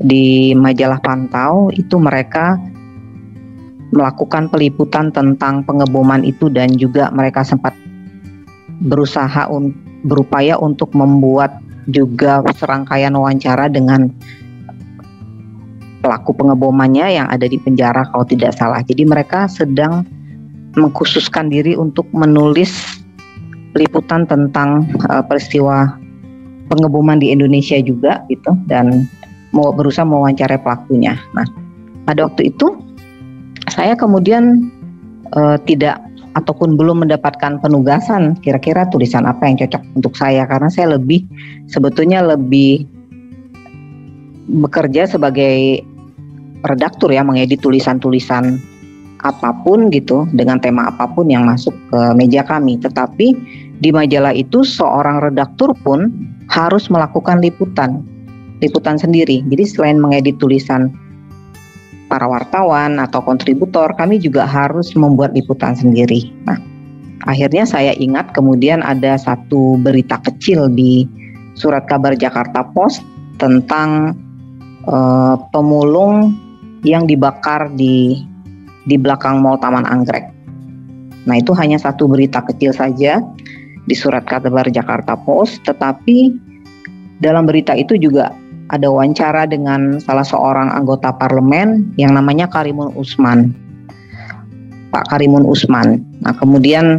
di 0.00 0.54
majalah 0.54 1.02
Pantau 1.02 1.68
itu 1.74 1.98
mereka 1.98 2.56
melakukan 3.90 4.46
peliputan 4.48 5.10
tentang 5.10 5.66
pengeboman 5.66 6.22
itu 6.22 6.46
dan 6.46 6.70
juga 6.78 7.10
mereka 7.10 7.42
sempat 7.42 7.74
berusaha 8.86 9.50
un 9.50 9.74
berupaya 10.06 10.56
untuk 10.56 10.94
membuat 10.96 11.60
juga 11.90 12.40
serangkaian 12.56 13.12
wawancara 13.12 13.68
dengan 13.68 14.08
pelaku 16.00 16.32
pengebomannya 16.32 17.20
yang 17.20 17.28
ada 17.28 17.44
di 17.44 17.60
penjara 17.60 18.08
kalau 18.08 18.24
tidak 18.24 18.56
salah. 18.56 18.80
Jadi 18.80 19.04
mereka 19.04 19.44
sedang 19.50 20.08
mengkhususkan 20.72 21.52
diri 21.52 21.76
untuk 21.76 22.08
menulis 22.16 22.72
liputan 23.74 24.26
tentang 24.26 24.88
uh, 25.06 25.22
peristiwa 25.22 25.94
pengeboman 26.70 27.18
di 27.18 27.34
Indonesia 27.34 27.78
juga 27.82 28.22
gitu 28.30 28.54
dan 28.70 29.06
mau 29.50 29.74
berusaha 29.74 30.06
mewawancarai 30.06 30.62
pelakunya. 30.62 31.18
Nah, 31.34 31.46
pada 32.06 32.30
waktu 32.30 32.54
itu 32.54 32.78
saya 33.70 33.98
kemudian 33.98 34.70
uh, 35.34 35.58
tidak 35.66 35.98
ataupun 36.38 36.78
belum 36.78 37.02
mendapatkan 37.06 37.58
penugasan 37.58 38.38
kira-kira 38.38 38.86
tulisan 38.86 39.26
apa 39.26 39.50
yang 39.50 39.58
cocok 39.58 39.82
untuk 39.98 40.14
saya 40.14 40.46
karena 40.46 40.70
saya 40.70 40.94
lebih 40.94 41.26
sebetulnya 41.66 42.22
lebih 42.22 42.86
bekerja 44.46 45.10
sebagai 45.10 45.82
redaktur 46.62 47.10
ya 47.10 47.26
mengedit 47.26 47.58
tulisan-tulisan 47.58 48.62
apa 49.20 49.52
pun 49.64 49.92
gitu 49.92 50.24
dengan 50.32 50.56
tema 50.60 50.88
apa 50.88 51.04
pun 51.12 51.28
yang 51.28 51.44
masuk 51.44 51.72
ke 51.92 52.00
meja 52.16 52.40
kami. 52.44 52.80
Tetapi 52.80 53.26
di 53.80 53.90
majalah 53.92 54.32
itu 54.32 54.64
seorang 54.64 55.20
redaktur 55.24 55.72
pun 55.84 56.12
harus 56.48 56.88
melakukan 56.88 57.40
liputan, 57.40 58.04
liputan 58.60 58.96
sendiri. 58.96 59.44
Jadi 59.48 59.64
selain 59.64 59.98
mengedit 60.00 60.36
tulisan 60.40 60.92
para 62.10 62.26
wartawan 62.26 62.98
atau 62.98 63.22
kontributor, 63.22 63.94
kami 63.94 64.18
juga 64.18 64.44
harus 64.44 64.92
membuat 64.98 65.30
liputan 65.32 65.78
sendiri. 65.78 66.26
Nah, 66.44 66.58
akhirnya 67.24 67.62
saya 67.62 67.94
ingat 67.94 68.34
kemudian 68.34 68.82
ada 68.82 69.14
satu 69.14 69.78
berita 69.78 70.18
kecil 70.26 70.66
di 70.72 71.06
surat 71.54 71.86
kabar 71.86 72.18
Jakarta 72.18 72.66
Post 72.74 73.04
tentang 73.38 74.18
uh, 74.90 75.38
pemulung 75.54 76.34
yang 76.82 77.04
dibakar 77.04 77.68
di 77.76 78.24
di 78.90 78.98
belakang 78.98 79.38
Mall 79.38 79.62
Taman 79.62 79.86
Anggrek. 79.86 80.26
Nah, 81.30 81.38
itu 81.38 81.54
hanya 81.54 81.78
satu 81.78 82.10
berita 82.10 82.42
kecil 82.42 82.74
saja 82.74 83.22
di 83.86 83.94
surat 83.94 84.26
kabar 84.26 84.66
Jakarta 84.66 85.14
Post, 85.14 85.62
tetapi 85.62 86.34
dalam 87.22 87.46
berita 87.46 87.76
itu 87.78 87.94
juga 87.94 88.34
ada 88.70 88.90
wawancara 88.90 89.46
dengan 89.46 90.02
salah 90.02 90.26
seorang 90.26 90.74
anggota 90.74 91.14
parlemen 91.14 91.94
yang 91.94 92.18
namanya 92.18 92.50
Karimun 92.50 92.90
Usman. 92.98 93.54
Pak 94.90 95.06
Karimun 95.10 95.46
Usman. 95.46 96.02
Nah, 96.22 96.34
kemudian 96.34 96.98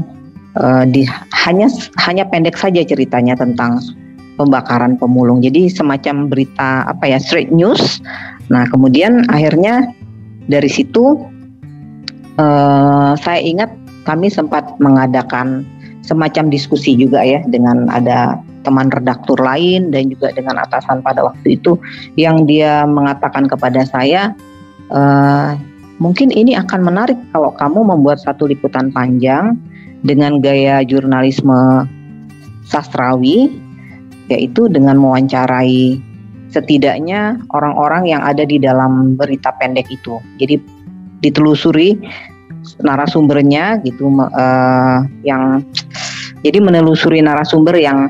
uh, 0.56 0.88
di 0.88 1.04
hanya 1.44 1.68
hanya 2.08 2.24
pendek 2.28 2.56
saja 2.56 2.84
ceritanya 2.88 3.36
tentang 3.36 3.84
pembakaran 4.40 4.96
pemulung. 4.96 5.44
Jadi 5.44 5.68
semacam 5.68 6.32
berita 6.32 6.88
apa 6.88 7.08
ya 7.08 7.20
straight 7.20 7.52
news. 7.52 8.00
Nah, 8.48 8.68
kemudian 8.68 9.28
akhirnya 9.28 9.92
dari 10.48 10.68
situ 10.72 11.20
uh, 12.38 13.18
saya 13.20 13.42
ingat 13.42 13.72
kami 14.08 14.32
sempat 14.32 14.68
mengadakan 14.80 15.66
semacam 16.02 16.50
diskusi 16.50 16.98
juga 16.98 17.22
ya 17.22 17.42
dengan 17.46 17.90
ada 17.92 18.42
teman 18.62 18.94
redaktur 18.94 19.38
lain 19.42 19.90
dan 19.90 20.10
juga 20.10 20.34
dengan 20.34 20.62
atasan 20.62 21.02
pada 21.02 21.26
waktu 21.26 21.58
itu 21.58 21.78
yang 22.18 22.46
dia 22.46 22.86
mengatakan 22.86 23.50
kepada 23.50 23.86
saya 23.86 24.34
uh, 24.94 25.58
mungkin 25.98 26.30
ini 26.34 26.58
akan 26.58 26.82
menarik 26.86 27.18
kalau 27.34 27.54
kamu 27.54 27.86
membuat 27.86 28.22
satu 28.22 28.50
liputan 28.50 28.94
panjang 28.94 29.58
dengan 30.02 30.42
gaya 30.42 30.82
jurnalisme 30.82 31.86
sastrawi 32.66 33.50
yaitu 34.30 34.66
dengan 34.70 34.98
mewawancarai 34.98 36.02
setidaknya 36.52 37.40
orang-orang 37.56 38.12
yang 38.12 38.22
ada 38.24 38.44
di 38.44 38.60
dalam 38.60 39.16
berita 39.16 39.56
pendek 39.56 39.88
itu. 39.88 40.20
Jadi 40.36 40.60
ditelusuri 41.22 41.98
narasumbernya 42.82 43.82
gitu 43.86 44.10
uh, 44.10 45.06
yang 45.26 45.66
jadi 46.42 46.58
menelusuri 46.58 47.22
narasumber 47.22 47.78
yang 47.78 48.10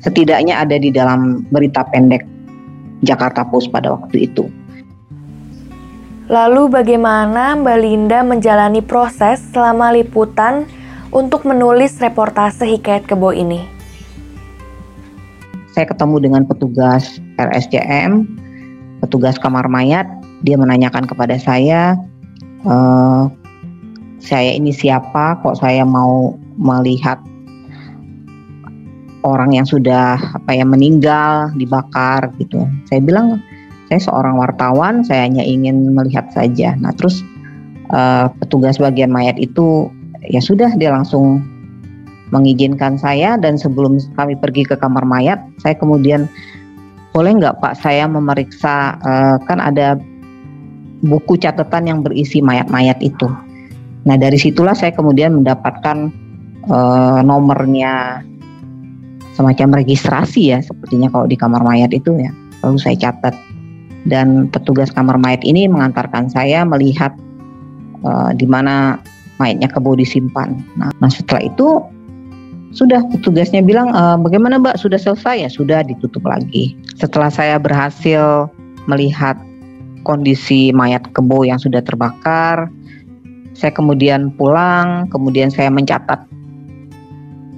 setidaknya 0.00 0.64
ada 0.64 0.76
di 0.80 0.88
dalam 0.88 1.44
berita 1.52 1.84
pendek 1.92 2.24
Jakarta 3.04 3.44
Post 3.46 3.70
pada 3.70 3.94
waktu 3.94 4.28
itu. 4.30 4.48
Lalu 6.28 6.68
bagaimana 6.68 7.56
Mbak 7.56 7.78
Linda 7.80 8.20
menjalani 8.20 8.84
proses 8.84 9.40
selama 9.48 9.96
liputan 9.96 10.68
untuk 11.08 11.48
menulis 11.48 11.96
reportase 12.04 12.68
Hikayat 12.68 13.08
Kebo 13.08 13.32
ini? 13.32 13.64
Saya 15.72 15.88
ketemu 15.88 16.20
dengan 16.20 16.42
petugas 16.44 17.16
RSCM, 17.40 18.28
petugas 19.00 19.40
kamar 19.40 19.72
mayat, 19.72 20.04
dia 20.44 20.60
menanyakan 20.60 21.08
kepada 21.08 21.40
saya, 21.40 21.96
e, 22.64 22.76
saya 24.18 24.50
ini 24.54 24.74
siapa, 24.74 25.38
kok 25.42 25.58
saya 25.58 25.86
mau 25.86 26.34
melihat 26.58 27.22
orang 29.22 29.54
yang 29.54 29.66
sudah 29.66 30.18
apa 30.18 30.50
ya 30.54 30.66
meninggal 30.66 31.50
dibakar 31.54 32.30
gitu. 32.38 32.66
Saya 32.86 33.02
bilang 33.02 33.42
saya 33.88 34.00
seorang 34.04 34.36
wartawan, 34.36 35.02
saya 35.02 35.26
hanya 35.26 35.42
ingin 35.42 35.96
melihat 35.96 36.28
saja. 36.30 36.76
Nah 36.76 36.92
terus 36.94 37.24
uh, 37.90 38.28
petugas 38.38 38.76
bagian 38.76 39.08
mayat 39.08 39.34
itu 39.40 39.88
ya 40.28 40.42
sudah 40.44 40.70
dia 40.76 40.92
langsung 40.92 41.40
mengizinkan 42.28 43.00
saya 43.00 43.40
dan 43.40 43.56
sebelum 43.56 43.96
kami 44.12 44.36
pergi 44.36 44.68
ke 44.68 44.76
kamar 44.76 45.08
mayat, 45.08 45.40
saya 45.64 45.72
kemudian 45.72 46.28
boleh 47.16 47.40
nggak 47.40 47.56
Pak 47.64 47.80
saya 47.80 48.04
memeriksa 48.04 49.00
uh, 49.00 49.40
kan 49.48 49.58
ada 49.58 49.96
buku 51.04 51.38
catatan 51.38 51.86
yang 51.86 52.00
berisi 52.02 52.42
mayat-mayat 52.42 52.98
itu. 53.02 53.28
Nah 54.06 54.16
dari 54.16 54.38
situlah 54.40 54.74
saya 54.74 54.94
kemudian 54.94 55.42
mendapatkan 55.42 56.10
uh, 56.70 57.20
nomornya 57.22 58.24
semacam 59.38 59.78
registrasi 59.78 60.50
ya 60.50 60.58
sepertinya 60.58 61.06
kalau 61.14 61.30
di 61.30 61.38
kamar 61.38 61.62
mayat 61.62 61.94
itu 61.94 62.14
ya. 62.18 62.30
Lalu 62.66 62.78
saya 62.82 62.96
catat 62.98 63.34
dan 64.10 64.50
petugas 64.50 64.90
kamar 64.90 65.20
mayat 65.20 65.44
ini 65.46 65.70
mengantarkan 65.70 66.26
saya 66.26 66.66
melihat 66.66 67.14
uh, 68.02 68.34
di 68.34 68.46
mana 68.48 68.98
mayatnya 69.38 69.70
kebo 69.70 69.94
disimpan. 69.94 70.58
Nah, 70.74 70.90
nah 70.98 71.06
setelah 71.06 71.46
itu 71.46 71.78
sudah 72.76 73.00
petugasnya 73.08 73.64
bilang 73.64 73.88
e, 73.96 74.02
bagaimana 74.20 74.60
mbak 74.60 74.76
sudah 74.76 75.00
selesai 75.00 75.46
ya 75.46 75.50
sudah 75.50 75.80
ditutup 75.86 76.20
lagi. 76.26 76.76
Setelah 77.00 77.32
saya 77.32 77.56
berhasil 77.56 78.50
melihat 78.84 79.38
kondisi 80.08 80.72
mayat 80.72 81.04
kebo 81.12 81.44
yang 81.44 81.60
sudah 81.60 81.84
terbakar, 81.84 82.72
saya 83.52 83.68
kemudian 83.76 84.32
pulang, 84.32 85.04
kemudian 85.12 85.52
saya 85.52 85.68
mencatat 85.68 86.24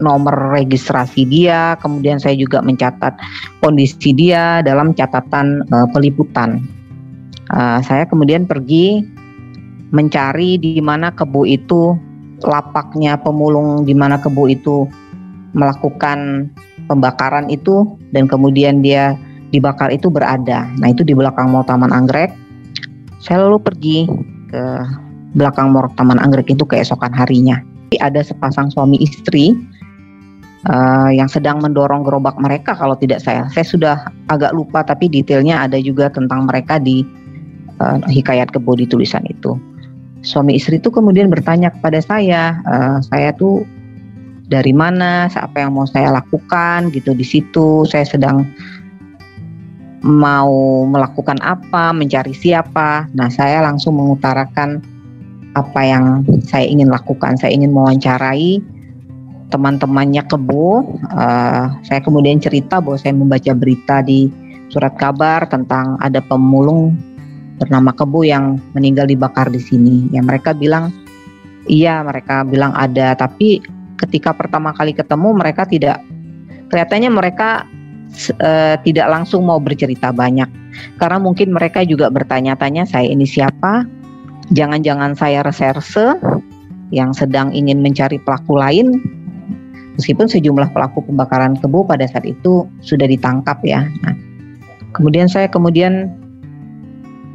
nomor 0.03 0.51
registrasi 0.57 1.29
dia, 1.29 1.79
kemudian 1.79 2.19
saya 2.19 2.35
juga 2.35 2.59
mencatat 2.59 3.15
kondisi 3.63 4.11
dia 4.11 4.65
dalam 4.67 4.91
catatan 4.97 5.63
uh, 5.71 5.87
peliputan. 5.95 6.59
Uh, 7.53 7.79
saya 7.87 8.09
kemudian 8.09 8.51
pergi 8.51 9.07
mencari 9.95 10.59
di 10.59 10.83
mana 10.83 11.15
kebu 11.15 11.47
itu 11.47 11.95
lapaknya 12.43 13.21
pemulung 13.21 13.85
di 13.85 13.93
mana 13.93 14.17
kebu 14.17 14.49
itu 14.49 14.89
melakukan 15.53 16.49
pembakaran 16.89 17.51
itu 17.53 17.85
dan 18.15 18.25
kemudian 18.31 18.81
dia 18.81 19.19
dibakar 19.51 19.91
itu 19.93 20.09
berada. 20.09 20.71
Nah 20.79 20.89
itu 20.89 21.03
di 21.03 21.13
belakang 21.13 21.51
Mall 21.51 21.67
Taman 21.67 21.91
Anggrek. 21.91 22.33
Saya 23.21 23.45
lalu 23.47 23.61
pergi 23.61 23.99
ke 24.49 24.65
belakang 25.37 25.71
Mall 25.71 25.93
Taman 25.95 26.19
Anggrek 26.19 26.51
itu 26.51 26.65
keesokan 26.65 27.13
harinya. 27.13 27.61
Ada 28.01 28.25
sepasang 28.25 28.73
suami 28.73 28.97
istri 29.03 29.53
uh, 30.67 31.11
yang 31.13 31.29
sedang 31.29 31.61
mendorong 31.63 32.03
gerobak 32.03 32.35
mereka 32.41 32.73
kalau 32.75 32.97
tidak 32.97 33.21
saya. 33.21 33.47
Saya 33.53 33.67
sudah 33.67 33.97
agak 34.33 34.57
lupa 34.57 34.81
tapi 34.83 35.07
detailnya 35.13 35.63
ada 35.69 35.77
juga 35.79 36.09
tentang 36.09 36.49
mereka 36.49 36.81
di 36.81 37.05
uh, 37.79 38.01
hikayat 38.09 38.51
kebo 38.51 38.73
di 38.75 38.89
tulisan 38.89 39.23
itu. 39.29 39.55
Suami 40.21 40.57
istri 40.57 40.77
itu 40.77 40.93
kemudian 40.93 41.33
bertanya 41.33 41.73
kepada 41.73 42.01
saya, 42.05 42.61
uh, 42.69 43.01
saya 43.05 43.33
tuh 43.37 43.65
dari 44.51 44.75
mana, 44.75 45.31
apa 45.31 45.63
yang 45.63 45.79
mau 45.79 45.87
saya 45.87 46.11
lakukan 46.11 46.91
gitu 46.91 47.15
di 47.15 47.23
situ. 47.25 47.87
Saya 47.87 48.03
sedang 48.05 48.45
mau 50.01 50.85
melakukan 50.89 51.37
apa, 51.45 51.93
mencari 51.93 52.33
siapa. 52.33 53.09
Nah, 53.13 53.29
saya 53.29 53.61
langsung 53.61 54.01
mengutarakan 54.01 54.81
apa 55.53 55.81
yang 55.83 56.25
saya 56.47 56.65
ingin 56.65 56.89
lakukan. 56.89 57.37
Saya 57.37 57.53
ingin 57.53 57.75
mewawancarai 57.75 58.63
teman-temannya 59.51 60.23
Kebo. 60.25 60.87
Uh, 61.11 61.65
saya 61.85 62.01
kemudian 62.01 62.39
cerita 62.41 62.79
bahwa 62.79 62.97
saya 62.97 63.13
membaca 63.13 63.53
berita 63.53 64.01
di 64.01 64.31
surat 64.71 64.95
kabar 64.95 65.45
tentang 65.51 65.99
ada 65.99 66.23
pemulung 66.23 66.95
bernama 67.61 67.93
Kebo 67.93 68.25
yang 68.25 68.57
meninggal 68.73 69.11
dibakar 69.11 69.51
di 69.53 69.61
sini. 69.61 70.09
Ya 70.15 70.25
mereka 70.25 70.57
bilang 70.57 70.95
iya, 71.69 72.01
mereka 72.01 72.47
bilang 72.47 72.73
ada, 72.73 73.13
tapi 73.19 73.61
ketika 74.01 74.33
pertama 74.33 74.73
kali 74.73 74.97
ketemu 74.97 75.37
mereka 75.37 75.69
tidak 75.69 76.01
kelihatannya 76.73 77.11
mereka 77.13 77.69
uh, 78.41 78.77
tidak 78.83 79.07
langsung 79.11 79.47
mau 79.47 79.59
bercerita 79.59 80.11
banyak. 80.11 80.49
Karena 80.99 81.19
mungkin 81.19 81.55
mereka 81.55 81.83
juga 81.83 82.09
bertanya-tanya 82.13 82.87
saya 82.87 83.09
ini 83.11 83.27
siapa? 83.27 83.87
Jangan-jangan 84.51 85.15
saya 85.15 85.47
reserse 85.47 86.19
yang 86.91 87.15
sedang 87.15 87.55
ingin 87.55 87.83
mencari 87.83 88.19
pelaku 88.23 88.59
lain? 88.59 88.99
Meskipun 89.99 90.27
sejumlah 90.27 90.73
pelaku 90.73 91.05
pembakaran 91.05 91.61
kebu 91.61 91.85
pada 91.85 92.09
saat 92.09 92.25
itu 92.25 92.65
sudah 92.81 93.05
ditangkap 93.05 93.61
ya. 93.63 93.85
Nah, 94.07 94.15
kemudian 94.97 95.29
saya 95.29 95.47
kemudian 95.47 96.09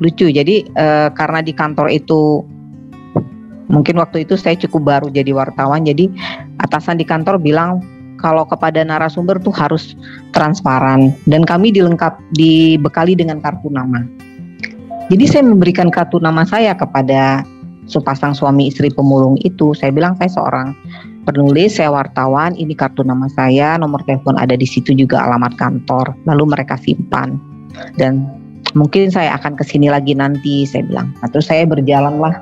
lucu. 0.03 0.27
Jadi 0.27 0.67
uh, 0.75 1.13
karena 1.13 1.39
di 1.45 1.53
kantor 1.55 1.93
itu 1.93 2.43
mungkin 3.69 3.97
waktu 3.97 4.25
itu 4.27 4.37
saya 4.37 4.53
cukup 4.59 4.81
baru 4.85 5.07
jadi 5.09 5.33
wartawan 5.33 5.85
jadi 5.85 6.09
atasan 6.61 7.01
di 7.01 7.05
kantor 7.05 7.41
bilang 7.41 7.81
kalau 8.25 8.41
kepada 8.41 8.81
narasumber 8.81 9.37
tuh 9.37 9.53
harus 9.53 9.93
transparan. 10.33 11.13
Dan 11.29 11.45
kami 11.45 11.69
dilengkap 11.69 12.17
dibekali 12.33 13.13
dengan 13.13 13.37
kartu 13.37 13.69
nama. 13.69 14.01
Jadi 15.13 15.25
saya 15.29 15.45
memberikan 15.45 15.93
kartu 15.93 16.17
nama 16.17 16.41
saya 16.49 16.73
kepada 16.73 17.45
sepasang 17.85 18.33
suami 18.33 18.73
istri 18.73 18.89
pemulung 18.89 19.37
itu. 19.45 19.77
Saya 19.77 19.93
bilang 19.93 20.17
saya 20.17 20.33
seorang 20.33 20.73
penulis 21.29 21.77
saya 21.77 21.93
wartawan 21.93 22.57
ini 22.57 22.73
kartu 22.73 23.05
nama 23.05 23.29
saya 23.29 23.77
nomor 23.77 24.01
telepon 24.09 24.41
ada 24.41 24.57
di 24.57 24.65
situ 24.65 24.97
juga 24.97 25.21
alamat 25.29 25.53
kantor. 25.61 26.17
Lalu 26.25 26.57
mereka 26.57 26.81
simpan. 26.81 27.37
Dan 28.01 28.25
mungkin 28.73 29.13
saya 29.13 29.37
akan 29.37 29.53
ke 29.53 29.61
sini 29.61 29.93
lagi 29.93 30.17
nanti 30.17 30.65
saya 30.65 30.81
bilang. 30.89 31.13
Nah, 31.21 31.29
terus 31.29 31.45
saya 31.45 31.69
berjalanlah 31.69 32.33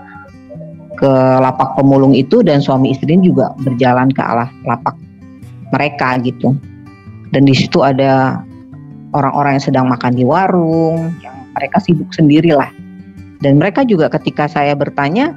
ke 0.96 1.12
lapak 1.44 1.76
pemulung 1.76 2.16
itu 2.16 2.40
dan 2.40 2.64
suami 2.64 2.96
istri 2.96 3.20
juga 3.20 3.52
berjalan 3.60 4.08
ke 4.14 4.24
arah 4.24 4.48
lapak 4.64 5.03
mereka 5.74 6.22
gitu. 6.22 6.54
Dan 7.34 7.50
di 7.50 7.58
situ 7.58 7.82
ada 7.82 8.46
orang-orang 9.18 9.58
yang 9.58 9.66
sedang 9.66 9.86
makan 9.90 10.14
di 10.14 10.22
warung, 10.22 11.18
yang 11.26 11.34
mereka 11.58 11.82
sibuk 11.82 12.14
sendirilah. 12.14 12.70
Dan 13.42 13.58
mereka 13.58 13.82
juga 13.82 14.08
ketika 14.14 14.46
saya 14.46 14.78
bertanya, 14.78 15.34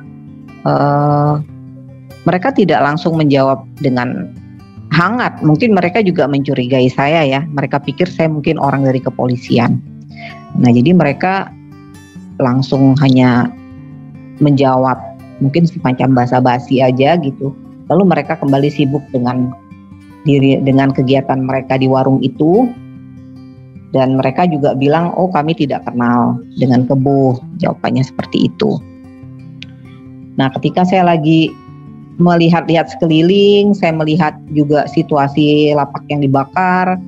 uh, 0.69 1.41
mereka 2.29 2.53
tidak 2.53 2.85
langsung 2.85 3.17
menjawab 3.17 3.65
dengan 3.81 4.29
hangat. 4.93 5.41
Mungkin 5.41 5.73
mereka 5.73 6.05
juga 6.05 6.29
mencurigai 6.29 6.93
saya 6.93 7.25
ya. 7.25 7.41
Mereka 7.43 7.83
pikir 7.83 8.07
saya 8.07 8.29
mungkin 8.29 8.61
orang 8.61 8.85
dari 8.85 9.01
kepolisian. 9.01 9.81
Nah 10.57 10.71
jadi 10.71 10.93
mereka 10.93 11.51
langsung 12.37 12.97
hanya 13.01 13.49
menjawab 14.41 15.01
mungkin 15.41 15.65
semacam 15.65 16.25
basa-basi 16.25 16.81
aja 16.81 17.17
gitu. 17.21 17.53
Lalu 17.87 18.03
mereka 18.05 18.37
kembali 18.37 18.69
sibuk 18.69 19.03
dengan 19.15 19.53
diri 20.27 20.59
dengan 20.61 20.91
kegiatan 20.91 21.39
mereka 21.41 21.79
di 21.79 21.87
warung 21.87 22.19
itu. 22.21 22.67
Dan 23.95 24.19
mereka 24.19 24.45
juga 24.45 24.77
bilang 24.77 25.15
oh 25.17 25.31
kami 25.31 25.57
tidak 25.57 25.87
kenal 25.87 26.37
dengan 26.59 26.85
kebo 26.85 27.41
jawabannya 27.63 28.05
seperti 28.05 28.51
itu. 28.51 28.77
Nah 30.37 30.53
ketika 30.59 30.85
saya 30.85 31.17
lagi 31.17 31.49
melihat-lihat 32.21 32.93
sekeliling 32.93 33.73
saya 33.73 33.97
melihat 33.97 34.37
juga 34.53 34.85
situasi 34.91 35.73
lapak 35.73 36.05
yang 36.13 36.21
dibakar 36.21 37.01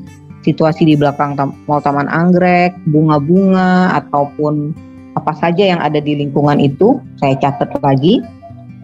situasi 0.49 0.89
di 0.89 0.95
belakang 0.97 1.37
mall 1.69 1.83
taman 1.85 2.09
anggrek 2.09 2.73
bunga-bunga 2.89 4.01
ataupun 4.01 4.73
apa 5.19 5.35
saja 5.35 5.75
yang 5.75 5.81
ada 5.83 5.99
di 5.99 6.15
lingkungan 6.15 6.63
itu 6.63 7.03
saya 7.19 7.35
catat 7.37 7.69
lagi. 7.83 8.23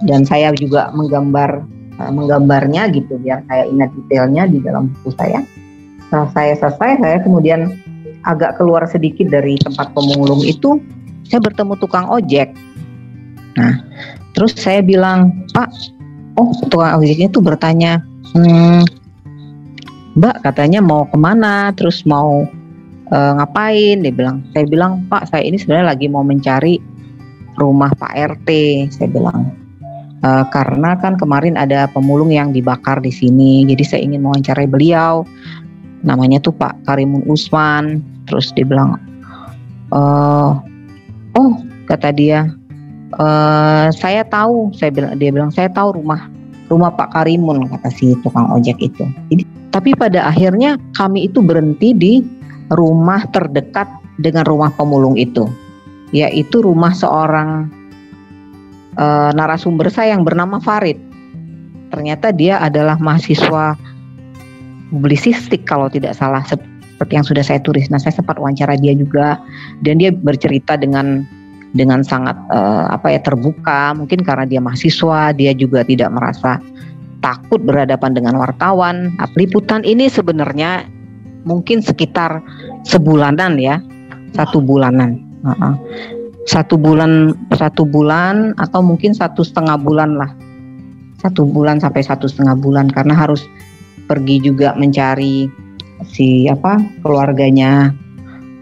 Dan 0.04 0.26
saya 0.26 0.50
juga 0.52 0.90
menggambar 0.92 1.64
uh, 2.00 2.10
menggambarnya 2.12 2.90
gitu 2.94 3.18
biar 3.20 3.44
saya 3.46 3.68
ingat 3.68 3.90
detailnya 3.94 4.44
di 4.48 4.58
dalam 4.62 4.90
buku 4.90 5.10
saya. 5.16 5.42
Setelah 6.06 6.28
saya 6.30 6.52
selesai, 6.58 6.90
saya 7.00 7.16
kemudian 7.22 7.60
agak 8.24 8.56
keluar 8.56 8.86
sedikit 8.86 9.28
dari 9.28 9.58
tempat 9.60 9.92
pemulung 9.92 10.40
itu, 10.46 10.80
saya 11.26 11.42
bertemu 11.42 11.74
tukang 11.80 12.06
ojek. 12.08 12.54
Nah, 13.58 13.82
terus 14.32 14.54
saya 14.56 14.80
bilang, 14.80 15.44
Pak, 15.52 15.68
oh 16.38 16.54
tukang 16.70 17.02
ojeknya 17.02 17.28
tuh 17.34 17.42
bertanya, 17.42 18.00
hmm, 18.36 18.86
Mbak 20.14 20.46
katanya 20.46 20.78
mau 20.78 21.04
ke 21.10 21.18
mana, 21.18 21.74
terus 21.74 22.06
mau 22.06 22.46
e, 23.10 23.16
ngapain 23.16 24.00
dia 24.00 24.12
bilang 24.14 24.40
saya 24.52 24.64
bilang 24.68 24.92
pak 25.08 25.28
saya 25.28 25.44
ini 25.44 25.56
sebenarnya 25.60 25.86
lagi 25.92 26.06
mau 26.08 26.24
mencari 26.24 26.80
rumah 27.54 27.92
Pak 27.94 28.12
RT 28.14 28.48
saya 28.90 29.08
bilang 29.10 29.54
e, 30.24 30.30
karena 30.48 30.96
kan 30.96 31.20
kemarin 31.20 31.60
ada 31.60 31.84
pemulung 31.92 32.32
yang 32.32 32.50
dibakar 32.56 33.04
di 33.04 33.12
sini. 33.12 33.68
Jadi 33.68 33.84
saya 33.84 34.00
ingin 34.00 34.24
mewawancarai 34.24 34.64
beliau. 34.64 35.28
Namanya 36.04 36.40
tuh 36.40 36.56
Pak 36.56 36.88
Karimun 36.88 37.28
Usman. 37.28 38.00
Terus 38.24 38.48
dia 38.56 38.64
bilang 38.64 38.96
e, 39.92 40.00
oh 41.36 41.52
kata 41.84 42.08
dia 42.16 42.48
e, 43.20 43.26
saya 43.92 44.24
tahu. 44.24 44.72
Saya 44.72 44.90
bilang 44.90 45.12
dia 45.20 45.30
bilang 45.30 45.52
saya 45.52 45.68
tahu 45.68 46.00
rumah 46.00 46.24
rumah 46.72 46.88
Pak 46.96 47.12
Karimun 47.12 47.68
kata 47.68 47.92
si 47.92 48.16
tukang 48.24 48.48
ojek 48.48 48.80
itu. 48.80 49.04
Jadi 49.28 49.44
tapi 49.74 49.90
pada 49.92 50.30
akhirnya 50.30 50.78
kami 50.94 51.26
itu 51.28 51.42
berhenti 51.42 51.90
di 51.92 52.22
rumah 52.72 53.26
terdekat 53.34 53.90
dengan 54.22 54.46
rumah 54.46 54.70
pemulung 54.70 55.18
itu, 55.18 55.50
yaitu 56.14 56.62
rumah 56.62 56.94
seorang 56.94 57.66
e, 58.94 59.06
narasumber 59.34 59.90
saya 59.90 60.14
yang 60.16 60.22
bernama 60.22 60.62
Farid. 60.62 60.96
Ternyata 61.90 62.34
dia 62.34 62.58
adalah 62.58 62.98
mahasiswa 62.98 63.78
publisistik 64.90 65.66
kalau 65.66 65.86
tidak 65.90 66.14
salah 66.18 66.42
seperti 66.46 67.12
yang 67.14 67.26
sudah 67.26 67.42
saya 67.42 67.60
tulis. 67.62 67.86
Nah, 67.90 67.98
saya 68.02 68.14
sempat 68.14 68.38
wawancara 68.38 68.74
dia 68.78 68.94
juga 68.94 69.38
dan 69.82 69.98
dia 70.02 70.10
bercerita 70.10 70.74
dengan 70.78 71.26
dengan 71.74 72.06
sangat 72.06 72.38
uh, 72.54 72.86
apa 72.86 73.10
ya 73.10 73.20
terbuka 73.20 73.92
mungkin 73.98 74.22
karena 74.22 74.46
dia 74.46 74.62
mahasiswa 74.62 75.34
dia 75.34 75.50
juga 75.58 75.82
tidak 75.82 76.14
merasa 76.14 76.62
takut 77.18 77.58
berhadapan 77.66 78.14
dengan 78.14 78.38
wartawan 78.38 79.10
nah, 79.18 79.28
peliputan 79.34 79.82
ini 79.82 80.06
sebenarnya 80.06 80.86
mungkin 81.42 81.82
sekitar 81.82 82.38
sebulanan 82.86 83.58
ya 83.58 83.82
satu 84.38 84.62
bulanan 84.62 85.18
uh-uh. 85.42 85.74
Satu 86.44 86.76
bulan 86.76 87.32
satu 87.56 87.88
bulan 87.88 88.52
atau 88.60 88.84
mungkin 88.84 89.16
satu 89.16 89.40
setengah 89.40 89.80
bulan 89.80 90.20
lah 90.20 90.30
satu 91.20 91.48
bulan 91.48 91.80
sampai 91.80 92.04
satu 92.04 92.28
setengah 92.28 92.56
bulan 92.60 92.92
karena 92.92 93.16
harus 93.16 93.48
pergi 94.04 94.44
juga 94.44 94.76
mencari 94.76 95.48
si 96.04 96.44
apa 96.52 96.76
keluarganya 97.00 97.96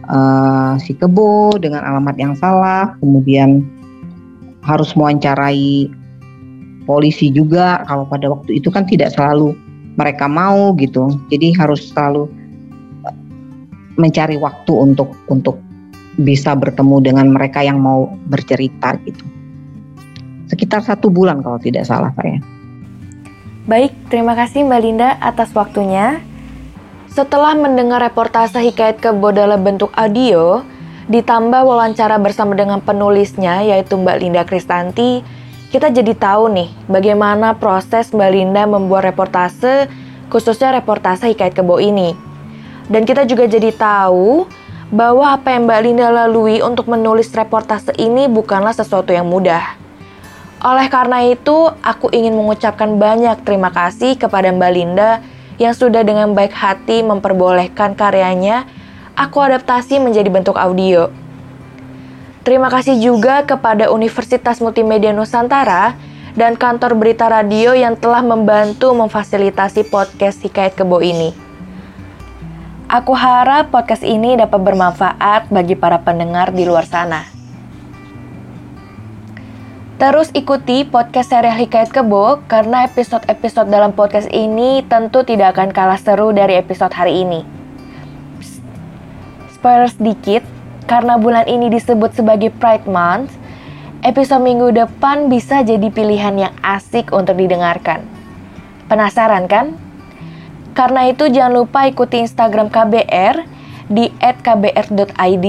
uh, 0.06 0.78
si 0.78 0.94
kebo 0.94 1.58
dengan 1.58 1.82
alamat 1.82 2.14
yang 2.14 2.34
salah 2.38 2.94
kemudian 3.02 3.66
harus 4.62 4.94
mewawancarai 4.94 5.90
polisi 6.86 7.30
juga 7.34 7.82
kalau 7.86 8.06
pada 8.06 8.30
waktu 8.30 8.62
itu 8.62 8.70
kan 8.70 8.86
tidak 8.86 9.14
selalu 9.14 9.54
mereka 9.98 10.26
mau 10.26 10.72
gitu. 10.78 11.12
Jadi 11.28 11.52
harus 11.54 11.92
selalu 11.92 12.30
eh, 13.06 13.16
mencari 13.98 14.38
waktu 14.40 14.72
untuk 14.72 15.12
untuk 15.28 15.58
bisa 16.20 16.52
bertemu 16.52 16.96
dengan 17.00 17.26
mereka 17.32 17.64
yang 17.64 17.80
mau 17.80 18.12
bercerita 18.28 18.96
gitu. 19.08 19.24
Sekitar 20.52 20.84
satu 20.84 21.08
bulan 21.08 21.40
kalau 21.40 21.56
tidak 21.56 21.88
salah 21.88 22.12
saya. 22.12 22.36
Baik, 23.64 23.94
terima 24.10 24.36
kasih 24.36 24.66
Mbak 24.68 24.80
Linda 24.82 25.16
atas 25.22 25.54
waktunya. 25.56 26.20
Setelah 27.08 27.56
mendengar 27.56 28.00
reportase 28.00 28.60
Hikayat 28.60 29.00
Kebo 29.00 29.32
dalam 29.32 29.64
bentuk 29.64 29.92
audio, 29.96 30.64
ditambah 31.08 31.64
wawancara 31.64 32.16
bersama 32.20 32.56
dengan 32.56 32.80
penulisnya 32.84 33.64
yaitu 33.64 33.96
Mbak 34.00 34.16
Linda 34.20 34.42
Kristanti, 34.44 35.24
kita 35.72 35.88
jadi 35.88 36.12
tahu 36.12 36.52
nih 36.52 36.68
bagaimana 36.88 37.56
proses 37.56 38.12
Mbak 38.12 38.30
Linda 38.32 38.62
membuat 38.68 39.08
reportase, 39.08 39.88
khususnya 40.28 40.76
reportase 40.76 41.32
Hikayat 41.32 41.56
Kebo 41.56 41.80
ini. 41.80 42.12
Dan 42.92 43.08
kita 43.08 43.24
juga 43.24 43.48
jadi 43.48 43.72
tahu 43.72 44.44
bahwa 44.92 45.32
apa 45.32 45.56
yang 45.56 45.64
Mbak 45.64 45.80
Linda 45.80 46.08
lalui 46.12 46.60
untuk 46.60 46.84
menulis 46.92 47.32
reportase 47.32 47.96
ini 47.96 48.28
bukanlah 48.28 48.76
sesuatu 48.76 49.08
yang 49.08 49.24
mudah. 49.24 49.80
Oleh 50.62 50.86
karena 50.92 51.24
itu, 51.26 51.72
aku 51.80 52.12
ingin 52.12 52.36
mengucapkan 52.36 53.00
banyak 53.00 53.40
terima 53.42 53.72
kasih 53.72 54.14
kepada 54.20 54.52
Mbak 54.52 54.72
Linda 54.76 55.24
yang 55.56 55.72
sudah 55.72 56.04
dengan 56.04 56.36
baik 56.36 56.52
hati 56.52 57.00
memperbolehkan 57.02 57.96
karyanya 57.96 58.68
aku 59.16 59.40
adaptasi 59.40 59.98
menjadi 59.98 60.28
bentuk 60.28 60.54
audio. 60.60 61.08
Terima 62.42 62.68
kasih 62.68 62.98
juga 62.98 63.42
kepada 63.48 63.88
Universitas 63.90 64.58
Multimedia 64.60 65.14
Nusantara 65.14 65.94
dan 66.34 66.58
kantor 66.58 66.98
berita 66.98 67.30
radio 67.30 67.72
yang 67.72 67.94
telah 67.94 68.20
membantu 68.20 68.90
memfasilitasi 68.92 69.88
podcast 69.88 70.42
Hikayat 70.42 70.74
Kebo 70.74 70.98
ini. 71.00 71.51
Aku 72.92 73.16
harap 73.16 73.72
podcast 73.72 74.04
ini 74.04 74.36
dapat 74.36 74.60
bermanfaat 74.60 75.48
bagi 75.48 75.72
para 75.72 76.04
pendengar 76.04 76.52
di 76.52 76.68
luar 76.68 76.84
sana. 76.84 77.24
Terus 79.96 80.28
ikuti 80.36 80.84
podcast 80.84 81.32
serial 81.32 81.56
Hikayat 81.56 81.88
Kebo 81.88 82.44
karena 82.52 82.84
episode-episode 82.84 83.72
dalam 83.72 83.96
podcast 83.96 84.28
ini 84.28 84.84
tentu 84.92 85.24
tidak 85.24 85.56
akan 85.56 85.72
kalah 85.72 85.96
seru 85.96 86.36
dari 86.36 86.60
episode 86.60 86.92
hari 86.92 87.24
ini. 87.24 87.40
Spoiler 89.56 89.88
sedikit, 89.88 90.44
karena 90.84 91.16
bulan 91.16 91.48
ini 91.48 91.72
disebut 91.72 92.12
sebagai 92.12 92.52
Pride 92.60 92.84
Month, 92.84 93.32
episode 94.04 94.44
minggu 94.44 94.68
depan 94.68 95.32
bisa 95.32 95.64
jadi 95.64 95.88
pilihan 95.88 96.36
yang 96.36 96.52
asik 96.60 97.08
untuk 97.08 97.40
didengarkan. 97.40 98.04
Penasaran 98.92 99.48
kan? 99.48 99.80
Karena 100.72 101.08
itu 101.08 101.28
jangan 101.28 101.64
lupa 101.64 101.84
ikuti 101.84 102.24
Instagram 102.24 102.72
KBR 102.72 103.44
di 103.92 104.08
@kbr.id 104.20 105.46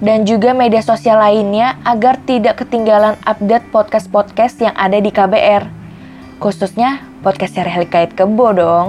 dan 0.00 0.24
juga 0.24 0.56
media 0.56 0.80
sosial 0.80 1.20
lainnya 1.20 1.76
agar 1.84 2.16
tidak 2.24 2.64
ketinggalan 2.64 3.16
update 3.24 3.68
podcast-podcast 3.72 4.60
yang 4.64 4.74
ada 4.76 4.96
di 4.96 5.12
KBR. 5.12 5.68
Khususnya 6.40 7.04
podcast 7.20 7.52
serial 7.52 7.84
Kait 7.88 8.16
Kebo 8.16 8.56
dong. 8.56 8.88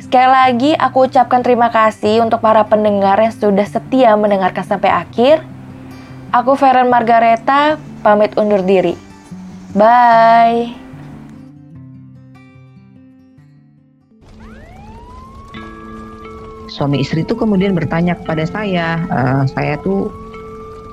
Sekali 0.00 0.28
lagi 0.32 0.70
aku 0.72 1.06
ucapkan 1.06 1.44
terima 1.44 1.68
kasih 1.68 2.24
untuk 2.24 2.40
para 2.40 2.64
pendengar 2.64 3.20
yang 3.20 3.32
sudah 3.36 3.68
setia 3.68 4.16
mendengarkan 4.16 4.64
sampai 4.64 4.88
akhir. 4.88 5.44
Aku 6.32 6.56
Feren 6.56 6.88
Margareta, 6.88 7.76
pamit 8.00 8.32
undur 8.40 8.64
diri. 8.64 8.96
Bye. 9.76 10.89
Suami 16.70 17.02
istri 17.02 17.26
itu 17.26 17.34
kemudian 17.34 17.74
bertanya 17.74 18.14
kepada 18.14 18.46
saya, 18.46 19.02
uh, 19.10 19.42
saya 19.50 19.76
tuh 19.82 20.08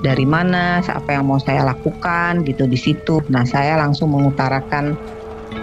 dari 0.02 0.26
mana, 0.26 0.82
apa 0.82 1.14
yang 1.14 1.26
mau 1.26 1.38
saya 1.38 1.62
lakukan 1.66 2.42
gitu 2.46 2.66
di 2.66 2.78
situ. 2.78 3.22
Nah 3.30 3.46
saya 3.46 3.78
langsung 3.78 4.14
mengutarakan 4.14 4.98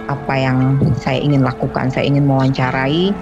apa 0.08 0.34
yang 0.36 0.80
saya 0.96 1.20
ingin 1.20 1.44
lakukan. 1.44 1.92
Saya 1.92 2.08
ingin 2.08 2.24
mewawancarai 2.24 3.12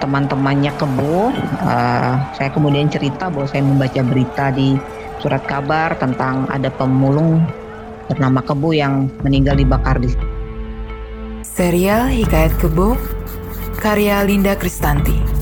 teman-temannya 0.00 0.72
kebo. 0.76 1.32
Uh, 1.64 2.14
saya 2.36 2.48
kemudian 2.52 2.92
cerita 2.92 3.32
bahwa 3.32 3.48
saya 3.48 3.64
membaca 3.64 4.00
berita 4.04 4.52
di 4.52 4.76
surat 5.22 5.42
kabar 5.46 5.94
tentang 5.96 6.50
ada 6.50 6.68
pemulung 6.74 7.38
bernama 8.10 8.42
Kebo 8.42 8.74
yang 8.74 9.06
meninggal 9.22 9.54
dibakar 9.54 10.02
di 10.02 10.10
Serial 11.46 12.10
Hikayat 12.10 12.58
Kebo 12.58 12.98
karya 13.78 14.26
Linda 14.26 14.58
Kristanti 14.58 15.41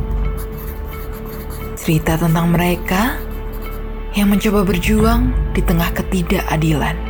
cerita 1.91 2.14
tentang 2.14 2.55
mereka 2.55 3.18
yang 4.14 4.30
mencoba 4.30 4.62
berjuang 4.62 5.34
di 5.51 5.59
tengah 5.59 5.91
ketidakadilan. 5.91 7.10